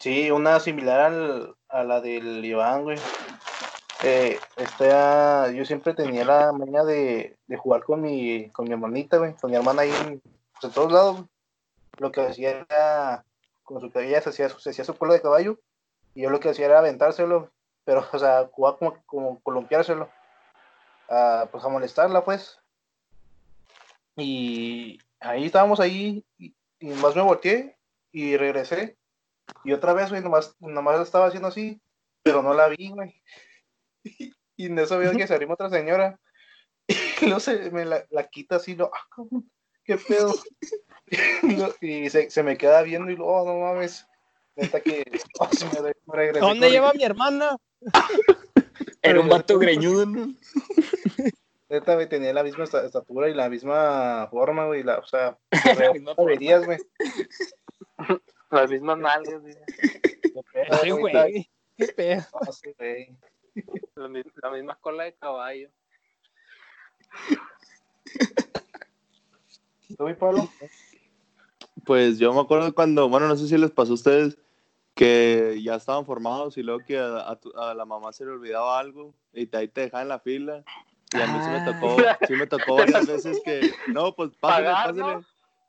Sí, 0.00 0.30
una 0.32 0.58
similar 0.58 1.00
al- 1.00 1.54
a 1.68 1.84
la 1.84 2.00
del 2.00 2.44
Iván, 2.44 2.82
güey. 2.82 2.98
Eh, 4.02 4.36
esta, 4.56 5.52
yo 5.52 5.64
siempre 5.64 5.94
tenía 5.94 6.24
la 6.24 6.50
maña 6.50 6.82
de, 6.82 7.36
de 7.46 7.56
jugar 7.56 7.84
con 7.84 8.00
mi, 8.02 8.50
con 8.50 8.64
mi 8.66 8.72
hermanita, 8.72 9.18
güey, 9.18 9.34
con 9.34 9.50
mi 9.50 9.56
hermana 9.56 9.82
ahí 9.82 9.90
en, 10.06 10.20
pues, 10.20 10.64
en 10.64 10.70
todos 10.72 10.90
lados. 10.90 11.14
güey. 11.18 11.26
Lo 11.98 12.10
que 12.10 12.20
hacía 12.22 12.50
era, 12.68 13.24
con 13.62 13.80
su 13.80 13.90
cabella 13.92 14.20
se 14.20 14.30
hacía, 14.30 14.48
se 14.48 14.70
hacía 14.70 14.84
su 14.84 14.96
cola 14.96 15.14
de 15.14 15.22
caballo, 15.22 15.60
y 16.16 16.22
yo 16.22 16.30
lo 16.30 16.40
que 16.40 16.48
hacía 16.48 16.66
era 16.66 16.80
aventárselo, 16.80 17.50
pero, 17.84 18.06
o 18.12 18.18
sea, 18.18 18.48
jugar 18.52 18.76
como, 18.78 19.02
como 19.06 19.40
columpiárselo, 19.40 20.10
a, 21.08 21.48
pues 21.50 21.64
a 21.64 21.68
molestarla, 21.68 22.24
pues. 22.24 22.58
Y 24.16 24.98
ahí 25.20 25.46
estábamos 25.46 25.80
ahí, 25.80 26.24
y, 26.38 26.54
y 26.80 26.88
más 26.88 27.16
me 27.16 27.22
volteé, 27.22 27.76
y 28.12 28.36
regresé, 28.36 28.96
y 29.64 29.72
otra 29.72 29.92
vez, 29.92 30.10
güey, 30.10 30.22
nomás, 30.22 30.56
nomás 30.60 31.00
estaba 31.00 31.26
haciendo 31.26 31.48
así, 31.48 31.80
pero 32.22 32.42
no 32.42 32.54
la 32.54 32.68
vi, 32.68 32.90
güey. 32.90 33.14
Y 34.54 34.66
en 34.66 34.78
eso 34.78 34.98
veo 34.98 35.12
que 35.12 35.26
se 35.26 35.34
arrima 35.34 35.54
otra 35.54 35.70
señora. 35.70 36.20
Y 37.22 37.26
luego 37.26 37.40
se 37.40 37.70
me 37.70 37.84
la, 37.84 38.04
la 38.10 38.28
quita 38.28 38.56
así, 38.56 38.74
lo, 38.74 38.90
ah, 38.92 39.24
qué 39.84 39.96
pedo. 39.96 40.34
Y, 41.80 42.10
se, 42.10 42.30
se 42.30 42.42
me 42.42 42.56
queda 42.56 42.82
viendo 42.82 43.10
y 43.10 43.16
luego, 43.16 43.42
oh, 43.42 43.46
no 43.46 43.58
mames. 43.60 44.06
Neta 44.56 44.80
que, 44.80 45.04
oh, 45.38 45.48
se 45.52 45.66
me 45.66 45.94
me 46.06 46.32
¿Dónde 46.32 46.70
lleva 46.70 46.92
mi 46.92 47.04
hermana? 47.04 47.56
Era 49.02 49.20
un 49.20 49.28
vato 49.28 49.58
greñudo, 49.58 50.06
¿no? 50.06 50.32
Neta, 51.68 51.94
güey, 51.94 52.08
tenía 52.08 52.32
la 52.34 52.42
misma 52.42 52.64
esta- 52.64 52.84
estatura 52.84 53.28
y 53.30 53.34
la 53.34 53.48
misma 53.48 54.28
forma, 54.30 54.66
güey, 54.66 54.82
la, 54.82 54.98
o 54.98 55.06
sea, 55.06 55.38
La 55.78 55.92
misma 55.92 56.14
güey. 56.14 56.78
Las 58.50 58.70
mismas 58.70 58.98
nalgas, 58.98 59.40
güey. 59.40 59.54
Ay, 60.70 60.90
güey. 60.90 61.50
Qué 61.76 61.86
pedo. 61.88 62.22
no 62.46 62.52
sé, 62.52 62.74
güey. 62.78 63.16
La, 63.94 64.08
la 64.42 64.50
misma 64.50 64.78
cola 64.80 65.04
de 65.04 65.14
caballo. 65.14 65.70
¿Tú, 69.96 70.04
mi 70.04 70.14
Pablo? 70.14 70.48
Pues 71.84 72.18
yo 72.18 72.32
me 72.32 72.40
acuerdo 72.40 72.74
cuando, 72.74 73.08
bueno, 73.08 73.28
no 73.28 73.36
sé 73.36 73.48
si 73.48 73.58
les 73.58 73.70
pasó 73.70 73.92
a 73.92 73.94
ustedes 73.94 74.38
que 74.94 75.58
ya 75.62 75.76
estaban 75.76 76.04
formados 76.04 76.56
y 76.58 76.62
luego 76.62 76.84
que 76.84 76.98
a, 76.98 77.30
a 77.30 77.36
tu- 77.36 77.52
a 77.58 77.74
la 77.74 77.84
mamá 77.84 78.12
se 78.12 78.24
le 78.24 78.32
olvidaba 78.32 78.78
algo 78.78 79.14
y 79.32 79.46
te, 79.46 79.56
ahí 79.56 79.68
te 79.68 79.82
dejaban 79.82 80.04
en 80.04 80.08
la 80.10 80.18
fila. 80.20 80.64
Y 81.12 81.20
a 81.20 81.26
mí 81.26 81.40
sí 81.40 81.50
me 81.50 81.58
Ah. 81.58 81.64
tocó, 81.64 81.96
sí 82.28 82.34
me 82.36 82.46
tocó 82.46 82.76
varias 82.76 83.06
veces 83.06 83.40
que, 83.44 83.70
no, 83.88 84.14
pues 84.14 84.30
pásele, 84.40 84.70
pásele, 84.72 85.14
¿no? 85.14 85.24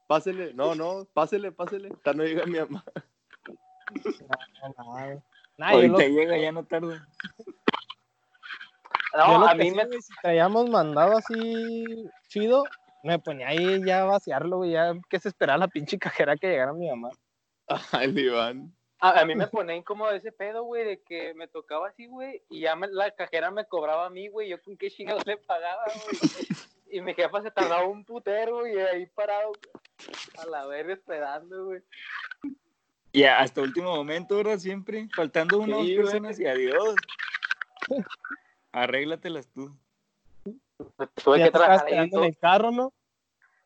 pásele, 0.08 0.54
no, 0.54 0.76
no, 0.76 1.06
pásele, 1.14 1.52
pásele, 1.52 1.90
hasta 1.94 2.14
no 2.14 2.24
llega 2.24 2.46
mi 2.46 2.60
mamá. 2.60 2.84
Nah, 5.58 5.70
Ahorita 5.70 5.94
lo- 5.94 6.08
llega, 6.10 6.38
ya 6.38 6.52
no 6.52 6.64
tarda. 6.66 7.08
yo 9.14 9.28
No, 9.28 9.38
lo 9.40 9.48
a 9.48 9.52
que 9.52 9.58
mí 9.64 9.70
sí, 9.70 9.76
me. 9.76 10.02
si 10.02 10.14
traíamos 10.22 10.68
mandado 10.70 11.16
así 11.18 12.10
chido, 12.28 12.64
me 13.04 13.20
ponía 13.20 13.50
ahí 13.50 13.84
ya 13.86 14.02
a 14.02 14.06
vaciarlo, 14.06 14.66
ya 14.66 14.94
que 15.10 15.20
se 15.20 15.28
esperaba 15.30 15.60
la 15.60 15.68
pinche 15.68 16.00
cajera 16.00 16.36
que 16.38 16.48
llegara 16.48 16.74
mi 16.74 16.90
mamá. 16.90 17.12
Ay, 17.92 18.06
el 18.10 18.18
Iván. 18.20 18.76
A, 19.06 19.20
a 19.20 19.26
mí 19.26 19.36
me 19.36 19.48
pone 19.48 19.76
incómodo 19.76 20.12
ese 20.12 20.32
pedo, 20.32 20.64
güey, 20.64 20.86
de 20.86 21.02
que 21.02 21.34
me 21.34 21.50
tocaba 21.50 21.90
así, 21.90 22.06
güey, 22.08 22.42
y 22.50 22.62
ya 22.62 22.76
me- 22.78 22.88
la 22.88 23.12
cajera 23.12 23.52
me 23.52 23.66
cobraba 23.66 24.06
a 24.06 24.10
mí, 24.10 24.30
güey, 24.30 24.48
yo 24.48 24.62
con 24.62 24.78
qué 24.78 24.90
chingados 24.90 25.26
le 25.28 25.36
pagaba, 25.38 25.84
güey. 26.06 26.48
Y 26.90 27.02
mi 27.02 27.14
jefa 27.14 27.42
se 27.42 27.52
tardaba 27.52 27.86
un 27.86 28.06
putero, 28.06 28.60
güey, 28.60 28.80
ahí 28.80 29.06
parado, 29.08 29.52
a 30.38 30.46
la 30.46 30.66
verga 30.68 30.94
esperando, 30.94 31.66
güey. 31.66 31.82
Y 33.12 33.24
hasta 33.26 33.62
último 33.62 33.94
momento, 33.94 34.38
¿verdad? 34.38 34.58
Siempre. 34.58 35.08
Faltando 35.16 35.60
unas 35.60 35.82
Sí, 35.82 35.96
personas 35.96 36.40
y 36.40 36.48
adiós. 36.48 36.96
Arréglatelas 38.72 39.48
tú. 39.50 39.76
Tuve 41.24 41.40
ya 41.40 41.46
que 41.46 41.52
trabajar 41.52 41.88
ahí, 41.88 42.10
en 42.12 42.24
el 42.24 42.38
carro, 42.38 42.72
¿no? 42.72 42.94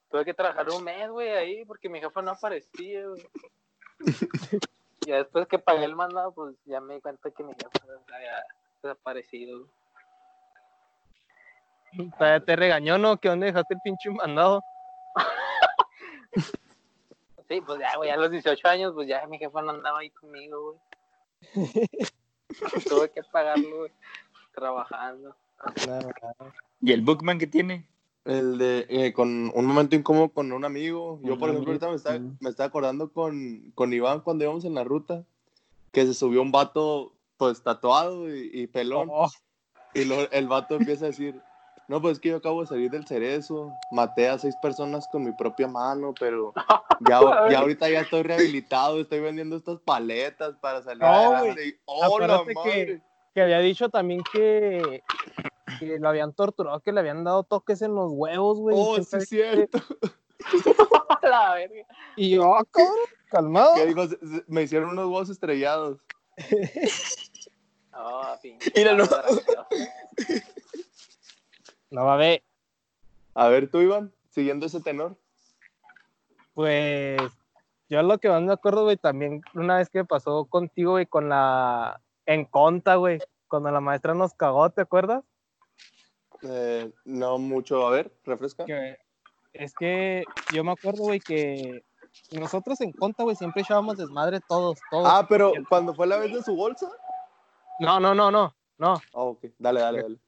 tuve 0.10 0.26
que 0.26 0.34
trabajar 0.34 0.70
un 0.70 0.84
mes, 0.84 1.10
güey, 1.10 1.30
ahí, 1.30 1.66
porque 1.66 1.90
mi 1.90 2.00
jefa 2.00 2.22
no 2.22 2.32
aparecía, 2.32 3.08
güey. 3.08 3.28
Ya 5.08 5.16
después 5.16 5.48
que 5.48 5.58
pagué 5.58 5.86
el 5.86 5.96
mandado, 5.96 6.34
pues 6.34 6.54
ya 6.66 6.82
me 6.82 6.96
di 6.96 7.02
cuenta 7.02 7.32
que 7.32 7.42
mi 7.42 7.54
jefa 7.54 7.70
había 8.14 8.44
desaparecido. 8.84 9.66
Te, 12.20 12.42
te 12.42 12.56
regañó, 12.58 12.98
¿no? 12.98 13.16
Que 13.18 13.30
dónde 13.30 13.46
dejaste 13.46 13.76
el 13.76 13.80
pinche 13.82 14.10
mandado. 14.10 14.62
Sí, 17.48 17.62
pues 17.62 17.80
ya, 17.80 17.96
güey, 17.96 18.10
a 18.10 18.18
los 18.18 18.30
18 18.30 18.68
años, 18.68 18.94
pues 18.94 19.08
ya 19.08 19.26
mi 19.28 19.38
jefa 19.38 19.62
no 19.62 19.72
andaba 19.72 20.00
ahí 20.00 20.10
conmigo, 20.10 20.74
güey. 20.74 20.82
Tuve 22.90 23.10
que 23.10 23.24
pagarlo, 23.24 23.78
güey, 23.78 23.92
trabajando. 24.54 25.38
No, 25.88 26.00
no. 26.02 26.54
¿Y 26.82 26.92
el 26.92 27.02
Bookman 27.02 27.40
que 27.40 27.48
tiene? 27.48 27.88
El 28.28 28.58
de, 28.58 28.86
eh, 28.90 29.14
con 29.14 29.52
un 29.56 29.66
momento 29.66 29.96
incómodo 29.96 30.30
con 30.30 30.52
un 30.52 30.66
amigo. 30.66 31.20
Yo, 31.24 31.38
por 31.38 31.50
ejemplo, 31.50 31.72
ahorita 31.72 31.90
me 31.90 31.96
está, 31.96 32.20
me 32.40 32.50
está 32.50 32.66
acordando 32.66 33.12
con, 33.12 33.72
con 33.74 33.94
Iván 33.94 34.20
cuando 34.20 34.44
íbamos 34.44 34.66
en 34.66 34.76
la 34.76 34.84
ruta, 34.84 35.24
que 35.94 36.06
se 36.06 36.14
subió 36.14 36.42
un 36.42 36.52
vato, 36.52 37.14
pues, 37.38 37.64
tatuado 37.64 38.30
y, 38.30 38.50
y 38.54 38.68
pelón. 38.68 39.08
Oh, 39.10 39.30
Y 39.94 40.04
luego 40.04 40.30
el 40.32 40.48
vato 40.48 40.76
empieza 40.76 41.06
a 41.06 41.08
decir, 41.08 41.42
no, 41.88 42.02
pues 42.02 42.14
es 42.14 42.20
que 42.20 42.30
yo 42.30 42.38
acabo 42.38 42.62
de 42.62 42.68
salir 42.68 42.92
del 42.92 43.08
cerezo, 43.08 43.72
maté 43.92 44.28
a 44.28 44.38
seis 44.38 44.56
personas 44.62 45.08
con 45.10 45.24
mi 45.24 45.32
propia 45.32 45.70
mano, 45.70 46.14
pero 46.20 46.54
ya, 47.00 47.20
ya 47.50 47.60
ahorita 47.60 47.90
ya 47.90 48.02
estoy 48.02 48.24
rehabilitado, 48.24 49.00
estoy 49.00 49.22
vendiendo 49.22 49.56
estas 49.56 49.80
paletas 49.80 50.58
para 50.58 50.84
salir 50.84 51.02
No, 51.02 51.08
adelante. 51.08 51.68
Y, 51.68 51.76
¡Oh, 51.86 52.20
la 52.20 52.44
que-! 52.46 53.02
Que 53.38 53.44
había 53.44 53.60
dicho 53.60 53.90
también 53.90 54.24
que, 54.34 55.04
que 55.78 56.00
lo 56.00 56.10
habían 56.10 56.34
torturado, 56.34 56.80
que 56.80 56.92
le 56.92 57.02
habían 57.02 57.24
dado 57.24 57.44
toques 57.44 57.84
en 57.84 57.94
los 57.94 58.10
huevos, 58.12 58.58
güey. 58.58 58.76
¡Oh, 58.76 58.96
sí 58.96 59.16
es 59.16 59.30
cierto! 59.30 59.78
A 61.08 61.20
la 61.22 61.54
verga. 61.54 61.86
Y 62.16 62.32
yo, 62.32 62.56
ah, 62.56 62.66
cabrón, 62.72 62.96
calmado. 63.30 63.76
Que 63.76 63.86
digo, 63.86 64.06
me 64.48 64.64
hicieron 64.64 64.90
unos 64.90 65.06
huevos 65.06 65.30
estrellados. 65.30 66.00
No, 67.92 68.22
pinche. 68.44 68.72
No 71.90 72.06
va 72.06 72.14
a 72.14 72.18
ver, 72.18 72.44
A 73.34 73.48
ver, 73.50 73.72
tú, 73.72 73.82
Iván, 73.82 74.14
siguiendo 74.30 74.68
ese 74.68 74.82
tenor. 74.82 75.16
pues 76.54 77.20
yo 77.90 78.04
lo 78.04 78.20
que 78.20 78.30
más 78.30 78.44
me 78.44 78.54
acuerdo, 78.54 78.84
güey, 78.84 78.98
también 78.98 79.42
una 79.56 79.78
vez 79.78 79.90
que 79.90 80.06
pasó 80.06 80.46
contigo, 80.46 80.92
güey, 80.92 81.08
con 81.08 81.30
la 81.30 82.00
en 82.28 82.46
conta, 82.46 82.96
güey, 82.96 83.20
cuando 83.48 83.72
la 83.72 83.82
maestra 83.82 84.14
nos 84.14 84.34
cagó, 84.34 84.70
¿te 84.70 84.82
acuerdas? 84.82 85.24
Eh, 86.44 86.92
no 87.06 87.40
mucho, 87.40 87.88
a 87.88 87.92
ver, 87.92 88.12
refresca. 88.24 88.66
Que 88.66 88.98
es 89.54 89.74
que 89.74 90.24
yo 90.54 90.64
me 90.64 90.74
acuerdo, 90.74 91.04
güey, 91.04 91.20
que 91.20 91.84
nosotros 92.32 92.80
en 92.82 92.92
conta, 92.92 93.24
güey, 93.24 93.36
siempre 93.36 93.64
echábamos 93.64 93.98
desmadre 93.98 94.40
todos, 94.48 94.78
todos. 94.92 95.08
Ah, 95.10 95.26
pero 95.28 95.54
cuando 95.68 95.96
fue 95.96 96.06
la 96.06 96.18
vez 96.18 96.34
de 96.34 96.44
su 96.44 96.56
bolsa. 96.56 96.88
No, 97.80 98.00
no, 98.00 98.14
no, 98.14 98.30
no, 98.30 98.54
no. 98.78 98.94
Ah, 98.94 99.22
ok, 99.22 99.46
dale, 99.58 99.80
dale, 99.80 100.04
dale. 100.04 100.20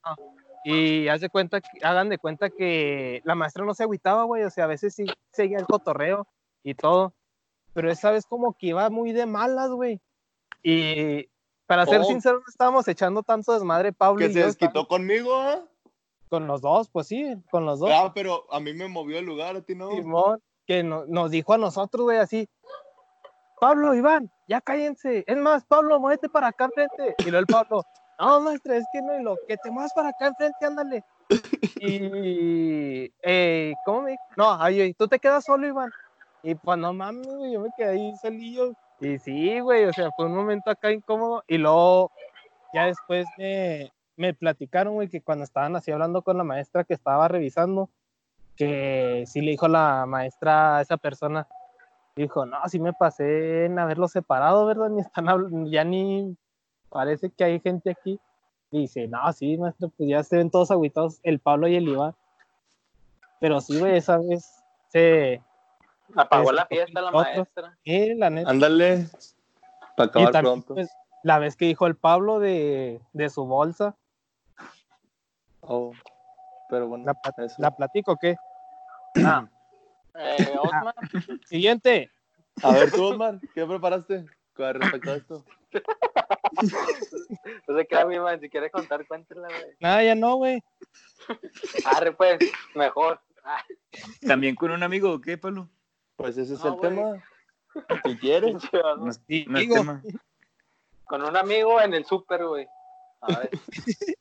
Y 0.64 1.08
haz 1.10 1.22
de 1.22 1.30
cuenta, 1.30 1.62
hagan 1.84 2.10
de 2.10 2.18
cuenta 2.18 2.50
que 2.50 3.22
la 3.24 3.36
maestra 3.36 3.66
no 3.66 3.74
se 3.74 3.84
agüitaba, 3.84 4.24
güey, 4.24 4.44
o 4.44 4.50
sea, 4.50 4.64
a 4.64 4.68
veces 4.68 4.96
sí 4.96 5.06
seguía 5.32 5.58
el 5.58 5.66
cotorreo 5.66 6.28
y 6.64 6.76
todo, 6.76 7.14
pero 7.74 7.92
esa 7.92 8.12
vez 8.12 8.26
como 8.26 8.54
que 8.58 8.68
iba 8.68 8.90
muy 8.90 9.12
de 9.12 9.26
malas, 9.26 9.70
güey. 9.70 10.02
Y 10.64 11.30
para 11.70 11.86
ser 11.86 12.02
Oh. 12.02 12.06
sincero, 12.06 12.38
no 12.40 12.46
estábamos 12.50 12.88
echando 12.88 13.22
tanto 13.22 13.54
desmadre, 13.54 13.94
Pablo 13.94 14.18
Que 14.18 14.26
y 14.32 14.34
se 14.34 14.40
yo, 14.40 14.46
desquitó 14.48 14.88
conmigo, 14.88 15.36
¿ah? 15.36 15.60
con 16.28 16.48
los 16.48 16.62
dos, 16.62 16.90
pues 16.90 17.06
sí, 17.08 17.36
con 17.52 17.66
los 17.66 17.80
dos. 17.80 17.92
Ah, 17.94 18.12
pero 18.14 18.52
a 18.52 18.60
mí 18.60 18.74
me 18.74 18.88
movió 18.88 19.20
el 19.20 19.26
lugar, 19.26 19.56
a 19.56 19.62
ti 19.62 19.76
no. 19.76 19.92
Simón, 19.92 20.42
que 20.66 20.82
no- 20.84 21.06
nos 21.06 21.30
dijo 21.30 21.54
a 21.54 21.58
nosotros, 21.60 22.04
güey, 22.06 22.18
así, 22.18 22.50
Pablo, 23.60 23.94
Iván, 23.94 24.32
ya 24.48 24.62
cállense. 24.62 25.24
Es 25.28 25.38
más, 25.38 25.64
Pablo, 25.66 26.00
muévete 26.00 26.28
para 26.30 26.48
acá 26.48 26.66
enfrente. 26.66 27.16
Y 27.20 27.24
luego 27.26 27.40
el 27.40 27.46
Pablo, 27.46 27.84
no, 28.20 28.40
maestra, 28.42 28.78
es 28.78 28.86
que 28.92 29.02
no, 29.02 29.20
y 29.20 29.24
lo 29.24 29.36
que 29.48 29.58
te 29.58 29.70
muevas 29.70 29.92
para 29.94 30.10
acá 30.10 30.28
enfrente, 30.28 30.66
ándale. 30.66 31.04
Y, 31.82 33.14
eh, 33.22 33.74
¿cómo 33.86 34.02
me? 34.04 34.18
No, 34.36 34.52
ay, 34.62 34.94
tú 34.96 35.08
te 35.08 35.20
quedas 35.20 35.46
solo, 35.46 35.68
Iván. 35.68 35.90
Y 36.44 36.56
pues 36.56 36.78
no 36.78 36.94
mames, 36.94 37.28
güey, 37.28 37.54
yo 37.54 37.62
me 37.62 37.70
quedé 37.78 37.92
ahí 37.92 38.14
solillo. 38.22 38.74
Y 39.02 39.18
sí, 39.20 39.60
güey, 39.60 39.86
o 39.86 39.94
sea, 39.94 40.10
fue 40.16 40.26
un 40.26 40.36
momento 40.36 40.70
acá 40.70 40.92
incómodo. 40.92 41.44
Y 41.48 41.58
luego, 41.58 42.12
ya 42.74 42.86
después 42.86 43.26
me, 43.38 43.92
me 44.18 44.34
platicaron, 44.34 44.94
güey, 44.96 45.08
que 45.08 45.22
cuando 45.22 45.44
estaban 45.46 45.76
así 45.76 45.92
hablando 45.92 46.22
con 46.22 46.38
la 46.38 46.44
maestra 46.44 46.84
que 46.84 46.94
estaba 46.94 47.28
revisando, 47.28 47.90
que 48.56 49.24
sí 49.26 49.42
le 49.42 49.52
dijo 49.52 49.68
la 49.68 50.06
maestra 50.06 50.78
a 50.78 50.82
esa 50.82 50.98
persona, 50.98 51.48
dijo, 52.16 52.46
no, 52.46 52.58
sí 52.68 52.80
me 52.80 52.92
pasé 52.92 53.66
en 53.66 53.80
haberlos 53.80 54.12
separado, 54.12 54.66
¿verdad? 54.66 54.90
Ni 54.90 55.00
están 55.00 55.28
habl- 55.28 55.72
ya 55.72 55.86
ni 55.86 56.36
parece 56.90 57.30
que 57.30 57.44
hay 57.46 57.60
gente 57.62 57.92
aquí. 57.92 58.20
Dice, 58.72 59.08
no, 59.08 59.32
sí, 59.32 59.58
maestro, 59.58 59.90
pues 59.98 60.10
ya 60.10 60.22
se 60.24 60.36
ven 60.38 60.52
todos 60.52 60.70
aguitados, 60.72 61.20
el 61.24 61.40
Pablo 61.40 61.68
y 61.70 61.76
el 61.78 61.88
Iván. 61.88 62.14
Pero 63.40 63.62
sí, 63.62 63.80
güey, 63.80 63.96
esa 63.96 64.18
vez 64.18 64.62
se. 64.90 65.42
Apagó 66.16 66.44
Este, 66.52 66.56
la 66.56 66.66
fiesta 66.66 67.02
la 67.02 67.12
maestra. 67.12 67.78
eh, 67.86 68.16
la 68.16 68.30
neta. 68.30 68.50
Ándale. 68.50 69.08
Para 69.96 70.10
acabar 70.10 70.32
también, 70.32 70.54
pronto. 70.64 70.74
pues, 70.76 70.90
la 71.24 71.40
vez 71.40 71.56
que 71.56 71.66
dijo 71.66 71.86
el 71.88 71.96
Pablo 71.96 72.40
de, 72.40 73.02
de 73.14 73.30
su 73.30 73.46
bolsa, 73.46 73.96
Oh, 75.62 75.92
Pero 76.70 76.88
bueno, 76.88 77.06
¿la, 77.06 77.14
pla- 77.14 77.46
eso. 77.46 77.56
la 77.60 77.76
platico 77.76 78.14
o 78.14 78.18
qué? 78.18 78.36
Eh, 79.16 80.58
Osman, 80.60 80.94
Siguiente. 81.46 82.10
A 82.64 82.72
ver, 82.72 82.92
tú, 82.92 83.04
Osmar, 83.04 83.40
¿qué 83.54 83.66
preparaste 83.66 84.26
con 84.56 84.74
respecto 84.74 85.12
a 85.12 85.16
esto? 85.16 85.46
no 87.68 87.78
sé 87.78 87.86
qué, 87.88 88.06
mi 88.06 88.20
man, 88.20 88.40
si 88.40 88.50
quiere 88.50 88.70
contar, 88.72 89.06
cuéntela, 89.08 89.48
güey. 89.48 89.76
Nada, 89.80 90.04
ya 90.04 90.16
no, 90.16 90.36
güey. 90.38 90.62
Arre, 91.86 92.14
pues, 92.14 92.40
mejor. 92.74 93.20
Ah, 93.44 93.64
¿También 94.26 94.56
con 94.56 94.72
un 94.72 94.84
amigo 94.84 95.14
o 95.14 95.22
qué, 95.22 95.38
Pablo? 95.38 95.70
Pues 96.20 96.38
ese 96.38 96.54
es 96.56 96.64
No, 96.64 96.74
el 96.76 96.80
tema. 96.82 97.24
Si 98.06 98.18
quieres. 98.18 98.56
No 98.74 99.06
no 99.06 99.10
es 99.10 99.22
tema. 99.26 100.02
Con 101.06 101.24
un 101.24 101.38
amigo 101.38 101.80
en 101.82 101.94
el 101.94 102.06
súper, 102.06 102.46
güey. 102.46 102.68
A 103.22 103.40
ver. 103.40 103.50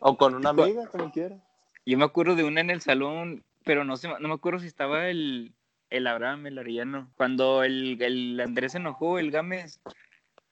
O 0.00 0.16
con 0.18 0.34
una 0.34 0.50
amiga, 0.50 0.86
como 0.88 1.10
quieras. 1.10 1.40
Yo 1.86 1.96
me 1.96 2.04
acuerdo 2.04 2.34
de 2.34 2.44
una 2.44 2.60
en 2.60 2.68
el 2.70 2.82
salón, 2.82 3.42
pero 3.64 3.84
no 3.84 3.96
sé, 3.96 4.08
no 4.08 4.28
me 4.28 4.34
acuerdo 4.34 4.58
si 4.60 4.66
estaba 4.66 5.08
el, 5.08 5.52
el 5.88 6.06
Abraham, 6.06 6.46
el 6.46 6.58
Arellano. 6.58 7.08
Cuando 7.16 7.62
el, 7.64 8.00
el 8.02 8.38
Andrés 8.40 8.72
se 8.72 8.78
enojó, 8.78 9.18
el 9.18 9.30
Gámez. 9.30 9.80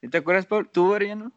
¿Sí 0.01 0.09
¿Te 0.09 0.17
acuerdas, 0.17 0.47
Pablo? 0.47 0.67
¿Tú, 0.71 0.95
Arellano? 0.95 1.31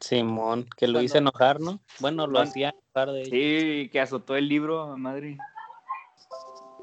Simón, 0.00 0.66
que 0.76 0.86
lo 0.86 0.94
Cuando- 0.94 1.04
hice 1.06 1.18
enojar, 1.18 1.60
¿no? 1.60 1.80
Bueno, 1.98 2.26
lo 2.26 2.40
hacía 2.40 2.70
enojar 2.92 3.12
de. 3.14 3.24
Sí, 3.24 3.88
que 3.90 4.00
azotó 4.00 4.36
el 4.36 4.48
libro 4.48 4.82
a 4.82 4.96
madre. 4.98 5.38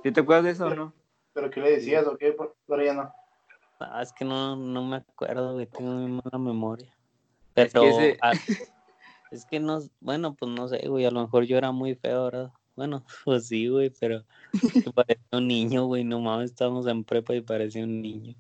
¿Sí 0.04 0.12
te 0.12 0.20
acuerdas 0.22 0.46
de 0.46 0.52
eso 0.52 0.66
o 0.68 0.76
no? 0.76 0.94
¿Pero 1.34 1.50
qué 1.50 1.62
le 1.62 1.72
decías 1.72 2.06
o 2.08 2.18
qué? 2.18 2.32
Por 2.34 2.56
por 2.66 2.84
ya 2.84 2.94
no. 2.94 3.14
Ah, 3.80 4.02
es 4.02 4.14
que 4.14 4.26
no, 4.26 4.56
no 4.56 4.84
me 4.86 4.98
acuerdo, 4.98 5.54
güey, 5.54 5.66
tengo 5.66 5.92
muy 5.92 6.12
mala 6.12 6.38
memoria. 6.38 6.94
Es 7.56 7.74
que 7.74 7.80
Pero 7.80 7.84
ese- 7.88 8.18
ah, 8.22 8.34
es 9.32 9.46
que 9.46 9.60
no, 9.60 9.80
bueno, 10.00 10.36
pues 10.36 10.52
no 10.52 10.68
sé, 10.68 10.88
güey, 10.88 11.06
a 11.06 11.12
lo 11.12 11.22
mejor 11.22 11.46
yo 11.46 11.58
era 11.58 11.72
muy 11.72 11.96
feo, 11.96 12.26
¿verdad? 12.26 12.52
Bueno, 12.76 13.04
pues 13.26 13.48
sí, 13.48 13.68
güey, 13.68 13.92
pero 14.00 14.24
parecía 14.94 15.24
un 15.32 15.48
niño, 15.48 15.86
güey, 15.86 16.04
no 16.04 16.20
mames, 16.20 16.52
estábamos 16.52 16.86
en 16.88 17.04
prepa 17.04 17.34
y 17.36 17.42
parecía 17.42 17.84
un 17.84 18.02
niño. 18.02 18.36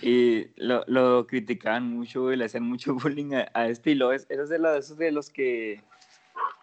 Y 0.00 0.46
lo, 0.56 0.82
lo 0.86 1.26
criticaban 1.26 1.84
mucho, 1.90 2.22
güey, 2.22 2.36
le 2.36 2.46
hacían 2.46 2.64
mucho 2.64 2.94
bullying 2.94 3.34
a, 3.34 3.50
a 3.52 3.68
este 3.68 3.90
y 3.90 3.94
lo 3.94 4.12
es, 4.12 4.26
esos 4.30 4.48
de, 4.48 4.58
los, 4.58 4.78
esos 4.78 4.96
de 4.96 5.12
los 5.12 5.28
que, 5.30 5.82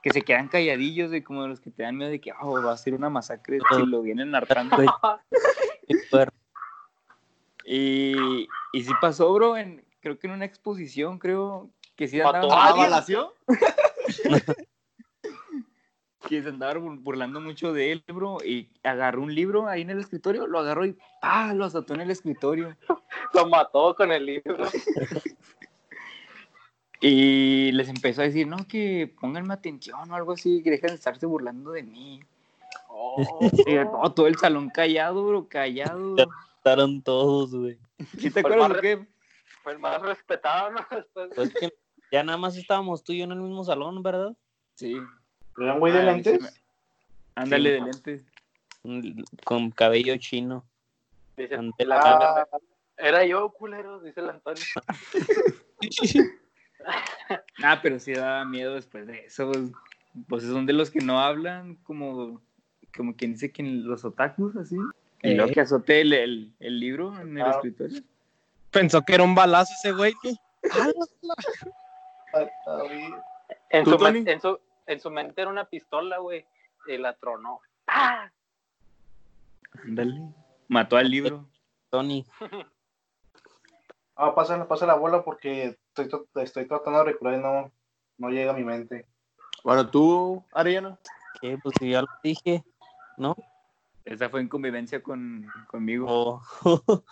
que 0.05 0.11
se 0.11 0.21
quedan 0.21 0.47
calladillos, 0.49 1.09
güey, 1.09 1.23
como 1.23 1.41
de 1.41 1.49
los 1.49 1.59
que 1.59 1.71
te 1.71 1.81
dan 1.81 1.97
miedo 1.97 2.11
de 2.11 2.21
que 2.21 2.31
oh, 2.39 2.61
va 2.61 2.73
a 2.73 2.77
ser 2.77 2.93
una 2.93 3.09
masacre 3.09 3.57
si 3.75 3.85
lo 3.87 4.03
vienen 4.03 4.35
hartando. 4.35 4.77
Y, 7.67 8.47
y 8.73 8.83
sí 8.83 8.91
pasó, 9.01 9.33
bro, 9.33 9.57
en, 9.57 9.83
creo 9.99 10.19
que 10.19 10.27
en 10.27 10.33
una 10.33 10.45
exposición, 10.45 11.17
creo 11.17 11.71
que 11.95 12.07
sí 12.07 12.19
¿Mató 12.19 12.53
andaba, 12.53 12.67
a 12.67 12.69
¿Ah, 12.69 12.73
que 16.29 16.43
se 16.43 16.49
andaba 16.49 16.75
bur- 16.75 17.01
burlando 17.01 17.41
mucho 17.41 17.73
de 17.73 17.91
él, 17.91 18.03
bro, 18.07 18.37
y 18.45 18.69
agarró 18.83 19.23
un 19.23 19.33
libro 19.33 19.67
ahí 19.67 19.81
en 19.81 19.89
el 19.89 19.99
escritorio, 19.99 20.45
lo 20.45 20.59
agarró 20.59 20.85
y 20.85 20.95
¡pah! 21.19 21.55
lo 21.55 21.65
azotó 21.65 21.95
en 21.95 22.01
el 22.01 22.11
escritorio. 22.11 22.77
Lo 23.33 23.47
mató 23.47 23.95
con 23.95 24.11
el 24.11 24.27
libro. 24.27 24.65
Y 27.07 27.71
les 27.73 27.87
empezó 27.87 28.21
a 28.21 28.23
decir, 28.23 28.47
no, 28.47 28.65
que 28.67 29.13
pónganme 29.21 29.53
atención 29.53 30.09
o 30.09 30.15
algo 30.15 30.31
así, 30.31 30.63
que 30.63 30.71
dejen 30.71 30.87
de 30.89 30.95
estarse 30.95 31.27
burlando 31.27 31.69
de 31.71 31.83
mí. 31.83 32.19
Oh, 32.89 33.21
Y 33.67 33.75
no, 33.75 34.11
todo 34.11 34.25
el 34.25 34.37
salón 34.39 34.71
callado, 34.71 35.23
bro, 35.27 35.47
callado. 35.47 36.15
Estaron 36.57 37.03
todos, 37.03 37.53
güey. 37.53 37.77
¿Sí 38.17 38.31
te 38.31 38.41
Pues 38.41 38.45
acuerdas 38.45 38.69
más 38.69 38.77
o 38.79 38.81
qué? 38.81 39.05
Fue 39.61 39.73
el 39.73 39.79
más 39.79 40.01
respetado, 40.01 40.71
¿no? 40.71 40.79
Pues 41.35 41.53
que 41.53 41.71
ya 42.11 42.23
nada 42.23 42.39
más 42.39 42.57
estábamos 42.57 43.03
tú 43.03 43.13
y 43.13 43.19
yo 43.19 43.25
en 43.25 43.33
el 43.33 43.41
mismo 43.41 43.63
salón, 43.63 44.01
¿verdad? 44.01 44.35
Sí. 44.73 44.97
¿Era 45.59 45.77
güey 45.77 45.93
de 45.93 45.99
Ah, 45.99 46.03
lentes? 46.05 46.37
se 46.37 46.41
me- 46.41 46.49
Ándale 47.35 47.69
Sí. 47.69 47.75
de 47.75 47.81
lentes. 47.91 48.25
Con 49.43 49.69
cabello 49.69 50.17
chino. 50.17 50.65
Dice, 51.37 51.55
la- 51.85 51.99
Ah, 52.01 52.47
Era 52.97 53.23
yo, 53.25 53.49
culero, 53.49 53.99
dice 53.99 54.21
el 54.21 54.29
Antonio. 54.31 54.63
Ah, 57.63 57.79
pero 57.81 57.99
sí 57.99 58.13
daba 58.13 58.45
miedo 58.45 58.75
después 58.75 59.07
de 59.07 59.25
eso. 59.25 59.51
Pues, 60.27 60.43
son 60.43 60.65
de 60.65 60.73
los 60.73 60.91
que 60.91 60.99
no 60.99 61.19
hablan, 61.19 61.75
como, 61.83 62.41
como 62.95 63.15
quien 63.15 63.33
dice 63.33 63.51
que 63.51 63.63
los 63.63 64.05
otakus, 64.05 64.55
así. 64.55 64.75
Y 65.23 65.31
Eh. 65.31 65.35
luego 65.35 65.51
que 65.51 65.61
azote 65.61 66.01
el, 66.01 66.13
el, 66.13 66.53
el 66.59 66.79
libro 66.79 67.19
en 67.19 67.37
el 67.37 67.43
Ah. 67.45 67.51
escritorio. 67.51 68.01
Pensó 68.71 69.01
que 69.01 69.15
era 69.15 69.23
un 69.23 69.33
balazo 69.35 69.73
ese 69.79 69.91
güey. 69.93 70.13
¿no? 70.23 70.31
ah. 72.33 72.83
En 73.69 73.83
¿Tú, 73.83 73.91
su, 73.97 74.05
en, 74.05 74.41
su, 74.41 74.59
en 74.87 74.99
su 74.99 75.09
mente 75.11 75.41
era 75.41 75.49
una 75.49 75.65
pistola, 75.65 76.17
güey. 76.19 76.45
Y 76.87 76.97
la 76.97 77.13
tronó. 77.13 77.59
¡Ah! 77.87 78.29
Ándale. 79.83 80.21
Mató 80.67 80.97
al 80.97 81.09
libro. 81.09 81.47
Tony. 81.89 82.25
Ah, 84.15 84.33
pasa, 84.35 84.67
pasa 84.67 84.85
la 84.85 84.95
bola 84.95 85.23
porque 85.23 85.77
estoy, 85.95 86.09
to- 86.09 86.41
estoy 86.41 86.67
tratando 86.67 86.99
de 86.99 87.05
recordar 87.05 87.39
y 87.39 87.41
no, 87.41 87.71
no 88.17 88.29
llega 88.29 88.51
a 88.51 88.55
mi 88.55 88.63
mente. 88.63 89.05
Bueno, 89.63 89.89
tú, 89.89 90.43
Ariana. 90.51 90.99
¿Qué? 91.39 91.57
Pues 91.57 91.75
si 91.79 91.89
ya 91.91 92.01
lo 92.01 92.07
dije, 92.21 92.63
¿no? 93.17 93.35
Esa 94.03 94.29
fue 94.29 94.41
en 94.41 94.49
convivencia 94.49 95.01
con, 95.01 95.51
conmigo. 95.67 96.05
O- 96.07 96.41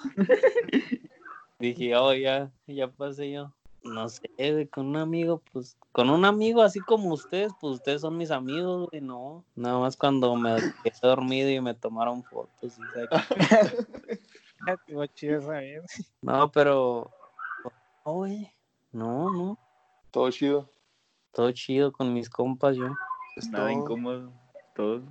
Dije, 1.60 1.96
oh, 1.96 2.14
ya, 2.14 2.52
ya 2.68 2.90
pasé 2.90 3.32
yo. 3.32 3.54
No 3.84 4.08
sé, 4.08 4.30
con 4.72 4.88
un 4.88 4.98
amigo, 4.98 5.42
pues, 5.52 5.78
con 5.92 6.10
un 6.10 6.24
amigo 6.24 6.62
así 6.62 6.80
como 6.82 7.14
ustedes, 7.14 7.52
pues 7.60 7.76
ustedes 7.76 8.02
son 8.02 8.18
mis 8.18 8.32
amigos, 8.32 8.90
güey, 8.90 9.02
no. 9.02 9.44
Nada 9.56 9.78
más 9.80 9.98
cuando 9.98 10.36
me 10.38 10.56
quedé 10.84 10.94
dormido 11.02 11.50
y 11.50 11.60
me 11.60 11.74
tomaron 11.74 12.24
fotos. 12.24 12.80
No, 16.22 16.50
pero, 16.52 17.12
no, 18.06 18.14
güey, 18.14 18.50
no, 18.94 19.32
no. 19.32 19.58
Todo 20.12 20.30
chido. 20.32 20.70
Todo 21.32 21.52
chido 21.52 21.91
con 21.91 22.14
mis 22.14 22.30
compas, 22.30 22.76
yo. 22.76 22.88
Es 23.36 23.50
Nada 23.50 23.66
todo. 23.66 23.74
incómodo. 23.74 24.32
Todo. 24.76 25.02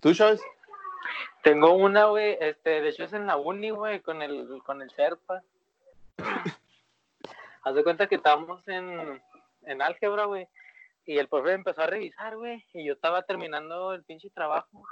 ¿Tú, 0.00 0.12
Chávez? 0.14 0.40
Tengo 1.42 1.72
una, 1.72 2.06
güey. 2.06 2.36
Este, 2.40 2.80
de 2.82 2.88
hecho 2.88 3.04
es 3.04 3.12
en 3.12 3.26
la 3.26 3.36
uni, 3.36 3.70
güey, 3.70 4.00
con 4.00 4.20
el, 4.20 4.60
con 4.64 4.82
el 4.82 4.88
Sherpa. 4.88 5.42
Haz 7.64 7.74
de 7.74 7.82
cuenta 7.82 8.06
que 8.06 8.16
estábamos 8.16 8.66
en, 8.68 9.20
en 9.62 9.82
álgebra, 9.82 10.26
güey. 10.26 10.46
Y 11.06 11.18
el 11.18 11.28
profe 11.28 11.52
empezó 11.52 11.82
a 11.82 11.86
revisar, 11.86 12.36
güey. 12.36 12.64
Y 12.74 12.84
yo 12.84 12.92
estaba 12.92 13.22
terminando 13.22 13.94
el 13.94 14.02
pinche 14.02 14.28
trabajo. 14.30 14.84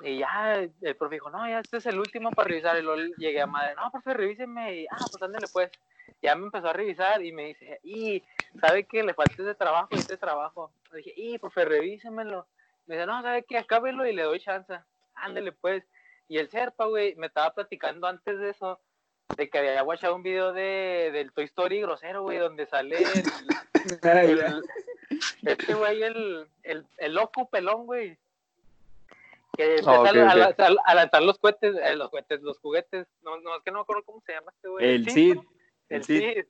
Y 0.00 0.18
ya 0.18 0.54
el 0.54 0.96
profe 0.96 1.16
dijo, 1.16 1.30
no, 1.30 1.46
ya 1.46 1.60
este 1.60 1.76
es 1.76 1.86
el 1.86 1.98
último 2.00 2.30
para 2.30 2.48
revisar. 2.48 2.78
Y 2.78 2.82
luego 2.82 3.00
llegué 3.16 3.40
a 3.40 3.46
madre, 3.46 3.74
no, 3.76 3.90
profe, 3.90 4.14
revíseme. 4.14 4.74
Y, 4.74 4.86
ah, 4.86 4.96
pues 5.10 5.22
ándale, 5.22 5.46
pues. 5.52 5.70
Ya 6.22 6.36
me 6.36 6.44
empezó 6.46 6.68
a 6.68 6.72
revisar 6.72 7.22
y 7.24 7.32
me 7.32 7.46
dice, 7.48 7.80
y, 7.82 8.22
¿sabe 8.60 8.84
qué? 8.84 9.02
Le 9.02 9.12
falta 9.12 9.32
este 9.32 9.54
trabajo 9.56 9.88
y 9.90 9.96
este 9.96 10.16
trabajo. 10.16 10.70
Le 10.92 10.98
dije, 10.98 11.12
y, 11.16 11.38
profe, 11.38 11.64
revísemelo. 11.64 12.46
Me 12.86 12.94
dice, 12.94 13.06
no, 13.06 13.20
¿sabe 13.22 13.42
qué? 13.42 13.58
Acábelo 13.58 14.06
y 14.06 14.12
le 14.14 14.22
doy 14.22 14.38
chance. 14.38 14.72
Ándale, 15.14 15.50
pues. 15.52 15.84
Y 16.28 16.38
el 16.38 16.48
Serpa, 16.48 16.86
güey, 16.86 17.16
me 17.16 17.26
estaba 17.26 17.52
platicando 17.52 18.06
antes 18.06 18.38
de 18.38 18.50
eso, 18.50 18.78
de 19.36 19.50
que 19.50 19.58
había 19.58 19.82
guachado 19.82 20.14
un 20.14 20.22
video 20.22 20.52
de, 20.52 21.10
del 21.12 21.32
Toy 21.32 21.44
Story 21.44 21.80
grosero, 21.80 22.22
güey, 22.22 22.38
donde 22.38 22.66
sale 22.66 22.98
el, 22.98 23.22
el- 24.02 24.62
este 25.42 25.74
güey, 25.74 26.02
el, 26.02 26.46
el, 26.62 26.86
el 26.98 27.14
loco 27.14 27.48
pelón, 27.48 27.86
güey. 27.86 28.16
Que 29.56 29.76
empieza 29.78 30.00
ok, 30.00 30.06
a, 30.58 30.70
a 30.86 30.94
lanzar 30.94 31.22
los 31.22 31.38
cohetes, 31.38 31.76
eh, 31.76 31.94
los 31.96 32.08
cohetes, 32.10 32.40
los 32.42 32.58
juguetes. 32.60 33.06
No, 33.22 33.38
no, 33.40 33.56
es 33.56 33.62
que 33.62 33.70
no 33.70 33.78
me 33.78 33.82
acuerdo 33.82 34.04
cómo 34.04 34.22
se 34.24 34.32
llama 34.32 34.52
este 34.54 34.68
güey. 34.68 34.94
El 34.94 35.10
Cid. 35.10 35.34
¿no? 35.34 35.44
El. 35.96 36.04
Cid. 36.04 36.44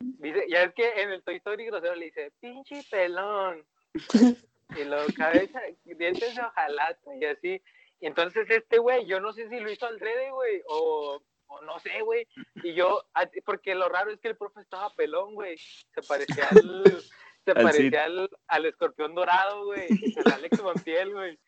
Dice, 0.00 0.46
ya 0.48 0.62
es 0.62 0.74
que 0.74 1.02
en 1.02 1.10
el 1.10 1.22
Toy 1.24 1.36
Story 1.36 1.66
grosero 1.66 1.94
le 1.96 2.06
dice, 2.06 2.32
pinche 2.40 2.82
pelón. 2.90 3.66
y 4.76 4.84
luego 4.84 5.06
cabeza, 5.16 5.60
dientes 5.84 6.34
de 6.36 6.42
hojalata 6.42 7.16
y 7.16 7.24
así. 7.24 7.62
Y 8.00 8.06
entonces 8.06 8.48
este 8.48 8.78
güey, 8.78 9.06
yo 9.06 9.18
no 9.20 9.32
sé 9.32 9.48
si 9.48 9.58
lo 9.58 9.70
hizo 9.70 9.86
al 9.86 9.98
drede, 9.98 10.30
güey, 10.30 10.62
o, 10.68 11.20
o 11.48 11.60
no 11.62 11.78
sé, 11.80 12.00
güey. 12.02 12.28
Y 12.62 12.74
yo, 12.74 13.04
a- 13.14 13.28
porque 13.44 13.74
lo 13.74 13.88
raro 13.88 14.12
es 14.12 14.20
que 14.20 14.28
el 14.28 14.36
profe 14.36 14.60
estaba 14.60 14.94
pelón, 14.94 15.34
güey. 15.34 15.56
Se 15.58 16.02
parecía 16.06 16.48
al, 16.50 16.84
se 17.44 17.50
Al 17.50 17.62
parecía 17.62 18.04
al, 18.04 18.30
al 18.46 18.66
escorpión 18.66 19.14
dorado, 19.16 19.64
güey. 19.64 19.88
Al 20.24 20.32
Alex 20.34 20.62
Montiel, 20.62 21.12
güey. 21.12 21.38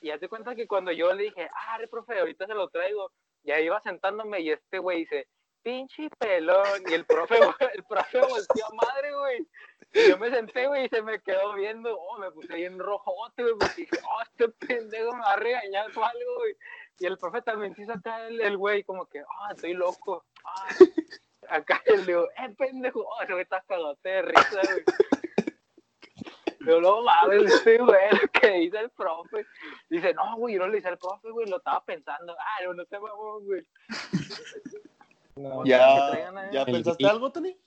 Y 0.00 0.10
hace 0.10 0.28
cuenta 0.28 0.54
que 0.54 0.68
cuando 0.68 0.92
yo 0.92 1.12
le 1.12 1.24
dije, 1.24 1.48
ah, 1.52 1.78
profe, 1.90 2.18
ahorita 2.20 2.46
se 2.46 2.54
lo 2.54 2.68
traigo, 2.68 3.12
ya 3.42 3.58
iba 3.60 3.80
sentándome 3.82 4.40
y 4.40 4.50
este 4.50 4.78
güey 4.78 5.00
dice, 5.00 5.26
pinche 5.62 6.08
pelón. 6.18 6.82
Y 6.88 6.94
el 6.94 7.04
profe, 7.04 7.36
el 7.74 7.84
profe 7.84 8.20
volteó 8.20 8.66
a 8.66 8.74
madre, 8.74 9.14
güey. 9.14 9.46
Yo 10.08 10.18
me 10.18 10.30
senté, 10.30 10.66
güey, 10.68 10.86
y 10.86 10.88
se 10.88 11.02
me 11.02 11.20
quedó 11.20 11.54
viendo. 11.54 11.96
Oh, 11.98 12.18
me 12.18 12.30
puse 12.30 12.54
bien 12.54 12.78
rojote, 12.78 13.42
güey, 13.42 13.54
porque 13.58 13.74
dije, 13.82 13.98
oh, 14.04 14.22
este 14.22 14.48
pendejo 14.66 15.12
me 15.12 15.20
va 15.20 15.32
a 15.32 15.36
regañar 15.36 15.86
o 15.96 16.04
algo, 16.04 16.34
güey. 16.38 16.56
Y 17.00 17.06
el 17.06 17.18
profe 17.18 17.42
también 17.42 17.74
se 17.74 17.90
acá 17.90 18.26
el, 18.26 18.40
el 18.40 18.56
güey, 18.56 18.84
como 18.84 19.06
que, 19.06 19.20
ah, 19.20 19.52
estoy 19.54 19.74
loco. 19.74 20.24
Ah. 20.44 20.68
Acá 21.48 21.82
le 21.86 22.04
digo, 22.04 22.28
eh, 22.36 22.54
pendejo, 22.56 23.00
oh, 23.00 23.22
ese 23.22 23.32
güey 23.32 23.42
está 23.42 23.60
cagote 23.66 24.08
de 24.08 24.22
risa, 24.22 24.60
güey. 24.62 24.84
Yo 26.60 26.78
no 26.80 27.02
mames, 27.02 27.52
este 27.54 27.78
güey, 27.78 28.10
lo 28.12 28.28
que 28.28 28.50
dice 28.50 28.78
el 28.78 28.90
profe. 28.90 29.46
Dice, 29.88 30.12
no, 30.12 30.36
güey, 30.36 30.54
yo 30.54 30.60
no 30.60 30.68
le 30.68 30.78
hice 30.78 30.88
al 30.88 30.98
profe, 30.98 31.30
güey, 31.30 31.48
lo 31.48 31.56
estaba 31.56 31.82
pensando. 31.84 32.36
Ah, 32.38 32.64
no, 32.64 32.74
no 32.74 32.84
te 32.84 32.98
vamos, 32.98 33.44
güey. 33.44 33.66
No, 35.40 35.64
¿Ya, 35.64 36.10
traigan. 36.10 36.50
¿ya 36.52 36.62
El- 36.62 36.72
pensaste 36.72 37.06
algo, 37.06 37.32
Tony? 37.32 37.58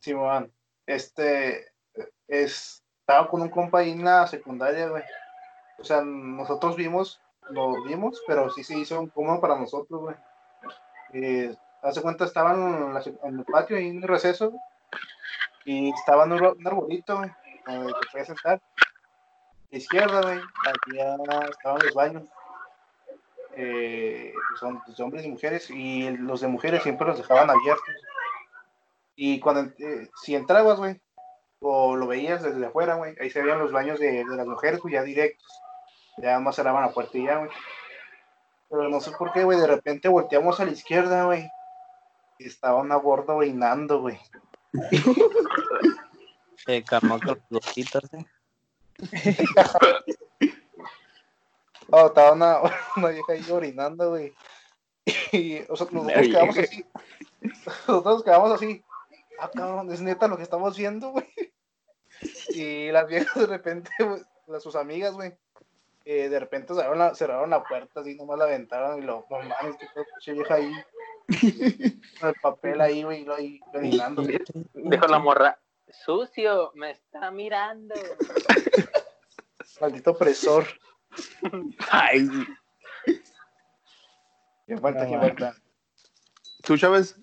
Simón, 0.00 0.52
este, 0.86 1.72
es, 2.26 2.82
estaba 3.00 3.28
con 3.28 3.42
un 3.42 3.48
compa 3.50 3.78
ahí 3.80 3.90
en 3.92 4.04
la 4.04 4.26
secundaria, 4.26 4.88
güey. 4.88 5.02
O 5.78 5.84
sea, 5.84 6.00
nosotros 6.02 6.76
vimos, 6.76 7.20
lo 7.50 7.82
vimos, 7.84 8.20
pero 8.26 8.50
sí 8.50 8.64
se 8.64 8.76
hizo 8.78 9.00
incómodo 9.00 9.40
para 9.40 9.56
nosotros, 9.58 10.00
güey. 10.00 10.16
Eh, 11.12 11.54
hace 11.82 12.02
cuenta, 12.02 12.24
estaban 12.24 12.60
en, 12.60 12.94
la 12.94 13.00
sec- 13.02 13.18
en 13.22 13.38
el 13.38 13.44
patio, 13.44 13.76
ahí 13.76 13.88
en 13.88 13.98
el 14.02 14.08
receso, 14.08 14.50
güey, 14.50 14.62
y 15.64 15.90
estaba 15.90 16.24
en 16.24 16.32
un, 16.32 16.44
ar- 16.44 16.56
un 16.56 16.66
arbolito, 16.66 17.18
güey, 17.18 17.30
donde 17.66 17.92
te 17.92 18.06
podías 18.10 18.26
sentar. 18.26 18.60
A 18.60 19.70
la 19.70 19.78
izquierda, 19.78 20.20
güey, 20.22 20.40
había, 20.66 21.16
estaban 21.48 21.80
los 21.84 21.94
baños. 21.94 22.24
Eh, 23.56 24.32
son 24.58 24.82
pues, 24.82 24.96
de 24.96 25.02
hombres 25.02 25.24
y 25.24 25.30
mujeres, 25.30 25.70
y 25.70 26.10
los 26.16 26.40
de 26.40 26.48
mujeres 26.48 26.82
siempre 26.82 27.06
los 27.06 27.18
dejaban 27.18 27.50
abiertos. 27.50 27.94
Y 29.14 29.40
cuando, 29.40 29.72
eh, 29.78 30.08
si 30.22 30.34
entrabas, 30.34 30.78
güey, 30.78 31.00
o 31.60 31.96
lo 31.96 32.06
veías 32.06 32.42
desde 32.42 32.66
afuera, 32.66 32.94
güey, 32.94 33.14
ahí 33.20 33.30
se 33.30 33.42
veían 33.42 33.58
los 33.58 33.72
baños 33.72 34.00
de, 34.00 34.24
de 34.24 34.36
las 34.36 34.46
mujeres, 34.46 34.80
güey, 34.80 34.94
ya 34.94 35.02
directos. 35.02 35.46
Ya 36.18 36.38
más 36.40 36.56
cerraban 36.56 36.82
la 36.82 36.92
puerta 36.92 37.16
y 37.16 37.24
ya, 37.24 37.38
güey. 37.38 37.50
Pero 38.68 38.88
no 38.88 39.00
sé 39.00 39.10
por 39.12 39.32
qué, 39.32 39.44
güey, 39.44 39.58
de 39.58 39.66
repente 39.66 40.08
volteamos 40.08 40.58
a 40.58 40.64
la 40.64 40.72
izquierda, 40.72 41.24
güey. 41.24 41.48
Y 42.38 42.46
estaba 42.46 42.80
una 42.80 42.96
gorda 42.96 43.34
orinando, 43.34 44.00
güey. 44.00 44.18
Se 46.56 46.82
calmó 46.84 47.20
con 47.20 47.40
los 47.50 47.78
¿eh? 47.78 47.84
No, 51.92 52.06
estaba 52.06 52.32
una, 52.32 52.58
una 52.96 53.08
vieja 53.08 53.34
ahí 53.34 53.44
orinando, 53.50 54.10
güey. 54.10 54.34
Y 55.30 55.60
o 55.68 55.76
sea, 55.76 55.86
nosotros 55.90 56.26
quedamos 56.26 56.58
así. 56.58 56.84
Nosotros 57.86 58.24
quedamos 58.24 58.52
así. 58.52 58.82
Ah, 59.38 59.50
cabrón, 59.52 59.92
es 59.92 60.00
neta 60.00 60.26
lo 60.26 60.36
que 60.36 60.42
estamos 60.42 60.76
viendo, 60.76 61.10
güey. 61.10 61.26
Y 62.50 62.90
las 62.92 63.06
viejas 63.06 63.34
de 63.34 63.46
repente, 63.46 63.90
güey, 63.98 64.22
las 64.46 64.62
sus 64.62 64.76
amigas, 64.76 65.12
güey, 65.14 65.34
eh, 66.04 66.28
de 66.28 66.40
repente 66.40 66.74
cerraron 66.74 66.98
la, 66.98 67.14
cerraron 67.14 67.50
la 67.50 67.64
puerta, 67.64 68.00
así 68.00 68.14
nomás 68.14 68.38
la 68.38 68.44
aventaron 68.44 69.02
y 69.02 69.06
lo, 69.06 69.26
no 69.28 69.38
mames, 69.40 69.76
que 69.76 69.86
pinche 69.94 70.32
vieja 70.32 70.54
ahí. 70.54 70.72
Con 72.20 72.28
el 72.28 72.34
papel 72.40 72.80
ahí, 72.80 73.02
güey, 73.02 73.22
y 73.22 73.24
lo 73.24 73.34
ahí 73.34 73.60
orinando. 73.74 74.22
Dijo 74.22 75.06
la 75.08 75.18
morra, 75.18 75.58
sucio, 75.88 76.70
me 76.74 76.92
está 76.92 77.30
mirando. 77.30 77.94
Maldito 79.80 80.12
opresor. 80.12 80.66
Ay, 81.90 82.28
Qué 84.66 84.78
falta, 84.78 85.04
No, 85.04 85.10
qué 85.10 85.16
mames. 85.16 85.28
falta. 85.38 85.54
¿Tú, 86.62 86.78
Chávez? 86.78 87.16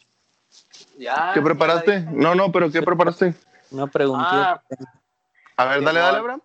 Ya. 0.97 1.31
¿Qué 1.33 1.41
preparaste? 1.41 2.03
ya 2.03 2.11
No, 2.11 2.35
no, 2.35 2.51
pero 2.51 2.69
¿qué 2.71 2.81
preparaste? 2.81 3.33
Una 3.71 3.87
preguntita. 3.87 4.53
Ah. 4.53 4.63
A 5.57 5.65
ver, 5.65 5.83
dale, 5.83 5.99
dale, 5.99 6.17
Abraham. 6.19 6.41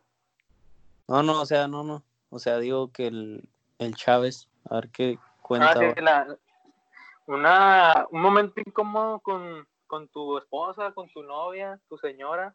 No, 1.09 1.23
no, 1.23 1.41
o 1.43 1.47
sea, 1.47 1.69
no, 1.69 1.83
no. 1.85 2.03
O 2.31 2.39
sea, 2.39 2.59
digo 2.59 2.91
que 2.93 3.07
el, 3.09 3.49
el 3.79 3.95
Chávez, 3.95 4.49
a 4.71 4.77
ver 4.77 4.91
qué 4.91 5.19
cuenta. 5.43 5.71
Ah, 5.73 5.93
sí, 5.95 6.01
la- 6.01 6.39
una, 7.27 8.07
un 8.11 8.21
momento 8.21 8.61
incómodo 8.65 9.21
con, 9.21 9.67
con 9.87 10.09
tu 10.09 10.39
esposa, 10.39 10.93
con 10.93 11.09
tu 11.11 11.23
novia, 11.23 11.81
tu 11.89 11.97
señora. 11.99 12.55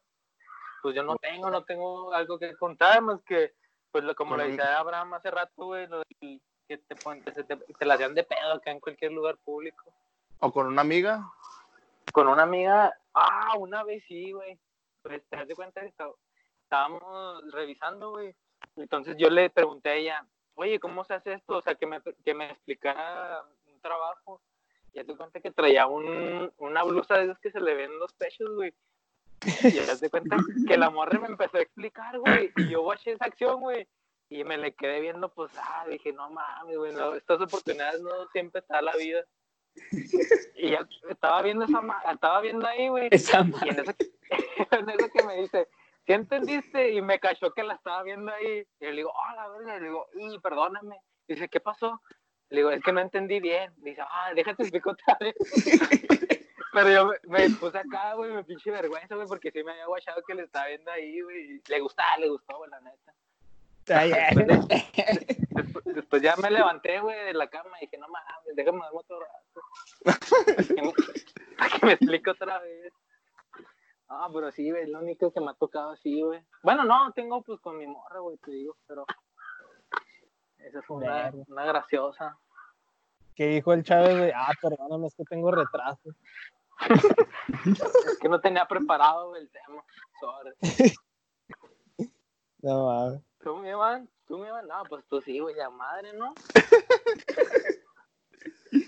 Pues 0.82 0.96
yo 0.96 1.04
no 1.04 1.16
tengo, 1.18 1.50
no 1.50 1.64
tengo 1.64 2.14
algo 2.14 2.40
que 2.40 2.56
contar 2.56 3.02
más 3.02 3.20
que, 3.24 3.54
pues 3.92 4.04
lo- 4.04 4.16
como 4.16 4.38
le 4.38 4.44
Ujú. 4.44 4.52
decía 4.58 4.78
Abraham 4.80 5.14
hace 5.16 5.32
rato, 5.32 5.66
güey, 5.66 5.88
lo 5.88 6.00
del 6.00 6.42
que 6.68 6.78
te, 6.78 6.96
pon- 6.96 7.22
que 7.24 7.32
se 7.34 7.44
te, 7.44 7.56
te 7.58 7.86
la 7.86 7.96
hacían 7.96 8.14
de 8.14 8.24
pedo 8.24 8.54
acá 8.54 8.72
en 8.72 8.80
cualquier 8.80 9.12
lugar 9.12 9.38
público. 9.38 9.92
¿O 10.40 10.52
con 10.52 10.68
una 10.68 10.82
amiga? 10.82 11.24
Con 12.14 12.28
una 12.28 12.44
amiga, 12.44 12.94
ah, 13.14 13.54
una 13.58 13.84
vez 13.84 14.04
sí, 14.08 14.32
güey. 14.32 14.60
Pues 15.02 15.24
te 15.30 15.38
das 15.38 15.48
de 15.48 15.56
cuenta 15.56 15.82
que 15.82 15.88
está- 15.88 16.12
estábamos 16.64 17.52
revisando, 17.52 18.12
güey. 18.12 18.36
Entonces 18.76 19.16
yo 19.18 19.30
le 19.30 19.50
pregunté 19.50 19.90
a 19.90 19.94
ella, 19.96 20.28
oye, 20.56 20.80
¿cómo 20.80 21.04
se 21.04 21.14
hace 21.16 21.34
esto? 21.34 21.58
O 21.58 21.62
sea, 21.62 21.76
que 21.76 21.86
me, 21.88 22.02
que 22.24 22.34
me 22.34 22.52
explicara 22.52 23.44
un 23.66 23.80
trabajo. 23.82 24.42
Y 24.94 25.04
te 25.04 25.16
cuenta 25.16 25.40
que 25.40 25.52
traía 25.52 25.86
un, 25.88 26.52
una 26.58 26.84
blusa 26.84 27.16
de 27.18 27.26
esas 27.26 27.40
que 27.40 27.52
se 27.52 27.60
le 27.62 27.76
ven 27.76 27.98
los 28.00 28.14
pechos, 28.14 28.50
güey. 28.56 28.74
Y 29.64 29.72
ya 29.72 29.98
te 29.98 30.10
cuenta 30.10 30.38
que 30.68 30.78
la 30.78 30.90
morra 30.90 31.20
me 31.20 31.28
empezó 31.28 31.58
a 31.58 31.62
explicar, 31.62 32.20
güey. 32.20 32.52
Y 32.58 32.70
yo 32.70 32.84
watché 32.84 33.12
esa 33.12 33.26
acción, 33.26 33.60
güey. 33.62 33.88
Y 34.30 34.44
me 34.44 34.58
le 34.58 34.74
quedé 34.76 35.02
viendo, 35.02 35.34
pues, 35.34 35.52
ah, 35.58 35.86
dije, 35.90 36.14
no 36.14 36.30
mames, 36.30 36.78
güey, 36.78 36.94
no, 36.94 37.16
estas 37.16 37.42
oportunidades 37.42 38.02
no 38.02 38.28
siempre 38.28 38.62
está 38.62 38.82
la 38.82 38.96
vida. 38.96 39.24
Y 40.56 40.72
ya 40.72 40.88
estaba 41.10 41.42
viendo 41.42 41.66
esa 41.66 41.82
estaba 42.12 42.42
viendo 42.42 42.68
ahí, 42.68 42.90
güey. 42.90 43.08
esa 43.12 43.46
Y 43.66 43.70
en 43.70 43.80
eso, 43.80 43.94
que, 43.96 44.12
en 44.72 44.90
eso 44.90 45.10
que 45.14 45.24
me 45.24 45.42
dice, 45.42 45.68
¿sí 46.06 46.14
entendiste? 46.14 46.92
Y 46.92 47.02
me 47.02 47.20
cachó 47.20 47.52
que 47.54 47.64
la 47.64 47.76
estaba 47.76 48.04
viendo 48.04 48.32
ahí. 48.32 48.66
Y 48.80 48.86
le 48.86 48.92
digo, 48.92 49.14
ah, 49.26 49.36
la 49.36 49.50
verga. 49.50 49.80
Le 49.80 49.86
digo, 49.86 50.08
y 50.16 50.40
perdóname. 50.40 51.02
Dice, 51.28 51.48
¿qué 51.50 51.60
pasó? 51.60 52.02
Le 52.50 52.58
digo, 52.58 52.72
es 52.72 52.84
que 52.84 52.92
no 52.92 53.00
entendí 53.00 53.40
bien. 53.40 53.74
Dice, 53.78 54.02
ah, 54.02 54.32
déjate 54.36 54.64
explicar 54.64 54.94
otra 54.94 55.18
vez. 55.20 55.36
Pero 56.72 56.90
yo 56.92 57.06
me, 57.28 57.50
me 57.50 57.56
puse 57.56 57.78
acá, 57.78 58.14
güey, 58.14 58.32
me 58.32 58.44
pinche 58.44 58.70
vergüenza, 58.72 59.16
güey, 59.16 59.28
porque 59.28 59.52
sí 59.52 59.64
me 59.64 59.72
había 59.72 59.88
guachado 59.88 60.22
que 60.28 60.36
le 60.36 60.44
estaba 60.44 60.68
viendo 60.68 60.92
ahí, 60.92 61.22
güey. 61.22 61.62
Le 61.68 61.80
gustaba, 61.80 62.18
le 62.18 62.30
gustó, 62.30 62.58
güey, 62.58 62.70
la 62.70 62.82
neta. 62.82 63.14
Ay. 63.96 64.12
Después, 65.50 65.86
después 65.86 66.22
ya 66.22 66.36
me 66.38 66.52
levanté, 66.52 67.00
güey, 67.00 67.26
de 67.26 67.34
la 67.34 67.50
cama 67.50 67.78
y 67.80 67.86
dije, 67.86 67.98
no 67.98 68.08
mames, 68.08 68.56
déjame 68.56 68.80
darme 68.80 69.00
otro 69.00 69.20
rato. 69.20 69.62
Para 71.58 71.70
que 71.70 71.86
me, 71.86 71.94
explique 71.94 72.30
otra 72.30 72.60
vez. 72.60 72.94
Ah, 74.08 74.30
pero 74.34 74.52
sí, 74.52 74.70
güey, 74.70 74.84
es 74.84 74.90
lo 74.90 75.00
único 75.00 75.32
que 75.32 75.40
me 75.40 75.52
ha 75.52 75.54
tocado 75.54 75.92
así, 75.92 76.22
güey. 76.22 76.42
Bueno, 76.64 76.84
no, 76.84 77.12
tengo 77.14 77.42
pues 77.44 77.60
con 77.60 77.78
mi 77.78 77.88
morra, 77.88 78.20
güey, 78.20 78.38
te 78.38 78.52
digo, 78.52 78.76
pero 78.88 79.06
esa 80.58 80.82
fue 80.84 80.98
una, 80.98 81.32
una 81.48 81.66
graciosa. 81.66 82.38
¿Qué 83.36 83.48
dijo 83.48 83.74
el 83.74 83.84
Chávez, 83.84 84.18
güey? 84.18 84.32
Ah, 84.36 84.52
perdóname, 84.62 85.08
es 85.08 85.16
que 85.16 85.24
tengo 85.24 85.52
retraso. 85.52 86.10
Es 87.66 88.20
que 88.20 88.30
no 88.30 88.40
tenía 88.40 88.66
preparado 88.66 89.36
el 89.36 89.50
tema. 89.50 89.84
Sorry. 90.20 90.94
No 92.62 92.86
mames. 92.88 93.22
¿Tú 93.42 93.56
me 93.58 93.70
iban? 93.70 94.10
¿Tú 94.28 94.38
me 94.38 94.48
iban? 94.48 94.68
No, 94.68 94.84
pues 94.90 95.06
tú 95.08 95.22
sí, 95.22 95.40
güey, 95.40 95.56
la 95.56 95.70
madre, 95.70 96.14
¿no? 96.14 96.34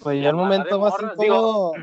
Pues 0.01 0.21
yo 0.21 0.29
el 0.29 0.35
momento 0.35 0.79
más 0.79 0.91
morra, 0.91 1.13
incómodo. 1.13 1.73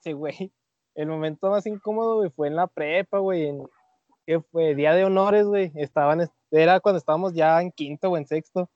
Sí, 0.00 0.12
güey. 0.12 0.52
El 0.94 1.08
momento 1.08 1.48
más 1.48 1.64
incómodo, 1.66 2.16
güey, 2.16 2.30
fue 2.30 2.48
en 2.48 2.56
la 2.56 2.66
prepa, 2.66 3.18
güey. 3.18 3.46
En, 3.46 3.68
¿Qué 4.26 4.40
fue? 4.40 4.74
Día 4.74 4.94
de 4.94 5.04
honores, 5.04 5.46
güey. 5.46 5.72
Estaban, 5.74 6.28
era 6.50 6.80
cuando 6.80 6.98
estábamos 6.98 7.32
ya 7.34 7.60
en 7.60 7.72
quinto 7.72 8.10
o 8.10 8.16
en 8.16 8.26
sexto. 8.26 8.68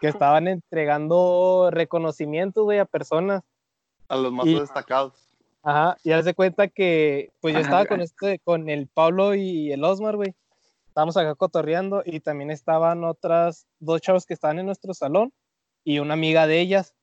Que 0.00 0.08
estaban 0.08 0.46
entregando 0.46 1.70
reconocimientos, 1.72 2.64
güey, 2.64 2.78
a 2.78 2.84
personas. 2.84 3.42
A 4.08 4.16
los 4.16 4.32
más 4.32 4.46
Y- 4.46 4.58
destacados. 4.58 5.12
Ajá, 5.62 5.96
y 6.04 6.12
haz 6.12 6.24
de 6.24 6.34
cuenta 6.34 6.68
que, 6.68 7.32
pues 7.40 7.54
yo 7.54 7.60
estaba 7.60 7.86
con 7.86 8.00
este, 8.00 8.38
con 8.38 8.68
el 8.68 8.86
Pablo 8.86 9.34
y 9.34 9.72
el 9.72 9.82
Osmar, 9.82 10.14
güey. 10.14 10.32
Estábamos 10.86 11.16
acá 11.16 11.34
cotorreando 11.34 12.02
y 12.06 12.20
también 12.20 12.50
estaban 12.52 13.02
otras 13.04 13.66
dos 13.80 14.00
chavos 14.00 14.26
que 14.26 14.34
estaban 14.34 14.60
en 14.60 14.66
nuestro 14.66 14.94
salón 14.94 15.32
y 15.82 15.98
una 15.98 16.14
amiga 16.14 16.46
de 16.46 16.60
ellas. 16.60 16.94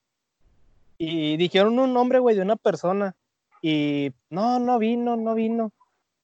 Y 0.97 1.35
dijeron 1.37 1.77
un 1.77 1.93
nombre, 1.93 2.19
güey, 2.19 2.35
de 2.37 2.41
una 2.41 2.55
persona. 2.55 3.15
Y 3.61 4.13
no, 4.29 4.59
no 4.59 4.79
vino, 4.79 5.17
no 5.17 5.35
vino. 5.35 5.71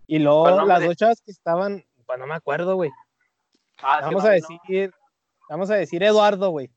Y 0.08 0.16
¿Cuál 0.16 0.24
luego 0.24 0.66
las 0.66 0.84
dos 0.84 0.96
chavas 0.96 1.22
que 1.22 1.32
estaban, 1.32 1.84
pues 2.06 2.20
no 2.20 2.26
me 2.26 2.36
acuerdo, 2.36 2.76
güey. 2.76 2.90
Ah, 3.84 3.98
sí, 4.00 4.06
Vamos 4.06 4.24
a 4.24 4.28
no. 4.30 4.34
decir, 4.34 4.94
vamos 5.50 5.70
a 5.70 5.76
decir 5.76 6.02
Eduardo, 6.04 6.50
güey. 6.52 6.72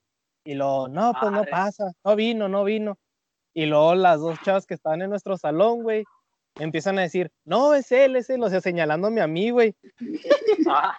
Y 0.45 0.55
luego, 0.55 0.89
no, 0.89 1.13
pues 1.21 1.31
no 1.31 1.45
pasa, 1.45 1.93
no 2.05 2.17
vino, 2.17 2.49
no 2.49 2.65
vino. 2.65 2.99
Y 3.55 3.67
luego 3.67 3.95
las 3.95 4.21
dos 4.21 4.41
chavas 4.43 4.67
que 4.67 4.75
estaban 4.75 5.03
en 5.03 5.11
nuestro 5.11 5.37
salón, 5.37 5.83
güey, 5.83 6.05
empiezan 6.59 6.99
a 6.99 7.03
decir, 7.03 7.31
no, 7.45 7.75
es 7.75 7.93
él, 7.93 8.17
es 8.17 8.31
él, 8.31 8.43
o 8.43 8.51
sea, 8.51 8.61
señalándome 8.61 9.21
a 9.21 9.27
mí, 9.27 9.51
güey. 9.51 9.75
Ah, 10.69 10.97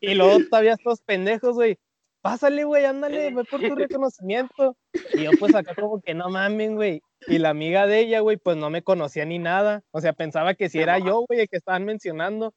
Y 0.00 0.14
luego 0.14 0.38
todavía 0.48 0.72
estos 0.74 1.00
pendejos, 1.02 1.54
güey, 1.54 1.78
pásale, 2.22 2.64
güey, 2.64 2.84
ándale, 2.84 3.32
ve 3.32 3.44
por 3.44 3.60
tu 3.60 3.74
reconocimiento. 3.74 4.76
Y 5.14 5.24
yo, 5.24 5.30
pues 5.38 5.54
acá, 5.54 5.74
como 5.74 6.00
que 6.00 6.14
no 6.14 6.28
mamen, 6.30 6.76
güey. 6.76 7.02
Y 7.26 7.38
la 7.38 7.50
amiga 7.50 7.86
de 7.86 8.00
ella, 8.00 8.20
güey, 8.20 8.36
pues 8.36 8.56
no 8.56 8.70
me 8.70 8.82
conocía 8.82 9.24
ni 9.24 9.38
nada. 9.38 9.82
O 9.90 10.00
sea, 10.00 10.12
pensaba 10.12 10.54
que 10.54 10.68
si 10.68 10.78
era 10.78 10.98
yo, 10.98 11.24
güey, 11.28 11.40
el 11.40 11.48
que 11.48 11.56
estaban 11.56 11.84
mencionando. 11.84 12.54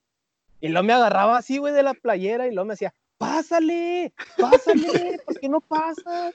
Y 0.62 0.70
luego 0.70 0.88
me 0.88 0.94
agarraba 0.94 1.38
así, 1.38 1.58
güey, 1.58 1.74
de 1.74 1.84
la 1.84 1.94
playera 1.94 2.48
y 2.48 2.52
luego 2.52 2.66
me 2.66 2.74
decía, 2.74 2.94
pásale, 3.18 4.14
pásale, 4.38 5.20
¿por 5.26 5.40
qué 5.40 5.50
no 5.50 5.62
pasas? 5.62 6.34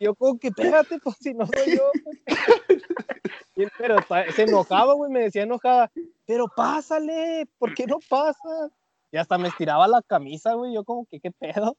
Yo 0.00 0.14
como 0.14 0.38
que, 0.38 0.48
espérate, 0.48 0.98
pues 0.98 1.16
si 1.20 1.34
no 1.34 1.46
soy 1.46 1.76
yo. 1.76 1.90
Y 3.56 3.64
él, 3.64 3.72
pero 3.76 3.96
se 4.34 4.42
enojaba, 4.42 4.94
güey, 4.94 5.10
me 5.10 5.20
decía 5.20 5.42
enojada, 5.42 5.90
pero 6.24 6.46
pásale, 6.48 7.46
¿por 7.58 7.74
qué 7.74 7.86
no 7.86 7.98
pasas? 8.08 8.70
Y 9.10 9.18
hasta 9.18 9.36
me 9.38 9.48
estiraba 9.48 9.86
la 9.88 10.02
camisa, 10.02 10.54
güey, 10.54 10.72
yo 10.72 10.84
como 10.84 11.04
que, 11.04 11.20
¿qué 11.20 11.30
pedo? 11.32 11.76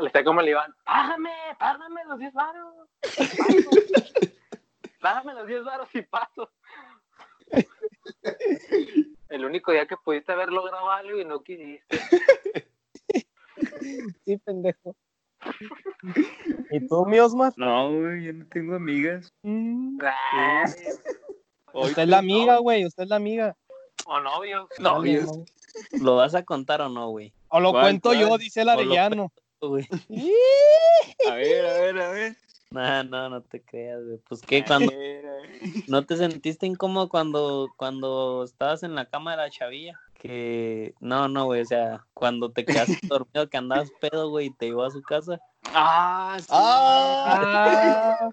Le 0.00 0.06
está 0.06 0.24
como 0.24 0.40
le 0.40 0.50
iban, 0.50 0.74
págame, 0.84 1.30
págame 1.58 2.04
los 2.06 2.18
10 2.18 2.32
varos. 2.32 2.74
Págame 5.00 5.34
los 5.34 5.46
10 5.46 5.64
varos 5.64 5.88
y 5.94 6.02
paso. 6.02 6.50
El 9.28 9.44
único 9.44 9.72
día 9.72 9.86
que 9.86 9.96
pudiste 9.96 10.32
haber 10.32 10.48
logrado 10.50 10.90
algo 10.90 11.18
y 11.20 11.24
no 11.24 11.42
quisiste. 11.42 11.98
Sí, 14.24 14.38
pendejo. 14.38 14.96
¿Y 16.70 16.86
tú, 16.88 17.04
mi 17.06 17.18
Osmar? 17.18 17.52
No, 17.56 17.90
güey, 17.90 18.24
yo 18.24 18.32
no 18.32 18.46
tengo 18.46 18.74
amigas. 18.76 19.32
Mm, 19.42 19.98
Ay, 20.32 20.72
Usted 21.74 22.02
es 22.02 22.08
la 22.08 22.18
amiga, 22.18 22.58
güey, 22.58 22.84
usted 22.86 23.04
es 23.04 23.08
la 23.08 23.16
amiga. 23.16 23.56
O 24.06 24.20
novio. 24.20 24.68
No, 24.78 24.94
Dale, 25.00 25.12
yo- 25.14 25.22
no. 25.22 25.44
¿Lo 26.02 26.16
vas 26.16 26.34
a 26.34 26.42
contar 26.44 26.82
o 26.82 26.88
no, 26.88 27.08
güey? 27.10 27.32
O 27.48 27.58
lo 27.60 27.70
¿Cuál, 27.70 27.84
cuento 27.84 28.12
yo, 28.14 28.36
dice 28.36 28.60
el 28.62 28.68
arellano. 28.68 29.32
Güey. 29.60 29.86
A 31.30 31.34
ver, 31.34 31.66
a 31.66 31.72
ver, 31.80 31.98
a 32.00 32.10
ver. 32.10 32.36
No, 32.70 33.04
no, 33.04 33.28
no 33.30 33.42
te 33.42 33.62
creas, 33.62 34.02
güey. 34.04 34.18
Pues 34.28 34.42
que 34.42 34.64
cuando 34.64 34.92
no 35.88 36.04
te 36.04 36.16
sentiste 36.16 36.66
incómodo 36.66 37.08
cuando, 37.08 37.68
cuando 37.76 38.44
estabas 38.44 38.82
en 38.82 38.94
la 38.94 39.04
cama 39.06 39.32
de 39.32 39.36
la 39.38 39.50
chavilla. 39.50 40.00
Que 40.22 40.94
no, 41.00 41.26
no, 41.26 41.46
güey. 41.46 41.62
O 41.62 41.64
sea, 41.64 42.06
cuando 42.14 42.52
te 42.52 42.64
quedaste 42.64 42.96
dormido, 43.08 43.50
que 43.50 43.56
andabas 43.56 43.90
pedo, 44.00 44.30
güey, 44.30 44.46
y 44.46 44.50
te 44.54 44.66
iba 44.68 44.86
a 44.86 44.90
su 44.90 45.02
casa. 45.02 45.40
Ah, 45.74 46.36
sí. 46.38 46.46
Ah, 46.50 48.30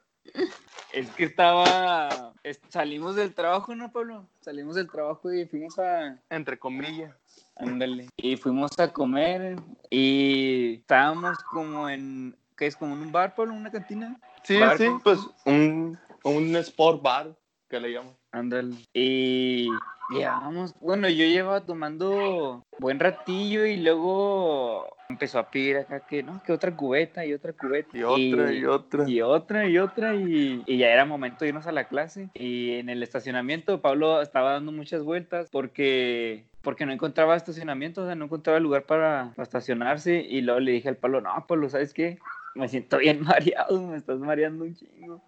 Es 0.93 1.09
que 1.15 1.23
estaba. 1.23 2.33
es- 2.43 2.61
Salimos 2.69 3.15
del 3.15 3.33
trabajo, 3.33 3.73
¿no, 3.73 3.91
Pablo? 3.91 4.27
Salimos 4.41 4.75
del 4.75 4.87
trabajo 4.87 5.33
y 5.33 5.47
fuimos 5.47 5.79
a. 5.79 6.15
Entre 6.29 6.59
comillas. 6.59 7.15
Ándale. 7.55 8.07
Y 8.17 8.37
fuimos 8.37 8.77
a 8.77 8.93
comer 8.93 9.55
y 9.89 10.75
estábamos 10.75 11.39
como 11.51 11.89
en. 11.89 12.37
¿Qué 12.55 12.67
es? 12.67 12.75
Como 12.75 12.93
en 12.93 13.01
un 13.01 13.11
bar, 13.11 13.33
Pablo, 13.33 13.55
una 13.55 13.71
cantina. 13.71 14.15
Sí, 14.43 14.59
Bar, 14.59 14.77
sí, 14.77 14.85
¿cómo? 14.85 14.99
pues 14.99 15.19
un, 15.45 15.97
un 16.23 16.55
sport 16.57 17.01
bar, 17.01 17.35
que 17.67 17.79
le 17.79 17.93
llaman. 17.93 18.15
Ándale. 18.31 18.75
Y 18.93 19.69
llevábamos, 20.09 20.75
bueno, 20.79 21.07
yo 21.09 21.25
llevaba 21.25 21.61
tomando 21.61 22.65
buen 22.79 22.99
ratillo 22.99 23.65
y 23.65 23.77
luego 23.77 24.87
empezó 25.09 25.39
a 25.39 25.49
pedir 25.49 25.77
acá 25.77 26.01
que 26.01 26.23
no, 26.23 26.41
que 26.43 26.53
otra 26.53 26.75
cubeta 26.75 27.25
y 27.25 27.33
otra 27.33 27.53
cubeta. 27.53 27.97
Y 27.97 28.03
otra, 28.03 28.53
y 28.53 28.65
otra. 28.65 29.09
Y 29.09 29.21
otra, 29.21 29.67
y 29.67 29.77
otra, 29.77 30.15
y, 30.15 30.63
y 30.65 30.77
ya 30.77 30.89
era 30.89 31.05
momento 31.05 31.39
de 31.39 31.49
irnos 31.49 31.67
a 31.67 31.71
la 31.71 31.85
clase. 31.85 32.29
Y 32.33 32.73
en 32.73 32.89
el 32.89 33.03
estacionamiento, 33.03 33.81
Pablo 33.81 34.21
estaba 34.21 34.53
dando 34.53 34.71
muchas 34.71 35.03
vueltas 35.03 35.49
porque, 35.51 36.45
porque 36.61 36.85
no 36.85 36.91
encontraba 36.91 37.35
estacionamiento, 37.35 38.03
o 38.03 38.05
sea, 38.05 38.15
no 38.15 38.25
encontraba 38.25 38.59
lugar 38.59 38.83
para, 38.83 39.33
para 39.35 39.43
estacionarse. 39.43 40.25
Y 40.27 40.41
luego 40.41 40.59
le 40.59 40.71
dije 40.71 40.89
al 40.89 40.97
Pablo, 40.97 41.21
no, 41.21 41.45
Pablo, 41.47 41.69
¿sabes 41.69 41.93
qué? 41.93 42.19
Me 42.55 42.67
siento 42.67 42.97
bien 42.97 43.21
mareado, 43.23 43.81
me 43.81 43.97
estás 43.97 44.19
mareando 44.19 44.63
un 44.65 44.75
chingo. 44.75 45.21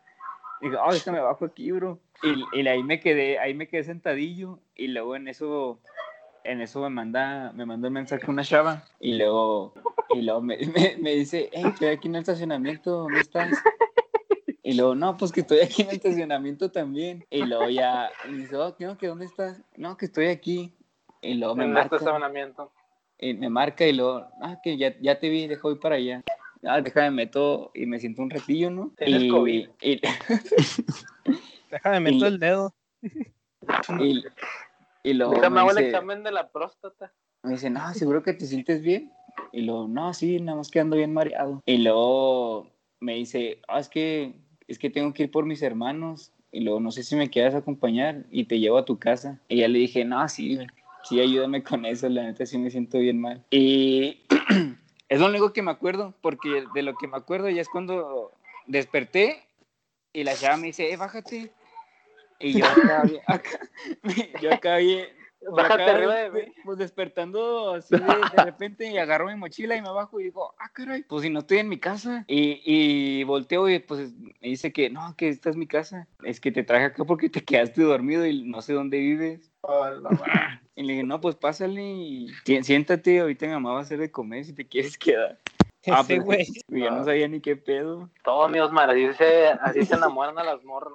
Y 0.62 0.70
digo, 0.70 0.82
oh, 0.86 0.93
déjame 0.93 1.20
bajo 1.20 1.45
aquí, 1.45 1.72
bro. 1.72 1.99
Y, 2.24 2.59
y 2.59 2.68
ahí 2.68 2.84
me 2.84 2.99
quedé, 2.99 3.39
ahí 3.39 3.53
me 3.53 3.68
quedé 3.68 3.84
sentadillo. 3.84 4.59
Y 4.76 4.88
luego 4.89 5.16
en 5.16 5.28
eso, 5.28 5.80
en 6.43 6.62
eso 6.62 6.82
me 6.82 6.89
manda, 6.89 7.51
me 7.53 7.66
manda 7.66 7.88
un 7.88 7.95
mensaje 7.95 8.30
una 8.30 8.43
chava. 8.43 8.84
Y 8.99 9.16
luego, 9.18 9.74
y 10.14 10.22
luego 10.22 10.41
me, 10.41 10.57
me, 10.76 10.97
me 10.99 11.12
dice, 11.16 11.49
hey, 11.51 11.64
estoy 11.68 11.88
aquí 11.89 12.07
en 12.07 12.16
el 12.16 12.22
estacionamiento, 12.22 12.91
¿dónde 12.91 13.20
estás? 13.22 13.51
Y 14.64 14.76
luego, 14.76 14.93
no, 14.93 15.18
pues 15.18 15.32
que 15.32 15.41
estoy 15.41 15.59
aquí 15.62 15.82
en 15.82 15.89
el 15.89 15.95
estacionamiento 15.95 16.72
también. 16.72 17.26
Y 17.32 17.43
luego 17.43 17.68
ya, 17.70 18.12
y 18.28 18.32
me 18.32 18.38
dice, 18.39 18.55
oh, 18.57 18.76
¿qué, 18.76 18.86
no, 18.86 18.97
que 18.97 19.07
dónde 19.07 19.26
estás? 19.26 19.59
No, 19.76 19.97
que 19.97 20.05
estoy 20.05 20.28
aquí. 20.28 20.74
Y 21.22 21.34
luego 21.36 21.55
me 21.55 21.64
En 21.66 21.72
este 21.72 21.82
marca, 21.82 21.95
estacionamiento. 21.95 22.72
y 23.18 23.34
me 23.34 23.49
marca 23.49 23.86
y 23.86 23.93
luego, 23.93 24.28
ah, 24.41 24.59
que 24.64 24.78
ya, 24.78 24.95
ya 25.01 25.20
te 25.20 25.30
vi, 25.30 25.47
dejo 25.47 25.72
ir 25.72 25.80
para 25.80 25.95
allá. 25.95 26.22
Ah, 26.64 26.80
déjame 26.82 27.12
meto 27.12 27.72
y 27.74 27.86
me 27.86 27.99
siento 27.99 28.22
un 28.22 28.30
ratillo, 28.30 28.70
¿no? 28.70 28.91
Tienes 28.97 29.24
y, 29.24 29.28
COVID. 29.30 29.70
y, 29.82 30.01
déjame 31.72 31.99
meto 31.99 32.26
Y- 32.26 32.28
el 32.28 32.39
dedo. 32.39 32.74
y, 33.99 34.24
y 35.03 35.14
luego 35.14 35.34
Déjame 35.36 35.55
me 35.55 35.59
hago 35.62 35.72
el 35.72 35.78
dice, 35.78 35.89
examen 35.89 36.24
de 36.24 36.32
la 36.32 36.51
próstata. 36.51 37.14
me 37.43 37.51
dice, 37.53 37.70
no, 37.70 37.93
seguro 37.93 38.22
que 38.24 38.34
te 38.34 38.45
sientes 38.45 38.82
bien. 38.82 39.12
Y 39.51 39.62
luego, 39.62 39.88
no, 39.88 40.14
sí, 40.14 40.39
nada 40.39 40.57
más 40.57 40.70
que 40.70 40.80
ando 40.80 40.97
bien 40.97 41.14
mareado. 41.14 41.62
Y 41.66 41.78
luego 41.78 42.70
me 42.99 43.16
dice, 43.16 43.59
ah, 43.68 43.80
es 43.80 43.89
que, 43.89 44.34
es 44.68 44.78
que 44.78 44.89
tengo 44.89 45.14
que 45.14 45.24
ir 45.24 45.32
por 45.32 45.45
mis 45.45 45.62
hermanos. 45.62 46.32
Y 46.51 46.62
luego, 46.62 46.80
no 46.80 46.91
sé 46.91 47.03
si 47.03 47.16
me 47.16 47.30
quieras 47.30 47.55
acompañar 47.55 48.26
y 48.30 48.43
te 48.45 48.59
llevo 48.59 48.78
a 48.78 48.86
tu 48.86 48.99
casa. 48.99 49.39
Y 49.47 49.57
ya 49.57 49.68
le 49.68 49.80
dije, 49.80 50.03
no, 50.05 50.28
sí, 50.30 50.59
sí, 51.03 51.20
ayúdame 51.20 51.64
con 51.64 51.86
eso, 51.86 52.07
la 52.09 52.24
neta 52.24 52.45
sí 52.45 52.57
me 52.57 52.70
siento 52.70 52.99
bien 52.99 53.20
mal. 53.20 53.43
Y 53.51 54.20
es 55.12 55.20
lo 55.20 55.28
único 55.28 55.51
que 55.51 55.62
me 55.62 55.72
acuerdo, 55.72 56.14
porque 56.22 56.66
de 56.74 56.82
lo 56.84 56.95
que 56.95 57.05
me 57.07 57.18
acuerdo 57.18 57.49
ya 57.49 57.62
es 57.62 57.68
cuando 57.68 58.32
desperté 58.66 59.43
y 60.14 60.24
la 60.24 60.36
chava 60.36 60.55
me 60.55 60.68
dice, 60.68 60.89
eh, 60.89 60.95
bájate. 60.95 61.51
Y 62.39 62.53
yo 62.53 62.66
acá, 62.66 63.03
acá- 63.28 63.59
yo 64.41 64.51
acá 64.53 64.78
Bájate 65.49 65.84
acá, 65.84 65.91
arriba 65.95 66.16
de 66.16 66.32
mí. 66.32 66.53
Pues 66.64 66.78
despertando 66.78 67.74
así 67.74 67.93
de, 67.95 68.05
de 68.32 68.43
repente 68.43 68.89
y 68.89 68.97
agarro 68.97 69.28
mi 69.28 69.36
mochila 69.36 69.76
y 69.76 69.82
me 69.82 69.89
bajo 69.89 70.20
y 70.20 70.26
digo, 70.26 70.53
ah, 70.57 70.70
caray, 70.72 71.03
pues 71.03 71.24
si 71.24 71.30
no 71.30 71.39
estoy 71.39 71.57
en 71.57 71.68
mi 71.70 71.78
casa. 71.78 72.24
Y, 72.28 72.62
y 72.64 73.24
volteo 73.24 73.68
y 73.70 73.80
pues 73.80 74.14
me 74.14 74.47
dice 74.49 74.72
que 74.72 74.89
no, 74.89 75.14
que 75.18 75.28
esta 75.28 75.49
es 75.49 75.57
mi 75.57 75.68
casa. 75.68 76.07
Es 76.24 76.39
que 76.39 76.51
te 76.51 76.64
traje 76.64 76.86
acá 76.86 77.03
porque 77.03 77.30
te 77.30 77.43
quedaste 77.43 77.82
dormido 77.82 78.26
y 78.26 78.43
no 78.43 78.62
sé 78.62 78.74
dónde 78.74 78.99
vives. 78.99 79.51
Y 80.76 80.84
le 80.84 80.93
dije, 80.93 81.03
no, 81.03 81.20
pues 81.20 81.36
pásale 81.36 81.82
y 81.84 82.30
si- 82.45 82.64
siéntate, 82.64 83.20
ahorita 83.20 83.45
mi 83.45 83.51
mamá 83.53 83.74
va 83.74 83.80
a 83.80 83.82
hacer 83.82 83.99
de 83.99 84.09
comer 84.09 84.45
si 84.45 84.53
te 84.53 84.68
quieres 84.68 84.97
quedar. 84.97 85.38
Ah, 85.88 86.01
Ese 86.01 86.22
pues, 86.22 86.26
güey. 86.26 86.45
Yo 86.84 86.91
no 86.91 87.03
sabía 87.03 87.28
ni 87.28 87.41
qué 87.41 87.55
pedo. 87.55 88.07
Todo 88.24 88.47
mi 88.49 88.59
Osmar, 88.59 88.91
así 88.91 89.12
se, 89.14 89.47
así 89.47 89.84
se 89.84 89.95
enamoran 89.95 90.38
a 90.38 90.43
las 90.43 90.64
morras. 90.64 90.93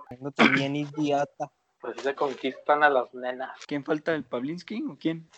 Bien 0.53 0.77
idiota. 0.77 1.51
Así 1.83 1.99
se 2.01 2.15
conquistan 2.15 2.85
a 2.85 2.89
las 2.91 3.13
nenas. 3.13 3.51
¿Quién 3.67 3.83
falta? 3.85 4.15
¿El 4.15 4.23
Pavlinsky 4.23 4.85
o 4.89 4.97
quién? 4.97 5.29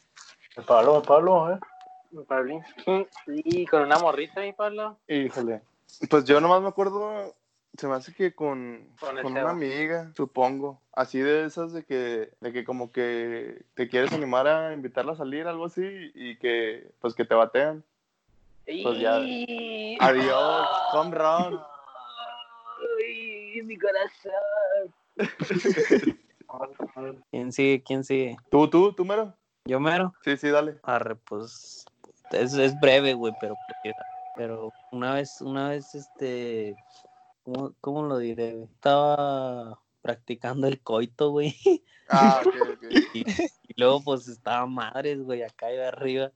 El 0.55 0.65
Pablo, 0.65 0.99
el 0.99 1.03
Pablo, 1.03 1.53
¿eh? 1.55 1.59
Pablinsky. 2.27 3.07
Sí, 3.25 3.67
con 3.67 3.83
una 3.85 3.99
morrita 3.99 4.43
ahí, 4.43 4.53
Pablo. 4.53 4.99
Híjole. 5.09 5.63
Pues 6.11 6.25
yo 6.27 6.41
nomás 6.43 6.61
me 6.61 6.69
acuerdo, 6.69 7.35
se 7.79 7.87
me 7.87 7.95
hace 7.95 8.13
que 8.13 8.35
con, 8.35 8.89
Con 9.01 9.25
una 9.25 9.51
amiga, 9.51 10.13
supongo. 10.17 10.83
Así 10.93 11.21
de 11.21 11.45
esas 11.45 11.73
de 11.73 11.85
que, 11.85 12.33
de 12.41 12.53
que 12.53 12.65
como 12.65 12.91
que 12.91 13.65
te 13.75 13.89
quieres 13.89 14.13
animar 14.13 14.49
a 14.49 14.73
invitarla 14.75 15.13
a 15.13 15.17
salir, 15.17 15.47
algo 15.47 15.67
así, 15.67 16.11
y 16.15 16.37
que 16.39 16.91
pues 17.01 17.15
que 17.15 17.25
te 17.25 17.37
batean. 17.37 17.85
Pues 18.67 18.99
ya. 18.99 19.17
Adiós, 20.01 20.69
home 20.93 21.17
run. 21.17 21.61
Ay, 23.01 23.63
mi 23.63 23.79
corazón. 23.79 24.93
¿Quién 27.31 27.53
sigue? 27.53 27.83
¿Quién 27.85 28.03
sigue? 28.03 28.37
¿Tú, 28.51 28.69
tú, 28.69 28.93
tú, 28.93 29.05
mero? 29.05 29.35
¿Yo 29.67 29.79
mero? 29.79 30.13
Sí, 30.25 30.37
sí, 30.37 30.49
dale. 30.49 30.79
Arre, 30.83 31.15
pues 31.15 31.85
es, 32.33 32.55
es 32.55 32.79
breve, 32.81 33.15
güey, 33.15 33.33
pero 33.41 33.55
pero 34.39 34.73
una 34.93 35.15
vez, 35.15 35.41
una 35.41 35.71
vez, 35.71 35.95
este, 35.97 36.77
¿cómo, 37.49 37.75
cómo 37.81 38.03
lo 38.03 38.19
diré, 38.19 38.53
güey? 38.53 38.65
Estaba 38.65 39.81
practicando 40.03 40.67
el 40.67 40.81
coito, 40.81 41.31
güey, 41.31 41.55
Ah, 42.09 42.43
ok, 42.45 42.55
ok. 42.73 42.83
y, 43.15 43.21
y 43.21 43.75
luego 43.77 44.03
pues 44.03 44.29
estaba 44.29 44.67
madres, 44.67 45.23
güey, 45.23 45.43
acá 45.43 45.73
y 45.73 45.79
arriba. 45.79 46.31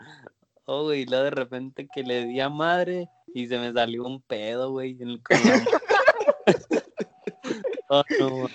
Oh, 0.65 0.85
güey, 0.85 1.03
y 1.03 1.07
luego 1.07 1.25
de 1.25 1.31
repente 1.31 1.89
que 1.93 2.03
le 2.03 2.27
di 2.27 2.41
a 2.41 2.49
madre 2.49 3.09
y 3.35 3.47
se 3.47 3.59
me 3.59 3.73
salió 3.73 4.05
un 4.05 4.21
pedo, 4.21 4.71
güey, 4.71 4.97
en 5.01 5.11
el 5.11 5.23
Oh, 7.89 8.03
no 8.19 8.49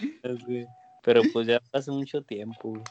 güey. 0.45 0.67
Pero 1.03 1.21
pues 1.31 1.47
ya 1.47 1.61
hace 1.71 1.91
mucho 1.91 2.23
tiempo, 2.23 2.69
güey. 2.69 2.83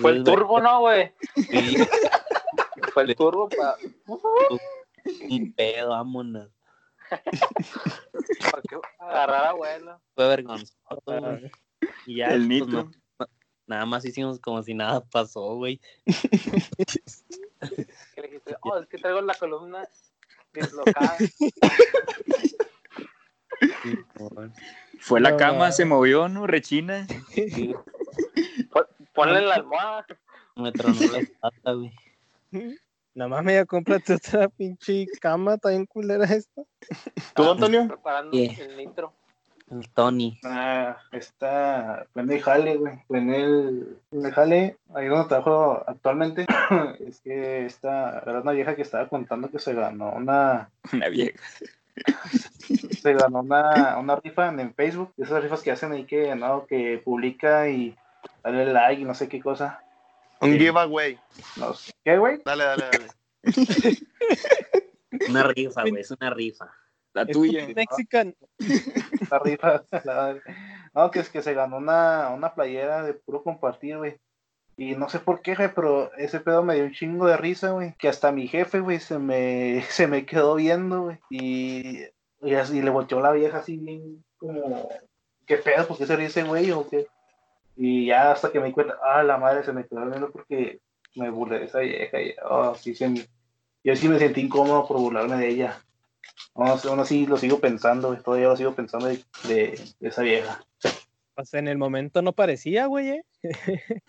Fue 0.00 0.12
el 0.12 0.24
turbo, 0.24 0.60
¿no, 0.60 0.80
güey? 0.80 1.12
Sí, 1.34 1.76
Fue 2.92 3.04
el 3.04 3.14
turbo 3.14 3.48
para 3.48 3.76
un 5.28 5.52
pedo, 5.52 5.90
vámonos. 5.90 6.48
Que 8.24 8.76
agarrar 8.98 9.46
abuelo. 9.46 10.00
Fue 10.14 10.28
vergonzoso, 10.28 10.76
güey. 11.06 11.50
Y 12.06 12.16
ya, 12.16 12.28
El 12.28 12.46
pues, 12.46 12.66
no- 12.68 12.90
nada 13.66 13.86
más 13.86 14.04
hicimos 14.04 14.38
como 14.40 14.62
si 14.62 14.74
nada 14.74 15.00
pasó, 15.04 15.54
güey. 15.56 15.80
Que 17.60 18.20
le 18.22 18.28
dijiste, 18.28 18.56
oh, 18.62 18.78
es 18.78 18.86
que 18.88 18.96
traigo 18.98 19.20
la 19.20 19.34
columna 19.34 19.86
dislocada. 20.54 21.16
Fue 24.98 25.20
la 25.20 25.36
cama, 25.36 25.72
se 25.72 25.84
movió, 25.84 26.28
¿no? 26.28 26.46
Rechina. 26.46 27.06
Sí, 27.32 27.74
Ponle 29.14 29.40
la 29.42 29.56
almohada. 29.56 30.06
me 30.56 30.72
tronó 30.72 31.00
la 31.12 31.18
espalda, 31.18 31.72
güey. 31.72 31.92
Nada 33.14 33.28
más 33.28 33.44
me 33.44 33.54
ya 33.54 33.64
cómprate 33.64 34.14
otra 34.14 34.48
pinche 34.48 35.06
cama, 35.20 35.58
también 35.58 35.86
culera 35.86 36.24
esta. 36.26 36.62
¿Tú, 37.34 37.50
Antonio? 37.50 37.88
Preparando 37.88 38.30
Yeah. 38.36 38.52
el 38.64 38.76
nitro. 38.76 39.12
El 39.70 39.88
Tony. 39.90 40.36
Ah, 40.44 40.96
está 41.12 42.04
en 42.16 42.30
el 42.30 42.42
jale, 42.42 42.76
güey. 42.76 42.94
En 43.10 43.32
el, 43.32 43.98
en 44.10 44.26
el 44.26 44.32
jale, 44.32 44.76
ahí 44.94 45.06
donde 45.06 45.28
trabajo 45.28 45.84
actualmente, 45.86 46.44
es 47.06 47.20
que 47.20 47.66
esta, 47.66 48.18
era 48.26 48.40
una 48.40 48.50
vieja 48.50 48.74
que 48.74 48.82
estaba 48.82 49.08
contando 49.08 49.48
que 49.48 49.60
se 49.60 49.72
ganó 49.74 50.10
una, 50.10 50.70
Una 50.92 51.08
vieja. 51.08 51.38
se 53.00 53.14
ganó 53.14 53.40
una, 53.40 53.96
una 53.98 54.16
rifa 54.16 54.48
en, 54.48 54.58
en 54.58 54.74
Facebook, 54.74 55.12
esas 55.16 55.40
rifas 55.40 55.62
que 55.62 55.70
hacen 55.70 55.92
ahí 55.92 56.04
que, 56.04 56.34
no, 56.34 56.66
que 56.66 57.00
publica 57.04 57.68
y 57.68 57.96
dale 58.42 58.72
like 58.72 59.02
y 59.02 59.04
no 59.04 59.14
sé 59.14 59.28
qué 59.28 59.40
cosa. 59.40 59.84
Un 60.40 60.52
Sí. 60.52 60.58
giveaway. 60.58 61.18
No 61.56 61.74
sé. 61.74 61.92
¿Qué, 62.04 62.16
güey? 62.18 62.40
Dale, 62.44 62.64
dale, 62.64 62.84
dale. 62.92 63.06
Una 65.28 65.42
rifa, 65.44 65.82
güey, 65.82 66.00
es 66.00 66.10
una 66.10 66.30
rifa. 66.30 66.70
La 67.12 67.22
Es 67.22 67.28
tuya. 67.32 67.66
Mexican. 67.74 68.34
La 69.30 69.38
rifa. 69.40 69.82
la- 70.04 70.36
no, 70.94 71.10
que 71.10 71.20
es 71.20 71.28
que 71.28 71.42
se 71.42 71.54
ganó 71.54 71.76
una, 71.78 72.30
una 72.30 72.54
playera 72.54 73.02
de 73.02 73.14
puro 73.14 73.42
compartir, 73.42 73.98
güey. 73.98 74.16
Y 74.76 74.94
no 74.94 75.08
sé 75.08 75.18
por 75.18 75.42
qué, 75.42 75.54
güey, 75.54 75.72
pero 75.74 76.12
ese 76.16 76.40
pedo 76.40 76.62
me 76.62 76.74
dio 76.76 76.84
un 76.84 76.92
chingo 76.92 77.26
de 77.26 77.36
risa, 77.36 77.70
güey. 77.72 77.94
Que 77.98 78.08
hasta 78.08 78.32
mi 78.32 78.48
jefe, 78.48 78.80
güey, 78.80 78.98
se 79.00 79.18
me, 79.18 79.82
se 79.90 80.06
me 80.06 80.24
quedó 80.24 80.54
viendo, 80.54 81.02
güey. 81.02 81.18
Y, 81.30 82.04
y 82.42 82.54
así 82.54 82.80
le 82.80 82.90
volteó 82.90 83.20
la 83.20 83.32
vieja 83.32 83.58
así 83.58 83.76
bien 83.76 84.24
como, 84.38 84.88
¿qué 85.46 85.56
pedo? 85.58 85.86
¿Por 85.86 85.98
qué 85.98 86.06
se 86.06 86.16
ríe 86.16 86.26
ese 86.26 86.44
güey 86.44 86.70
o 86.70 86.88
qué? 86.88 87.06
Y 87.82 88.04
ya 88.04 88.32
hasta 88.32 88.52
que 88.52 88.60
me 88.60 88.66
di 88.66 88.72
cuenta, 88.72 88.98
ah, 89.02 89.22
la 89.22 89.38
madre 89.38 89.64
se 89.64 89.72
me 89.72 89.86
quedó 89.86 90.04
viendo 90.04 90.30
porque 90.30 90.80
me 91.14 91.30
burlé 91.30 91.60
de 91.60 91.64
esa 91.64 91.78
vieja. 91.78 92.20
Y, 92.20 92.34
oh, 92.44 92.74
sí, 92.74 92.94
se 92.94 93.08
me- 93.08 93.26
yo 93.82 93.96
sí 93.96 94.06
me 94.06 94.18
sentí 94.18 94.42
incómodo 94.42 94.86
por 94.86 94.98
burlarme 94.98 95.36
de 95.38 95.48
ella. 95.48 95.80
Aún 96.54 96.68
así- 96.68 96.88
aún 96.88 97.00
así 97.00 97.26
lo 97.26 97.38
sigo 97.38 97.58
pensando, 97.58 98.14
todavía 98.18 98.48
lo 98.48 98.56
sigo 98.58 98.74
pensando 98.74 99.06
de, 99.06 99.24
de- 99.48 99.80
de 99.98 100.08
esa 100.08 100.20
vieja. 100.20 100.62
O 101.36 101.44
sea, 101.46 101.58
en 101.60 101.68
el 101.68 101.78
momento 101.78 102.20
no 102.20 102.34
parecía, 102.34 102.84
güey, 102.84 103.08
¿eh? 103.08 103.24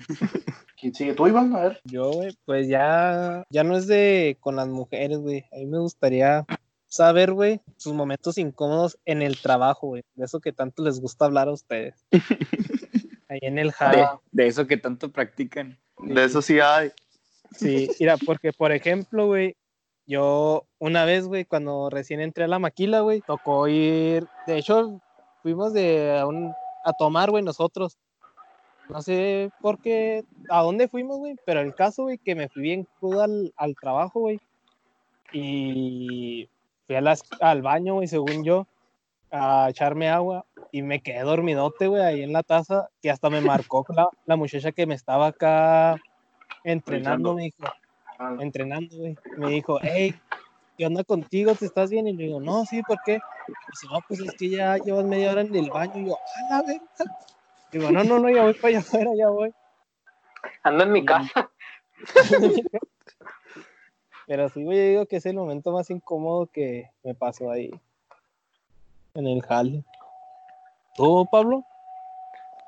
¿Quién 0.77 0.93
sigue? 0.93 1.13
¿Tú, 1.13 1.27
Iván? 1.27 1.55
A 1.55 1.61
ver. 1.61 1.81
Yo, 1.85 2.11
güey, 2.11 2.35
pues 2.43 2.67
ya, 2.67 3.45
ya 3.49 3.63
no 3.63 3.77
es 3.77 3.87
de 3.87 4.35
con 4.41 4.57
las 4.57 4.67
mujeres, 4.67 5.19
güey. 5.19 5.45
A 5.53 5.55
mí 5.55 5.65
me 5.65 5.79
gustaría 5.79 6.45
saber, 6.87 7.31
güey, 7.31 7.61
sus 7.77 7.93
momentos 7.93 8.37
incómodos 8.37 8.99
en 9.05 9.21
el 9.21 9.39
trabajo, 9.39 9.87
güey. 9.87 10.03
De 10.15 10.25
eso 10.25 10.41
que 10.41 10.51
tanto 10.51 10.83
les 10.83 10.99
gusta 10.99 11.23
hablar 11.23 11.47
a 11.47 11.53
ustedes. 11.53 12.05
Ahí 13.31 13.39
en 13.43 13.57
el 13.57 13.67
De, 13.67 13.73
jale. 13.73 14.07
de 14.33 14.47
eso 14.47 14.67
que 14.67 14.75
tanto 14.75 15.09
practican. 15.09 15.79
De 15.99 16.25
eso 16.25 16.41
sí 16.41 16.59
hay. 16.59 16.91
Sí, 17.51 17.89
mira, 17.97 18.17
porque 18.17 18.51
por 18.51 18.73
ejemplo, 18.73 19.27
güey, 19.27 19.55
yo 20.05 20.65
una 20.79 21.05
vez, 21.05 21.27
güey, 21.27 21.45
cuando 21.45 21.89
recién 21.89 22.19
entré 22.19 22.43
a 22.43 22.49
la 22.49 22.59
maquila, 22.59 22.99
güey, 22.99 23.21
tocó 23.21 23.69
ir, 23.69 24.27
de 24.47 24.57
hecho, 24.57 24.99
fuimos 25.41 25.71
de 25.71 26.19
a, 26.19 26.27
un, 26.27 26.51
a 26.83 26.91
tomar, 26.91 27.29
güey, 27.31 27.41
nosotros. 27.41 27.97
No 28.89 29.01
sé 29.01 29.49
por 29.61 29.79
qué, 29.79 30.25
a 30.49 30.61
dónde 30.63 30.89
fuimos, 30.89 31.17
güey, 31.19 31.37
pero 31.45 31.61
el 31.61 31.73
caso, 31.73 32.03
güey, 32.03 32.17
que 32.17 32.35
me 32.35 32.49
fui 32.49 32.61
bien 32.63 32.85
crudo 32.99 33.21
al, 33.23 33.53
al 33.55 33.75
trabajo, 33.75 34.19
güey, 34.19 34.41
y 35.31 36.49
fui 36.85 36.97
a 36.97 37.01
las, 37.01 37.23
al 37.39 37.61
baño, 37.61 37.93
güey, 37.93 38.09
según 38.09 38.43
yo, 38.43 38.67
a 39.31 39.67
echarme 39.69 40.09
agua, 40.09 40.45
y 40.71 40.81
me 40.81 41.01
quedé 41.01 41.21
dormidote, 41.21 41.87
güey, 41.87 42.01
ahí 42.01 42.23
en 42.23 42.33
la 42.33 42.43
taza, 42.43 42.89
que 43.01 43.09
hasta 43.09 43.29
me 43.29 43.41
marcó 43.41 43.85
la, 43.89 44.09
la 44.25 44.35
muchacha 44.35 44.71
que 44.71 44.85
me 44.85 44.95
estaba 44.95 45.27
acá 45.27 45.95
entrenando, 46.63 47.35
me 47.35 47.43
dijo, 47.43 47.63
Ah, 48.21 48.35
entrenando, 48.39 48.97
güey. 48.97 49.17
Me 49.37 49.49
dijo, 49.49 49.79
hey, 49.81 50.13
¿qué 50.77 50.85
onda 50.85 51.03
contigo? 51.03 51.55
¿Te 51.55 51.65
estás 51.65 51.89
bien? 51.89 52.07
Y 52.07 52.13
le 52.13 52.25
digo, 52.25 52.39
no, 52.39 52.65
sí, 52.65 52.83
¿por 52.83 52.99
qué? 53.03 53.13
Dice, 53.47 53.87
no, 53.91 53.99
pues 54.07 54.19
es 54.19 54.31
que 54.35 54.47
ya 54.51 54.77
llevas 54.77 55.05
media 55.05 55.31
hora 55.31 55.41
en 55.41 55.55
el 55.55 55.71
baño. 55.71 55.97
Y 55.97 56.05
yo, 56.05 56.15
a 56.15 56.53
la 56.53 56.61
verga. 56.61 56.85
Digo, 57.71 57.89
no, 57.89 58.03
no, 58.03 58.19
no, 58.19 58.29
ya 58.29 58.43
voy 58.43 58.53
para 58.53 58.67
allá 58.67 58.79
afuera, 58.79 59.09
ya 59.17 59.27
voy. 59.29 59.51
Ando 60.61 60.83
en 60.83 60.91
mi 60.91 61.03
casa. 61.03 61.51
Pero 64.27 64.49
sí, 64.49 64.63
güey, 64.63 64.77
yo 64.77 64.83
digo 64.83 65.05
que 65.07 65.15
es 65.15 65.25
el 65.25 65.35
momento 65.35 65.71
más 65.71 65.89
incómodo 65.89 66.45
que 66.45 66.91
me 67.03 67.15
pasó 67.15 67.49
ahí. 67.49 67.71
En 69.13 69.27
el 69.27 69.41
jale. 69.41 69.83
¿Tú, 70.95 71.27
Pablo? 71.31 71.65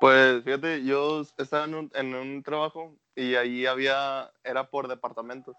Pues 0.00 0.44
fíjate, 0.44 0.84
yo 0.84 1.22
estaba 1.38 1.64
en 1.64 1.74
un, 1.74 1.90
en 1.94 2.14
un 2.14 2.42
trabajo 2.42 2.94
y 3.16 3.36
ahí 3.36 3.66
había, 3.66 4.30
era 4.42 4.68
por 4.68 4.88
departamentos. 4.88 5.56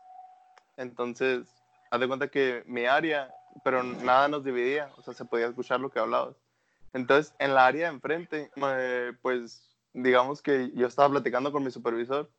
Entonces, 0.77 1.47
haz 1.89 1.99
de 1.99 2.07
cuenta 2.07 2.27
que 2.27 2.63
mi 2.67 2.85
área, 2.85 3.33
pero 3.63 3.81
nada 3.81 4.27
nos 4.27 4.43
dividía, 4.43 4.91
o 4.97 5.01
sea, 5.01 5.13
se 5.13 5.25
podía 5.25 5.47
escuchar 5.47 5.79
lo 5.79 5.89
que 5.89 5.99
hablabas. 5.99 6.35
Entonces, 6.93 7.33
en 7.39 7.55
la 7.55 7.65
área 7.65 7.87
de 7.87 7.95
enfrente, 7.95 8.51
eh, 8.55 9.13
pues, 9.21 9.75
digamos 9.93 10.41
que 10.41 10.71
yo 10.75 10.87
estaba 10.87 11.09
platicando 11.09 11.51
con 11.51 11.63
mi 11.63 11.71
supervisor 11.71 12.29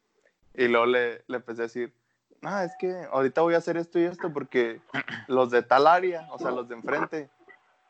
y 0.54 0.68
luego 0.68 0.86
le, 0.86 1.24
le 1.26 1.36
empecé 1.36 1.62
a 1.62 1.64
decir, 1.64 1.94
ah, 2.42 2.64
es 2.64 2.72
que 2.78 2.92
ahorita 3.10 3.40
voy 3.40 3.54
a 3.54 3.58
hacer 3.58 3.76
esto 3.76 3.98
y 3.98 4.04
esto 4.04 4.32
porque 4.32 4.80
los 5.26 5.50
de 5.50 5.62
tal 5.62 5.86
área, 5.86 6.28
o 6.30 6.38
sea, 6.38 6.50
los 6.50 6.68
de 6.68 6.76
enfrente, 6.76 7.30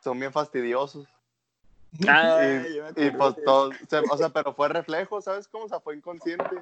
son 0.03 0.19
bien 0.19 0.33
fastidiosos. 0.33 1.07
Ah, 2.09 2.63
Y, 2.97 3.07
y, 3.07 3.11
pues 3.11 3.37
de 3.37 3.43
todo, 3.43 3.71
se- 3.89 3.99
o 4.11 4.17
sea, 4.19 4.29
pero 4.29 4.53
fue 4.53 4.69
reflejo, 4.69 5.21
¿sabes 5.23 5.49
cómo? 5.49 5.65
O 5.65 5.69
sea, 5.69 5.81
fue 5.81 5.97
inconsciente. 5.97 6.57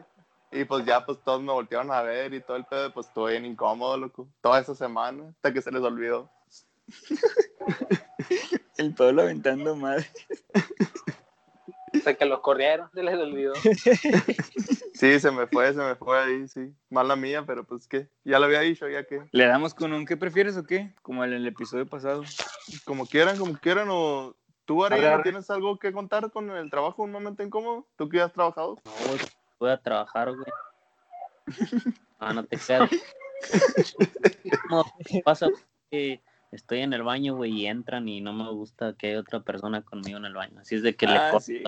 Y 0.53 0.65
pues 0.65 0.85
ya, 0.85 1.05
pues 1.05 1.19
todos 1.25 1.43
me 1.43 1.51
voltearon 1.51 1.91
a 1.91 2.03
ver 2.03 2.33
y 2.35 2.41
todo 2.41 2.57
el 2.57 2.65
pedo, 2.65 2.93
pues 2.93 3.09
estuve 3.09 3.33
bien 3.33 3.45
incómodo, 3.47 3.97
loco. 3.97 4.29
Toda 4.41 4.61
esa 4.61 4.75
semana, 4.77 5.31
hasta 5.31 5.53
que 5.53 5.61
se 5.61 5.73
les 5.73 5.83
olvidó. 5.83 6.31
El 8.77 8.95
Pablo 8.95 9.23
aventando 9.23 9.75
madre. 9.75 10.07
Hasta 11.95 12.15
que 12.15 12.25
los 12.27 12.41
corrieron, 12.41 12.91
se 12.93 13.03
les 13.03 13.15
olvidó. 13.15 13.55
Sí, 14.95 15.19
se 15.19 15.33
me 15.33 15.49
fue, 15.49 15.73
se 15.73 15.81
me 15.81 15.97
fue 15.97 16.19
ahí, 16.19 16.47
sí. 16.47 16.73
Mala 16.89 17.17
mía, 17.17 17.43
pero 17.45 17.65
pues 17.65 17.89
qué. 17.89 18.09
Ya 18.23 18.39
lo 18.39 18.45
había 18.45 18.61
dicho, 18.61 18.89
ya 18.89 19.05
que. 19.05 19.27
¿Le 19.33 19.47
damos 19.47 19.75
con 19.75 19.93
un 19.93 20.07
qué 20.07 20.17
prefieres 20.17 20.57
o 20.57 20.65
qué? 20.65 20.95
Como 21.03 21.25
en 21.25 21.33
el 21.33 21.45
episodio 21.49 21.85
pasado. 21.85 22.23
Como 22.85 23.05
quieran, 23.05 23.37
como 23.37 23.59
quieran. 23.59 23.89
O 23.91 24.37
tú, 24.65 24.85
Ariel. 24.85 25.21
¿tienes 25.25 25.51
algo 25.51 25.81
que 25.81 25.93
contar 25.93 26.31
con 26.31 26.49
el 26.49 26.71
trabajo? 26.71 27.03
¿Un 27.03 27.11
momento 27.11 27.43
incómodo? 27.43 27.89
¿Tú 27.97 28.09
que 28.09 28.21
has 28.21 28.33
trabajado? 28.33 28.79
No, 28.85 29.27
voy 29.59 29.71
a 29.71 29.79
trabajar, 29.79 30.33
güey. 30.33 30.47
Ah, 32.21 32.33
no 32.33 32.45
te 32.45 32.57
creas. 32.57 32.91
No, 34.71 34.85
pasa 35.25 35.49
que 35.91 36.23
estoy 36.55 36.81
en 36.81 36.93
el 36.93 37.03
baño, 37.03 37.35
güey, 37.37 37.53
y 37.53 37.67
entran 37.67 38.09
y 38.09 38.21
no 38.21 38.33
me 38.33 38.49
gusta 38.51 38.95
que 38.97 39.09
haya 39.09 39.21
otra 39.21 39.41
persona 39.41 39.83
conmigo 39.83 40.19
en 40.19 40.25
el 40.25 40.35
baño. 40.35 40.61
Así 40.61 40.77
es 40.77 40.83
de 40.83 40.95
que 40.97 41.07
le 41.07 41.17
Ah, 41.19 41.29
corto 41.31 41.47
sí, 41.47 41.63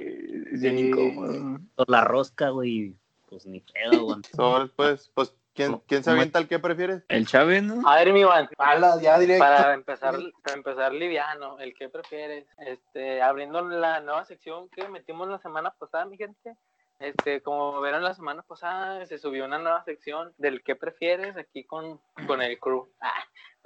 Sí. 0.59 0.69
incómodo. 0.69 1.59
la 1.87 2.05
rosca, 2.05 2.51
güey, 2.51 2.95
pues 3.29 3.47
ni 3.47 3.61
pedo, 3.61 4.05
güey. 4.05 4.17
Sobres, 4.37 4.71
pues, 4.77 5.11
pues, 5.15 5.35
¿quién, 5.55 5.81
¿quién 5.87 6.03
se 6.05 6.11
avienta 6.11 6.39
el 6.39 6.49
que 6.49 6.59
prefieres? 6.59 7.03
El 7.09 7.27
Chávez, 7.27 7.63
¿no? 7.63 7.87
A 7.89 7.97
ver, 7.97 8.13
mi 8.13 8.21
Iván, 8.21 8.49
Ala, 8.59 9.01
ya 9.03 9.19
directo. 9.19 9.45
para 9.45 9.75
empezar, 9.75 10.15
para 10.43 10.57
empezar 10.57 10.93
liviano, 10.95 11.59
el 11.59 11.75
que 11.75 11.89
prefieres, 11.89 12.47
este, 12.59 13.21
abriendo 13.23 13.61
la 13.69 14.01
nueva 14.01 14.25
sección 14.25 14.69
que 14.71 14.89
metimos 14.89 15.29
la 15.29 15.39
semana 15.39 15.71
pasada, 15.71 16.05
mi 16.07 16.17
gente. 16.17 16.57
Este, 16.99 17.43
como 17.43 17.83
vieron 17.83 18.03
la 18.03 18.15
semana 18.15 18.41
pasada, 18.43 19.05
se 19.05 19.19
subió 19.19 19.45
una 19.45 19.59
nueva 19.59 19.85
sección 19.85 20.33
del 20.39 20.63
que 20.63 20.77
prefieres 20.77 21.37
aquí 21.37 21.63
con, 21.65 22.01
con 22.27 22.41
el 22.41 22.59
crew, 22.59 22.89
ah, 23.03 23.13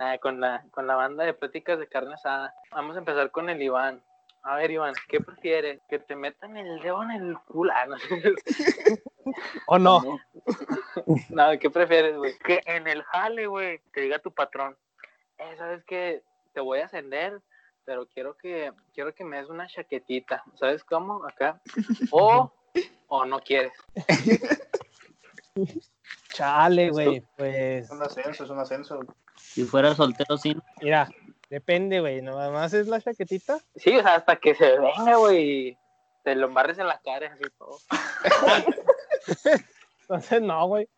ah, 0.01 0.19
con, 0.19 0.41
la, 0.41 0.65
con 0.73 0.87
la 0.87 0.97
banda 0.97 1.25
de 1.25 1.35
pláticas 1.35 1.79
de 1.79 1.87
carne 1.87 2.15
asada. 2.15 2.55
Vamos 2.73 2.97
a 2.97 3.01
empezar 3.01 3.31
con 3.31 3.49
el 3.49 3.63
Iván. 3.63 4.03
A 4.43 4.57
ver, 4.57 4.71
Iván, 4.71 4.95
¿qué 5.09 5.21
prefieres? 5.21 5.81
¿Que 5.89 5.99
te 5.99 6.17
metan 6.17 6.57
el 6.57 6.81
dedo 6.81 7.03
en 7.03 7.11
el 7.11 7.39
culo? 7.41 7.73
Ah, 7.75 7.87
no. 7.87 7.97
¿O 9.67 9.79
no? 9.79 10.03
No, 11.29 11.59
¿qué 11.59 11.71
prefieres, 11.71 12.17
güey? 12.17 12.37
Que 12.39 12.63
en 12.67 12.87
el 12.89 13.03
jale, 13.05 13.47
güey, 13.47 13.81
te 13.93 14.01
diga 14.01 14.19
tu 14.19 14.33
patrón, 14.33 14.77
eh, 15.39 15.55
¿sabes 15.57 15.85
qué? 15.85 16.23
Te 16.53 16.61
voy 16.61 16.81
a 16.81 16.87
ascender, 16.87 17.41
pero 17.85 18.07
quiero 18.07 18.37
que, 18.37 18.73
quiero 18.93 19.15
que 19.15 19.25
me 19.25 19.37
des 19.37 19.49
una 19.49 19.69
chaquetita, 19.69 20.43
¿sabes 20.57 20.83
cómo? 20.83 21.25
Acá. 21.27 21.61
O, 22.11 22.53
o 23.07 23.25
no 23.25 23.39
quieres. 23.41 23.73
Chale, 26.31 26.91
güey. 26.91 27.21
Pues, 27.37 27.85
Es 27.85 27.91
un 27.91 28.03
ascenso, 28.03 28.45
es 28.45 28.51
un 28.51 28.59
ascenso. 28.59 29.01
Si 29.41 29.65
fuera 29.65 29.95
soltero, 29.95 30.39
sí. 30.39 30.57
mira, 30.81 31.09
depende, 31.49 32.01
güey. 32.01 32.23
Nada 32.23 32.51
más 32.51 32.73
es 32.73 32.87
la 32.87 33.01
chaquetita. 33.01 33.59
Sí, 33.77 33.97
o 33.97 34.03
sea, 34.03 34.17
hasta 34.17 34.37
que 34.37 34.55
se 34.55 34.79
venga, 34.79 35.17
güey, 35.17 35.69
y 35.69 35.79
te 36.23 36.35
lo 36.35 36.47
embarres 36.47 36.79
en 36.79 36.87
la 36.87 37.01
cara, 37.01 37.33
así 37.33 37.45
todo. 37.59 37.79
Entonces, 40.03 40.43
no, 40.43 40.67
güey. 40.67 40.89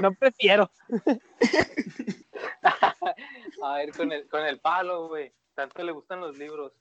No 0.00 0.12
prefiero. 0.14 0.70
A 3.62 3.76
ver, 3.76 3.92
con 3.92 4.12
el, 4.12 4.28
con 4.28 4.44
el 4.44 4.58
Pablo, 4.58 5.08
güey. 5.08 5.32
Tanto 5.54 5.82
le 5.82 5.92
gustan 5.92 6.20
los 6.20 6.38
libros. 6.38 6.72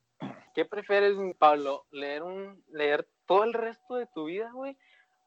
¿Qué 0.53 0.65
prefieres, 0.65 1.15
Pablo? 1.37 1.85
¿Leer 1.91 2.23
un 2.23 2.63
leer 2.69 3.07
todo 3.25 3.43
el 3.43 3.53
resto 3.53 3.95
de 3.95 4.07
tu 4.07 4.25
vida, 4.25 4.51
güey? 4.51 4.77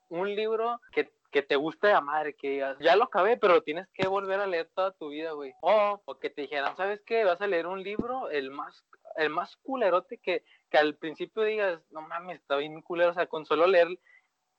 Un 0.09 0.35
libro 0.35 0.81
que, 0.93 1.11
que 1.35 1.43
te 1.43 1.57
guste 1.57 1.91
a 1.91 2.01
madre, 2.01 2.37
que 2.37 2.49
digas, 2.49 2.77
ya 2.79 2.95
lo 2.95 3.03
acabé, 3.05 3.37
pero 3.37 3.61
tienes 3.61 3.89
que 3.93 4.07
volver 4.07 4.39
a 4.39 4.47
leer 4.47 4.71
toda 4.73 4.93
tu 4.93 5.09
vida, 5.09 5.33
güey. 5.33 5.53
O, 5.63 6.01
o 6.05 6.19
que 6.21 6.31
te 6.31 6.43
dijeran, 6.43 6.77
¿sabes 6.77 7.03
qué? 7.05 7.25
Vas 7.25 7.41
a 7.41 7.49
leer 7.49 7.67
un 7.67 7.83
libro, 7.83 8.31
el 8.31 8.53
más, 8.53 8.85
el 9.17 9.31
más 9.31 9.57
culerote 9.57 10.19
que, 10.19 10.45
que 10.71 10.79
al 10.79 10.95
principio 10.95 11.43
digas, 11.43 11.81
no 11.91 12.03
mames, 12.03 12.41
está 12.41 12.55
bien 12.55 12.81
culero. 12.83 13.11
O 13.11 13.15
sea, 13.15 13.27
con 13.27 13.45
solo 13.47 13.67
leer 13.67 13.89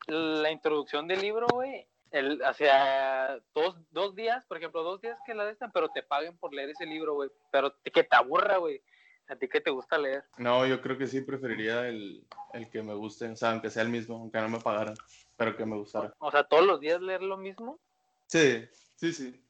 la 0.08 0.52
introducción 0.52 1.08
del 1.08 1.22
libro, 1.22 1.48
güey, 1.50 1.88
el, 2.12 2.42
o 2.42 2.54
sea, 2.54 3.40
dos, 3.54 3.78
dos 3.92 4.14
días, 4.14 4.46
por 4.46 4.58
ejemplo, 4.58 4.84
dos 4.84 5.00
días 5.00 5.18
que 5.26 5.34
la 5.34 5.46
destan, 5.46 5.72
pero 5.72 5.88
te 5.88 6.04
paguen 6.04 6.38
por 6.38 6.54
leer 6.54 6.72
ese 6.72 6.86
libro, 6.86 7.14
güey. 7.14 7.30
Pero 7.54 7.72
te- 7.72 7.90
que 7.92 8.04
te 8.04 8.18
aburra, 8.18 8.58
güey. 8.58 8.82
A 9.30 9.36
ti 9.38 9.48
que 9.48 9.62
te 9.62 9.72
gusta 9.72 9.98
leer. 9.98 10.24
No, 10.38 10.68
yo 10.68 10.82
creo 10.82 10.98
que 10.98 11.08
sí 11.08 11.22
preferiría 11.22 11.88
el, 11.88 12.28
el 12.54 12.70
que 12.70 12.84
me 12.84 12.94
guste, 12.94 13.30
o 13.30 13.36
sea, 13.38 13.52
aunque 13.52 13.70
sea 13.72 13.82
el 13.84 13.90
mismo, 13.90 14.18
aunque 14.18 14.40
no 14.40 14.50
me 14.50 14.60
pagaran, 14.60 14.94
pero 15.38 15.56
que 15.56 15.66
me 15.66 15.78
gustara. 15.78 16.14
O 16.20 16.32
sea, 16.32 16.44
todos 16.44 16.66
los 16.66 16.80
días 16.80 17.02
leer 17.02 17.22
lo 17.24 17.38
mismo. 17.38 17.80
Sí, 18.28 18.68
sí, 18.96 19.14
sí. 19.14 19.42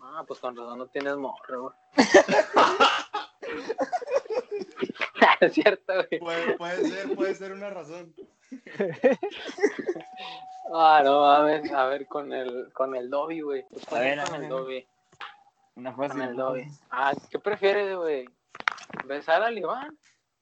Ah, 0.00 0.24
pues 0.26 0.40
con 0.40 0.56
razón 0.56 0.78
no 0.78 0.86
tienes 0.88 1.16
morro, 1.16 1.74
es 5.40 5.52
cierto, 5.54 5.92
güey. 5.94 6.18
Puede, 6.20 6.56
puede 6.56 6.88
ser, 6.88 7.14
puede 7.14 7.34
ser 7.34 7.52
una 7.52 7.70
razón. 7.70 8.14
Ah, 10.74 11.02
no 11.04 11.20
mames. 11.20 11.70
A 11.72 11.84
ver, 11.86 12.06
con 12.06 12.32
el, 12.32 12.72
con 12.72 12.94
el 12.94 13.10
Dobby, 13.10 13.40
güey. 13.42 13.66
¿Qué 13.68 13.94
A 13.94 13.98
ver, 13.98 14.24
con 14.24 14.42
el 14.42 14.48
Dobby. 14.48 14.86
Una 15.74 15.92
Con 15.94 16.08
fácil. 16.08 16.22
el 16.22 16.36
Dobby. 16.36 16.66
Ah, 16.90 17.12
¿qué 17.30 17.38
prefieres, 17.38 17.94
güey? 17.94 18.26
¿Besar 19.04 19.42
al 19.42 19.58
Iván 19.58 19.98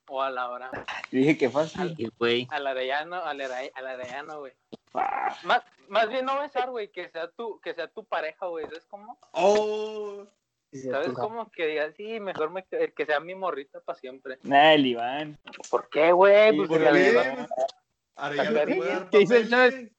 o 0.09 0.22
a 0.22 0.31
Laura? 0.31 0.70
Dije 1.10 1.36
que 1.36 1.51
fácil. 1.51 2.12
Güey, 2.16 2.47
Al 2.52 2.64
Arellano, 2.66 3.16
al, 3.24 3.40
Are- 3.40 3.72
al 3.74 3.86
Arellano, 3.89 4.39
güey. 4.40 4.52
Ah, 4.94 5.36
Más, 5.44 5.62
más 5.88 6.08
bien 6.08 6.24
no 6.24 6.40
besar, 6.40 6.70
güey, 6.70 6.88
que 6.90 7.08
sea 7.10 7.28
tu, 7.30 7.60
que 7.60 7.74
sea 7.74 7.88
tu 7.88 8.04
pareja, 8.04 8.46
güey. 8.46 8.66
¿Sabes 8.66 8.86
cómo? 8.86 9.18
Oh, 9.32 10.24
¿Sabes 10.72 11.12
cómo? 11.14 11.50
Que 11.50 11.66
digas, 11.66 11.94
sí, 11.96 12.20
mejor 12.20 12.50
me, 12.50 12.64
que 12.64 12.92
que 12.92 13.06
sea 13.06 13.18
mi 13.20 13.34
morrita 13.34 13.80
para 13.80 13.98
siempre. 13.98 14.38
Nah, 14.42 14.72
el 14.74 14.86
Iván. 14.86 15.38
¿Por 15.70 15.88
qué, 15.90 16.12
güey? 16.12 16.56
Pues 16.56 16.68
¿por 16.68 16.78
qué? 16.78 17.46
¿Qué 19.10 19.18
dice 19.18 19.36
el 19.38 19.48
papeles. 19.48 19.90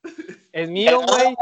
Es 0.51 0.69
mío, 0.69 1.01
güey. 1.01 1.35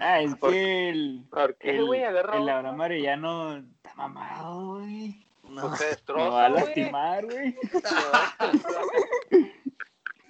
Ah, 0.00 0.20
es 0.20 0.34
¿Por- 0.36 0.50
que 0.50 0.88
el. 0.90 1.24
¿Por 1.30 1.54
qué, 1.56 1.70
El, 1.70 1.86
güey? 1.86 2.02
Agarra 2.04 2.36
el. 2.38 2.48
Abraham 2.48 2.80
Arellano 2.80 3.56
está 3.56 3.94
mamado, 3.94 4.76
güey. 4.78 5.26
no, 5.44 5.68
Pues 5.68 5.78
se 5.78 5.84
Me 5.84 5.90
destroza, 5.90 6.28
va 6.30 6.46
a 6.46 6.48
güey. 6.50 6.64
lastimar, 6.64 7.24
güey. 7.24 7.52
Se 7.70 7.80
va 7.80 8.34
a 8.38 8.46
destrozar. 8.48 8.84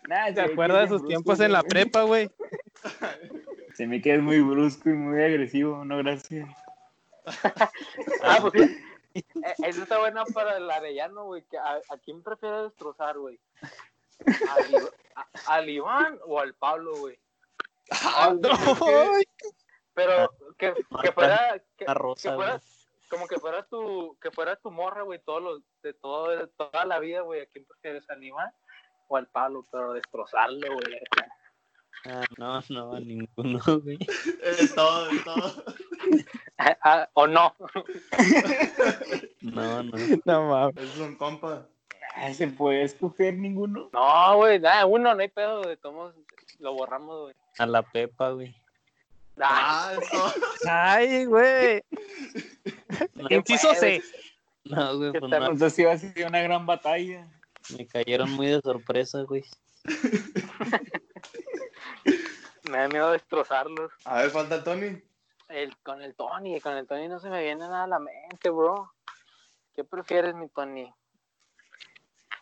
Nah, 0.08 0.32
¿Se 0.32 0.40
acuerda 0.40 0.80
de 0.80 0.88
sus 0.88 1.06
tiempos 1.06 1.38
en 1.40 1.52
la 1.52 1.62
prepa? 1.62 2.02
güey? 2.02 2.30
Se 3.74 3.86
me 3.86 4.00
queda 4.00 4.20
muy 4.22 4.40
brusco 4.40 4.88
y 4.88 4.94
muy 4.94 5.22
agresivo, 5.22 5.84
no 5.84 5.98
gracias. 5.98 6.48
Ah, 8.22 8.38
pues 8.40 8.54
sí. 8.54 8.76
Eh, 9.14 9.22
Eso 9.64 9.82
está 9.82 9.98
buena 9.98 10.24
para 10.26 10.56
el 10.56 10.70
Arellano, 10.70 11.24
güey. 11.26 11.44
¿A, 11.62 11.74
a 11.92 11.98
quién 11.98 12.22
prefiere 12.22 12.62
destrozar, 12.62 13.18
güey? 13.18 13.38
¿Al, 14.50 14.76
a- 15.14 15.28
¿Al 15.54 15.68
Iván 15.68 16.18
o 16.26 16.40
al 16.40 16.54
Pablo, 16.54 16.96
güey? 16.96 17.18
Ah, 17.90 18.34
no, 18.40 18.48
Pero 19.94 20.30
que, 20.56 20.72
que 21.02 21.12
fuera, 21.12 21.62
que, 21.76 21.84
rosa, 21.86 22.30
que 22.30 22.34
fuera, 22.36 22.52
güey. 22.52 22.62
como 23.10 23.26
que 23.26 23.38
fuera 23.38 23.62
tu, 23.66 24.16
que 24.22 24.30
fuera 24.30 24.56
tu 24.56 24.70
morra, 24.70 25.02
güey, 25.02 25.18
todos 25.18 25.42
los, 25.42 25.62
de 25.82 25.92
todo, 25.92 26.28
de 26.30 26.46
toda 26.46 26.84
la 26.86 26.98
vida, 26.98 27.20
güey. 27.20 27.42
¿A 27.42 27.46
quién 27.46 27.66
prefieres, 27.66 28.08
al 28.08 28.22
Iván 28.24 28.50
o 29.08 29.16
al 29.16 29.26
Pablo? 29.26 29.64
Pero 29.70 29.94
destrozarlo, 29.94 30.66
güey. 30.74 30.98
Ah, 32.06 32.24
no, 32.36 32.60
no, 32.68 32.94
a 32.94 33.00
ninguno, 33.00 33.60
güey. 33.82 33.98
Es 34.42 34.74
todo, 34.74 35.10
es 35.10 35.24
todo. 35.24 35.64
Ah, 36.60 37.08
o 37.14 37.26
no. 37.28 37.54
No, 39.42 39.82
no. 39.82 39.92
No 40.24 40.48
mames. 40.48 40.76
Es 40.76 40.98
un 40.98 41.14
compa. 41.16 41.66
Ah, 42.16 42.32
¿Se 42.32 42.48
puede 42.48 42.82
escoger 42.82 43.34
ninguno? 43.34 43.90
No, 43.92 44.36
güey, 44.38 44.58
nada, 44.58 44.84
uno, 44.86 45.14
no 45.14 45.20
hay 45.20 45.28
pedo, 45.28 45.62
de 45.62 45.76
tomos, 45.76 46.14
lo 46.58 46.72
borramos, 46.74 47.22
güey. 47.22 47.34
A 47.58 47.66
la 47.66 47.82
Pepa, 47.82 48.30
güey. 48.30 48.56
Ah, 49.40 49.92
Ah, 49.92 49.92
es 50.00 50.10
todo. 50.10 50.32
Ay, 50.68 51.24
güey. 51.26 51.82
No, 53.14 53.28
Inciso 53.30 53.72
C. 53.74 54.02
no, 54.64 54.96
güey, 54.98 55.12
¿Qué 55.12 55.20
pues 55.20 55.30
no, 55.30 55.36
Entonces 55.36 55.86
va 55.86 55.92
a 55.92 55.98
ser 55.98 56.26
una 56.26 56.40
gran 56.42 56.66
batalla. 56.66 57.28
Me 57.76 57.86
cayeron 57.86 58.30
muy 58.32 58.46
de 58.48 58.60
sorpresa, 58.60 59.22
güey. 59.22 59.44
me 62.70 62.78
da 62.78 62.88
miedo 62.88 63.12
destrozarlos. 63.12 63.92
A 64.04 64.22
ver, 64.22 64.30
falta 64.30 64.62
Tony. 64.62 65.02
El, 65.48 65.76
con 65.78 66.02
el 66.02 66.14
Tony, 66.14 66.60
con 66.60 66.74
el 66.74 66.86
Tony 66.86 67.08
no 67.08 67.20
se 67.20 67.30
me 67.30 67.42
viene 67.42 67.60
nada 67.60 67.84
a 67.84 67.88
la 67.88 67.98
mente, 67.98 68.50
bro. 68.50 68.92
¿Qué 69.74 69.84
prefieres, 69.84 70.34
mi 70.34 70.48
Tony? 70.48 70.92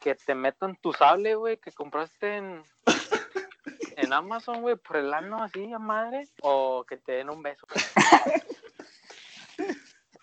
Que 0.00 0.14
te 0.14 0.34
metan 0.34 0.76
tu 0.76 0.92
sable, 0.92 1.34
güey, 1.36 1.58
que 1.58 1.72
compraste 1.72 2.36
en, 2.36 2.62
en 3.96 4.12
Amazon, 4.12 4.62
güey, 4.62 4.76
por 4.76 4.96
el 4.96 5.12
ano 5.14 5.42
así, 5.42 5.72
a 5.72 5.78
madre. 5.78 6.28
O 6.42 6.84
que 6.88 6.96
te 6.96 7.12
den 7.12 7.30
un 7.30 7.42
beso. 7.42 7.66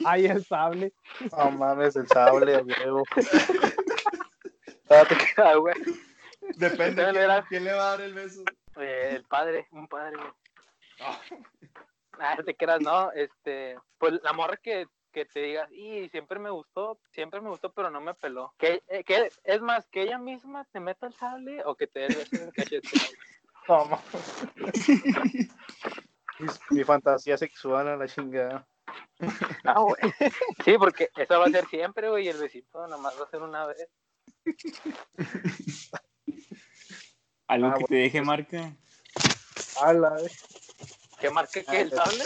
Ay, 0.06 0.26
el 0.26 0.44
sable. 0.44 0.94
No 1.38 1.52
mames, 1.52 1.96
el 1.96 2.08
sable, 2.08 2.56
a 2.56 2.64
huevo. 4.94 5.16
Ah, 5.38 5.56
güey. 5.56 5.76
Depende 6.58 7.04
quién, 7.50 7.64
le 7.64 7.74
va 7.74 7.88
a 7.88 7.90
dar 7.92 8.02
el 8.02 8.14
beso. 8.14 8.44
Eh, 8.78 9.12
el 9.16 9.24
padre, 9.24 9.68
un 9.72 9.88
padre, 9.88 10.18
güey. 10.18 10.32
Ah. 11.00 11.20
Ah, 12.20 12.38
te 12.46 12.56
creas, 12.56 12.80
no, 12.82 13.12
este, 13.14 13.76
pues 13.98 14.14
la 14.22 14.34
morra 14.34 14.58
que, 14.58 14.86
que 15.12 15.26
te 15.26 15.40
diga, 15.42 15.68
y 15.72 16.10
siempre 16.10 16.38
me 16.40 16.52
gustó, 16.52 17.00
siempre 17.12 17.42
me 17.42 17.50
gustó, 17.50 17.72
pero 17.74 17.90
no 17.90 18.02
me 18.02 18.14
peló. 18.14 18.54
Que, 18.58 18.84
eh, 18.88 19.04
que 19.04 19.32
es 19.44 19.62
más, 19.62 19.88
que 19.88 20.04
ella 20.04 20.20
misma 20.20 20.66
te 20.72 20.80
meta 20.80 21.08
el 21.08 21.14
sable 21.14 21.64
o 21.66 21.76
que 21.76 21.88
te 21.88 22.02
dé 22.02 22.06
el 22.08 22.16
beso 22.16 22.36
en 22.36 22.44
el 22.44 22.54
cachete. 22.54 22.90
Mames. 23.68 24.00
Mi- 26.40 26.78
Mi 26.78 26.84
fantasía 26.84 27.38
sexual 27.38 27.88
a 27.88 27.96
la 27.98 28.08
chingada. 28.08 28.68
Ah, 29.64 29.80
güey. 29.80 29.96
Sí, 30.66 30.78
porque 30.78 31.10
eso 31.16 31.40
va 31.40 31.46
a 31.46 31.50
ser 31.50 31.66
siempre, 31.68 32.10
güey, 32.10 32.26
y 32.26 32.30
el 32.30 32.38
besito 32.38 32.86
nomás 32.88 33.20
va 33.20 33.24
a 33.26 33.30
ser 33.30 33.42
una 33.42 33.66
vez. 33.66 33.88
Algo 37.48 37.68
Ah, 37.68 37.76
que 37.78 37.86
te 37.86 37.96
deje 37.96 38.22
marca. 38.22 38.76
Ala, 39.82 40.18
eh. 40.22 40.32
¿Qué 41.20 41.30
marque 41.30 41.64
que 41.64 41.82
el 41.82 41.92
sable? 41.92 42.24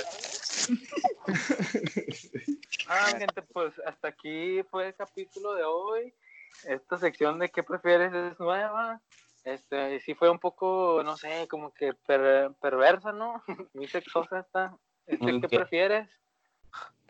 Ah, 2.88 3.14
gente, 3.18 3.42
pues 3.54 3.74
hasta 3.86 4.08
aquí 4.10 4.64
fue 4.70 4.88
el 4.88 4.96
capítulo 4.96 5.54
de 5.56 5.64
hoy. 5.64 6.14
Esta 6.64 6.98
sección 6.98 7.40
de 7.40 7.50
qué 7.50 7.64
prefieres 7.64 8.14
es 8.14 8.40
nueva. 8.40 9.02
Este, 9.44 10.00
sí 10.02 10.14
fue 10.14 10.30
un 10.30 10.40
poco, 10.40 11.02
no 11.04 11.16
sé, 11.18 11.48
como 11.48 11.74
que 11.74 11.94
per- 11.94 12.54
perversa, 12.62 13.12
¿no? 13.12 13.44
Muy 13.74 13.88
sexosa 13.88 14.40
esta. 14.40 14.78
Este, 15.06 15.26
¿qué 15.40 15.46
Ok. 15.48 15.50
prefieres? 15.50 16.10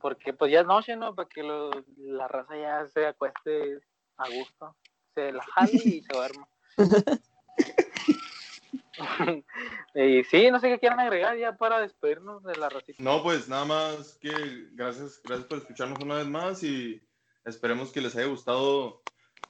Porque 0.02 0.34
pues 0.34 0.52
ya 0.52 0.60
es 0.62 0.68
noche, 0.68 0.96
¿no? 0.96 1.16
Para 1.16 1.28
que 1.30 1.42
lo- 1.44 1.72
la 1.98 2.28
raza 2.28 2.56
ya 2.56 2.86
se 2.88 3.08
acueste 3.08 3.80
a 4.18 4.30
gusto. 4.30 4.76
Se 5.16 5.32
la 5.32 5.44
jale 5.56 5.72
y 5.74 6.02
se 6.02 6.14
duerma. 6.14 6.48
y 9.96 10.24
sí, 10.24 10.52
no 10.52 10.60
sé 10.60 10.70
qué 10.70 10.80
quieran 10.80 11.00
agregar 11.00 11.38
ya 11.38 11.56
para 11.56 11.80
despedirnos 11.80 12.44
de 12.44 12.56
la 12.56 12.70
racita. 12.70 13.02
No, 13.02 13.24
pues 13.24 13.48
nada 13.48 13.66
más 13.66 14.18
que 14.20 14.32
gracias, 14.74 15.22
gracias 15.24 15.48
por 15.48 15.60
escucharnos 15.60 16.00
una 16.02 16.16
vez 16.16 16.28
más 16.28 16.64
y 16.64 17.02
esperemos 17.46 17.92
que 17.92 18.02
les 18.02 18.16
haya 18.16 18.28
gustado 18.28 19.02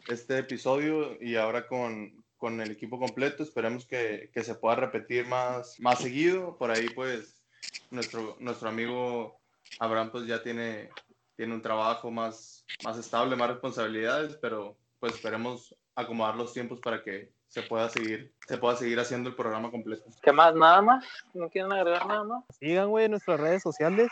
este 0.07 0.37
episodio 0.37 1.21
y 1.21 1.35
ahora 1.35 1.67
con, 1.67 2.23
con 2.37 2.61
el 2.61 2.71
equipo 2.71 2.99
completo 2.99 3.43
esperemos 3.43 3.85
que, 3.85 4.29
que 4.33 4.43
se 4.43 4.55
pueda 4.55 4.75
repetir 4.75 5.27
más, 5.27 5.79
más 5.79 5.99
seguido. 5.99 6.57
Por 6.57 6.71
ahí 6.71 6.89
pues 6.89 7.43
nuestro, 7.91 8.37
nuestro 8.39 8.69
amigo 8.69 9.39
Abraham 9.79 10.09
pues 10.11 10.27
ya 10.27 10.41
tiene, 10.41 10.89
tiene 11.37 11.53
un 11.53 11.61
trabajo 11.61 12.11
más, 12.11 12.65
más 12.83 12.97
estable, 12.97 13.35
más 13.35 13.49
responsabilidades, 13.49 14.35
pero 14.41 14.75
pues 14.99 15.13
esperemos 15.13 15.73
acomodar 15.95 16.35
los 16.35 16.51
tiempos 16.51 16.81
para 16.81 17.01
que 17.03 17.31
se 17.47 17.61
pueda 17.61 17.87
seguir, 17.89 18.33
se 18.47 18.57
pueda 18.57 18.75
seguir 18.75 18.99
haciendo 18.99 19.29
el 19.29 19.35
programa 19.35 19.71
completo. 19.71 20.03
¿Qué 20.21 20.31
más? 20.33 20.53
¿Nada 20.55 20.81
más? 20.81 21.05
¿No 21.33 21.47
quieren 21.49 21.71
agregar 21.71 22.05
nada 22.07 22.23
más? 22.23 22.43
Sigan, 22.59 22.89
güey, 22.89 23.05
en 23.05 23.11
nuestras 23.11 23.39
redes 23.39 23.61
sociales. 23.61 24.09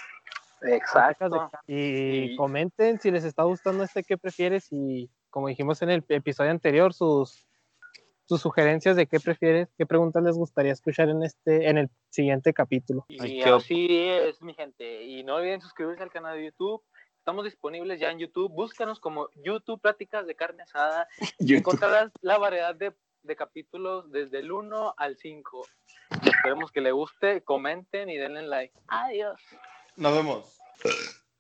Exacto. 0.62 1.50
Y 1.68 2.32
Y- 2.32 2.36
comenten 2.38 3.00
si 3.00 3.12
les 3.12 3.26
está 3.26 3.44
gustando 3.44 3.84
este 3.84 4.04
qué 4.04 4.18
prefieres 4.18 4.68
y 4.72 5.10
como 5.30 5.48
dijimos 5.50 5.82
en 5.82 5.90
el 5.90 6.06
episodio 6.08 6.52
anterior, 6.52 6.94
sus, 6.94 7.46
sus 8.26 8.40
sugerencias 8.40 8.96
de 8.96 9.06
qué 9.06 9.20
prefieres, 9.20 9.68
qué 9.78 9.86
preguntas 9.86 10.24
les 10.24 10.38
gustaría 10.38 10.72
escuchar 10.72 11.10
en 11.10 11.24
este, 11.24 11.68
en 11.70 11.78
el 11.78 11.90
siguiente 12.10 12.54
capítulo. 12.54 13.06
Y 13.10 13.22
Ay, 13.22 13.42
así 13.42 14.08
es, 14.08 14.42
mi 14.42 14.54
gente. 14.54 15.04
Y 15.04 15.24
no 15.26 15.36
olviden 15.36 15.60
suscribirse 15.60 16.04
al 16.04 16.10
canal 16.12 16.38
de 16.38 16.46
YouTube, 16.46 16.82
estamos 17.26 17.44
disponibles 17.44 18.00
ya 18.00 18.12
en 18.12 18.20
YouTube. 18.20 18.52
Búscanos 18.52 19.00
como 19.00 19.30
YouTube 19.34 19.82
Pláticas 19.82 20.28
de 20.28 20.36
Carne 20.36 20.62
Asada. 20.62 21.08
YouTube. 21.40 21.58
Encontrarás 21.58 22.12
la 22.22 22.38
variedad 22.38 22.76
de, 22.76 22.94
de 23.24 23.36
capítulos 23.36 24.12
desde 24.12 24.38
el 24.38 24.52
1 24.52 24.94
al 24.96 25.18
5. 25.18 25.68
Esperemos 26.24 26.72
que 26.72 26.82
le 26.82 26.92
guste, 26.92 27.42
comenten 27.42 28.12
y 28.12 28.18
denle 28.18 28.44
like. 28.44 28.80
Adiós. 28.90 29.42
Nos 29.96 30.14
vemos. 30.14 30.60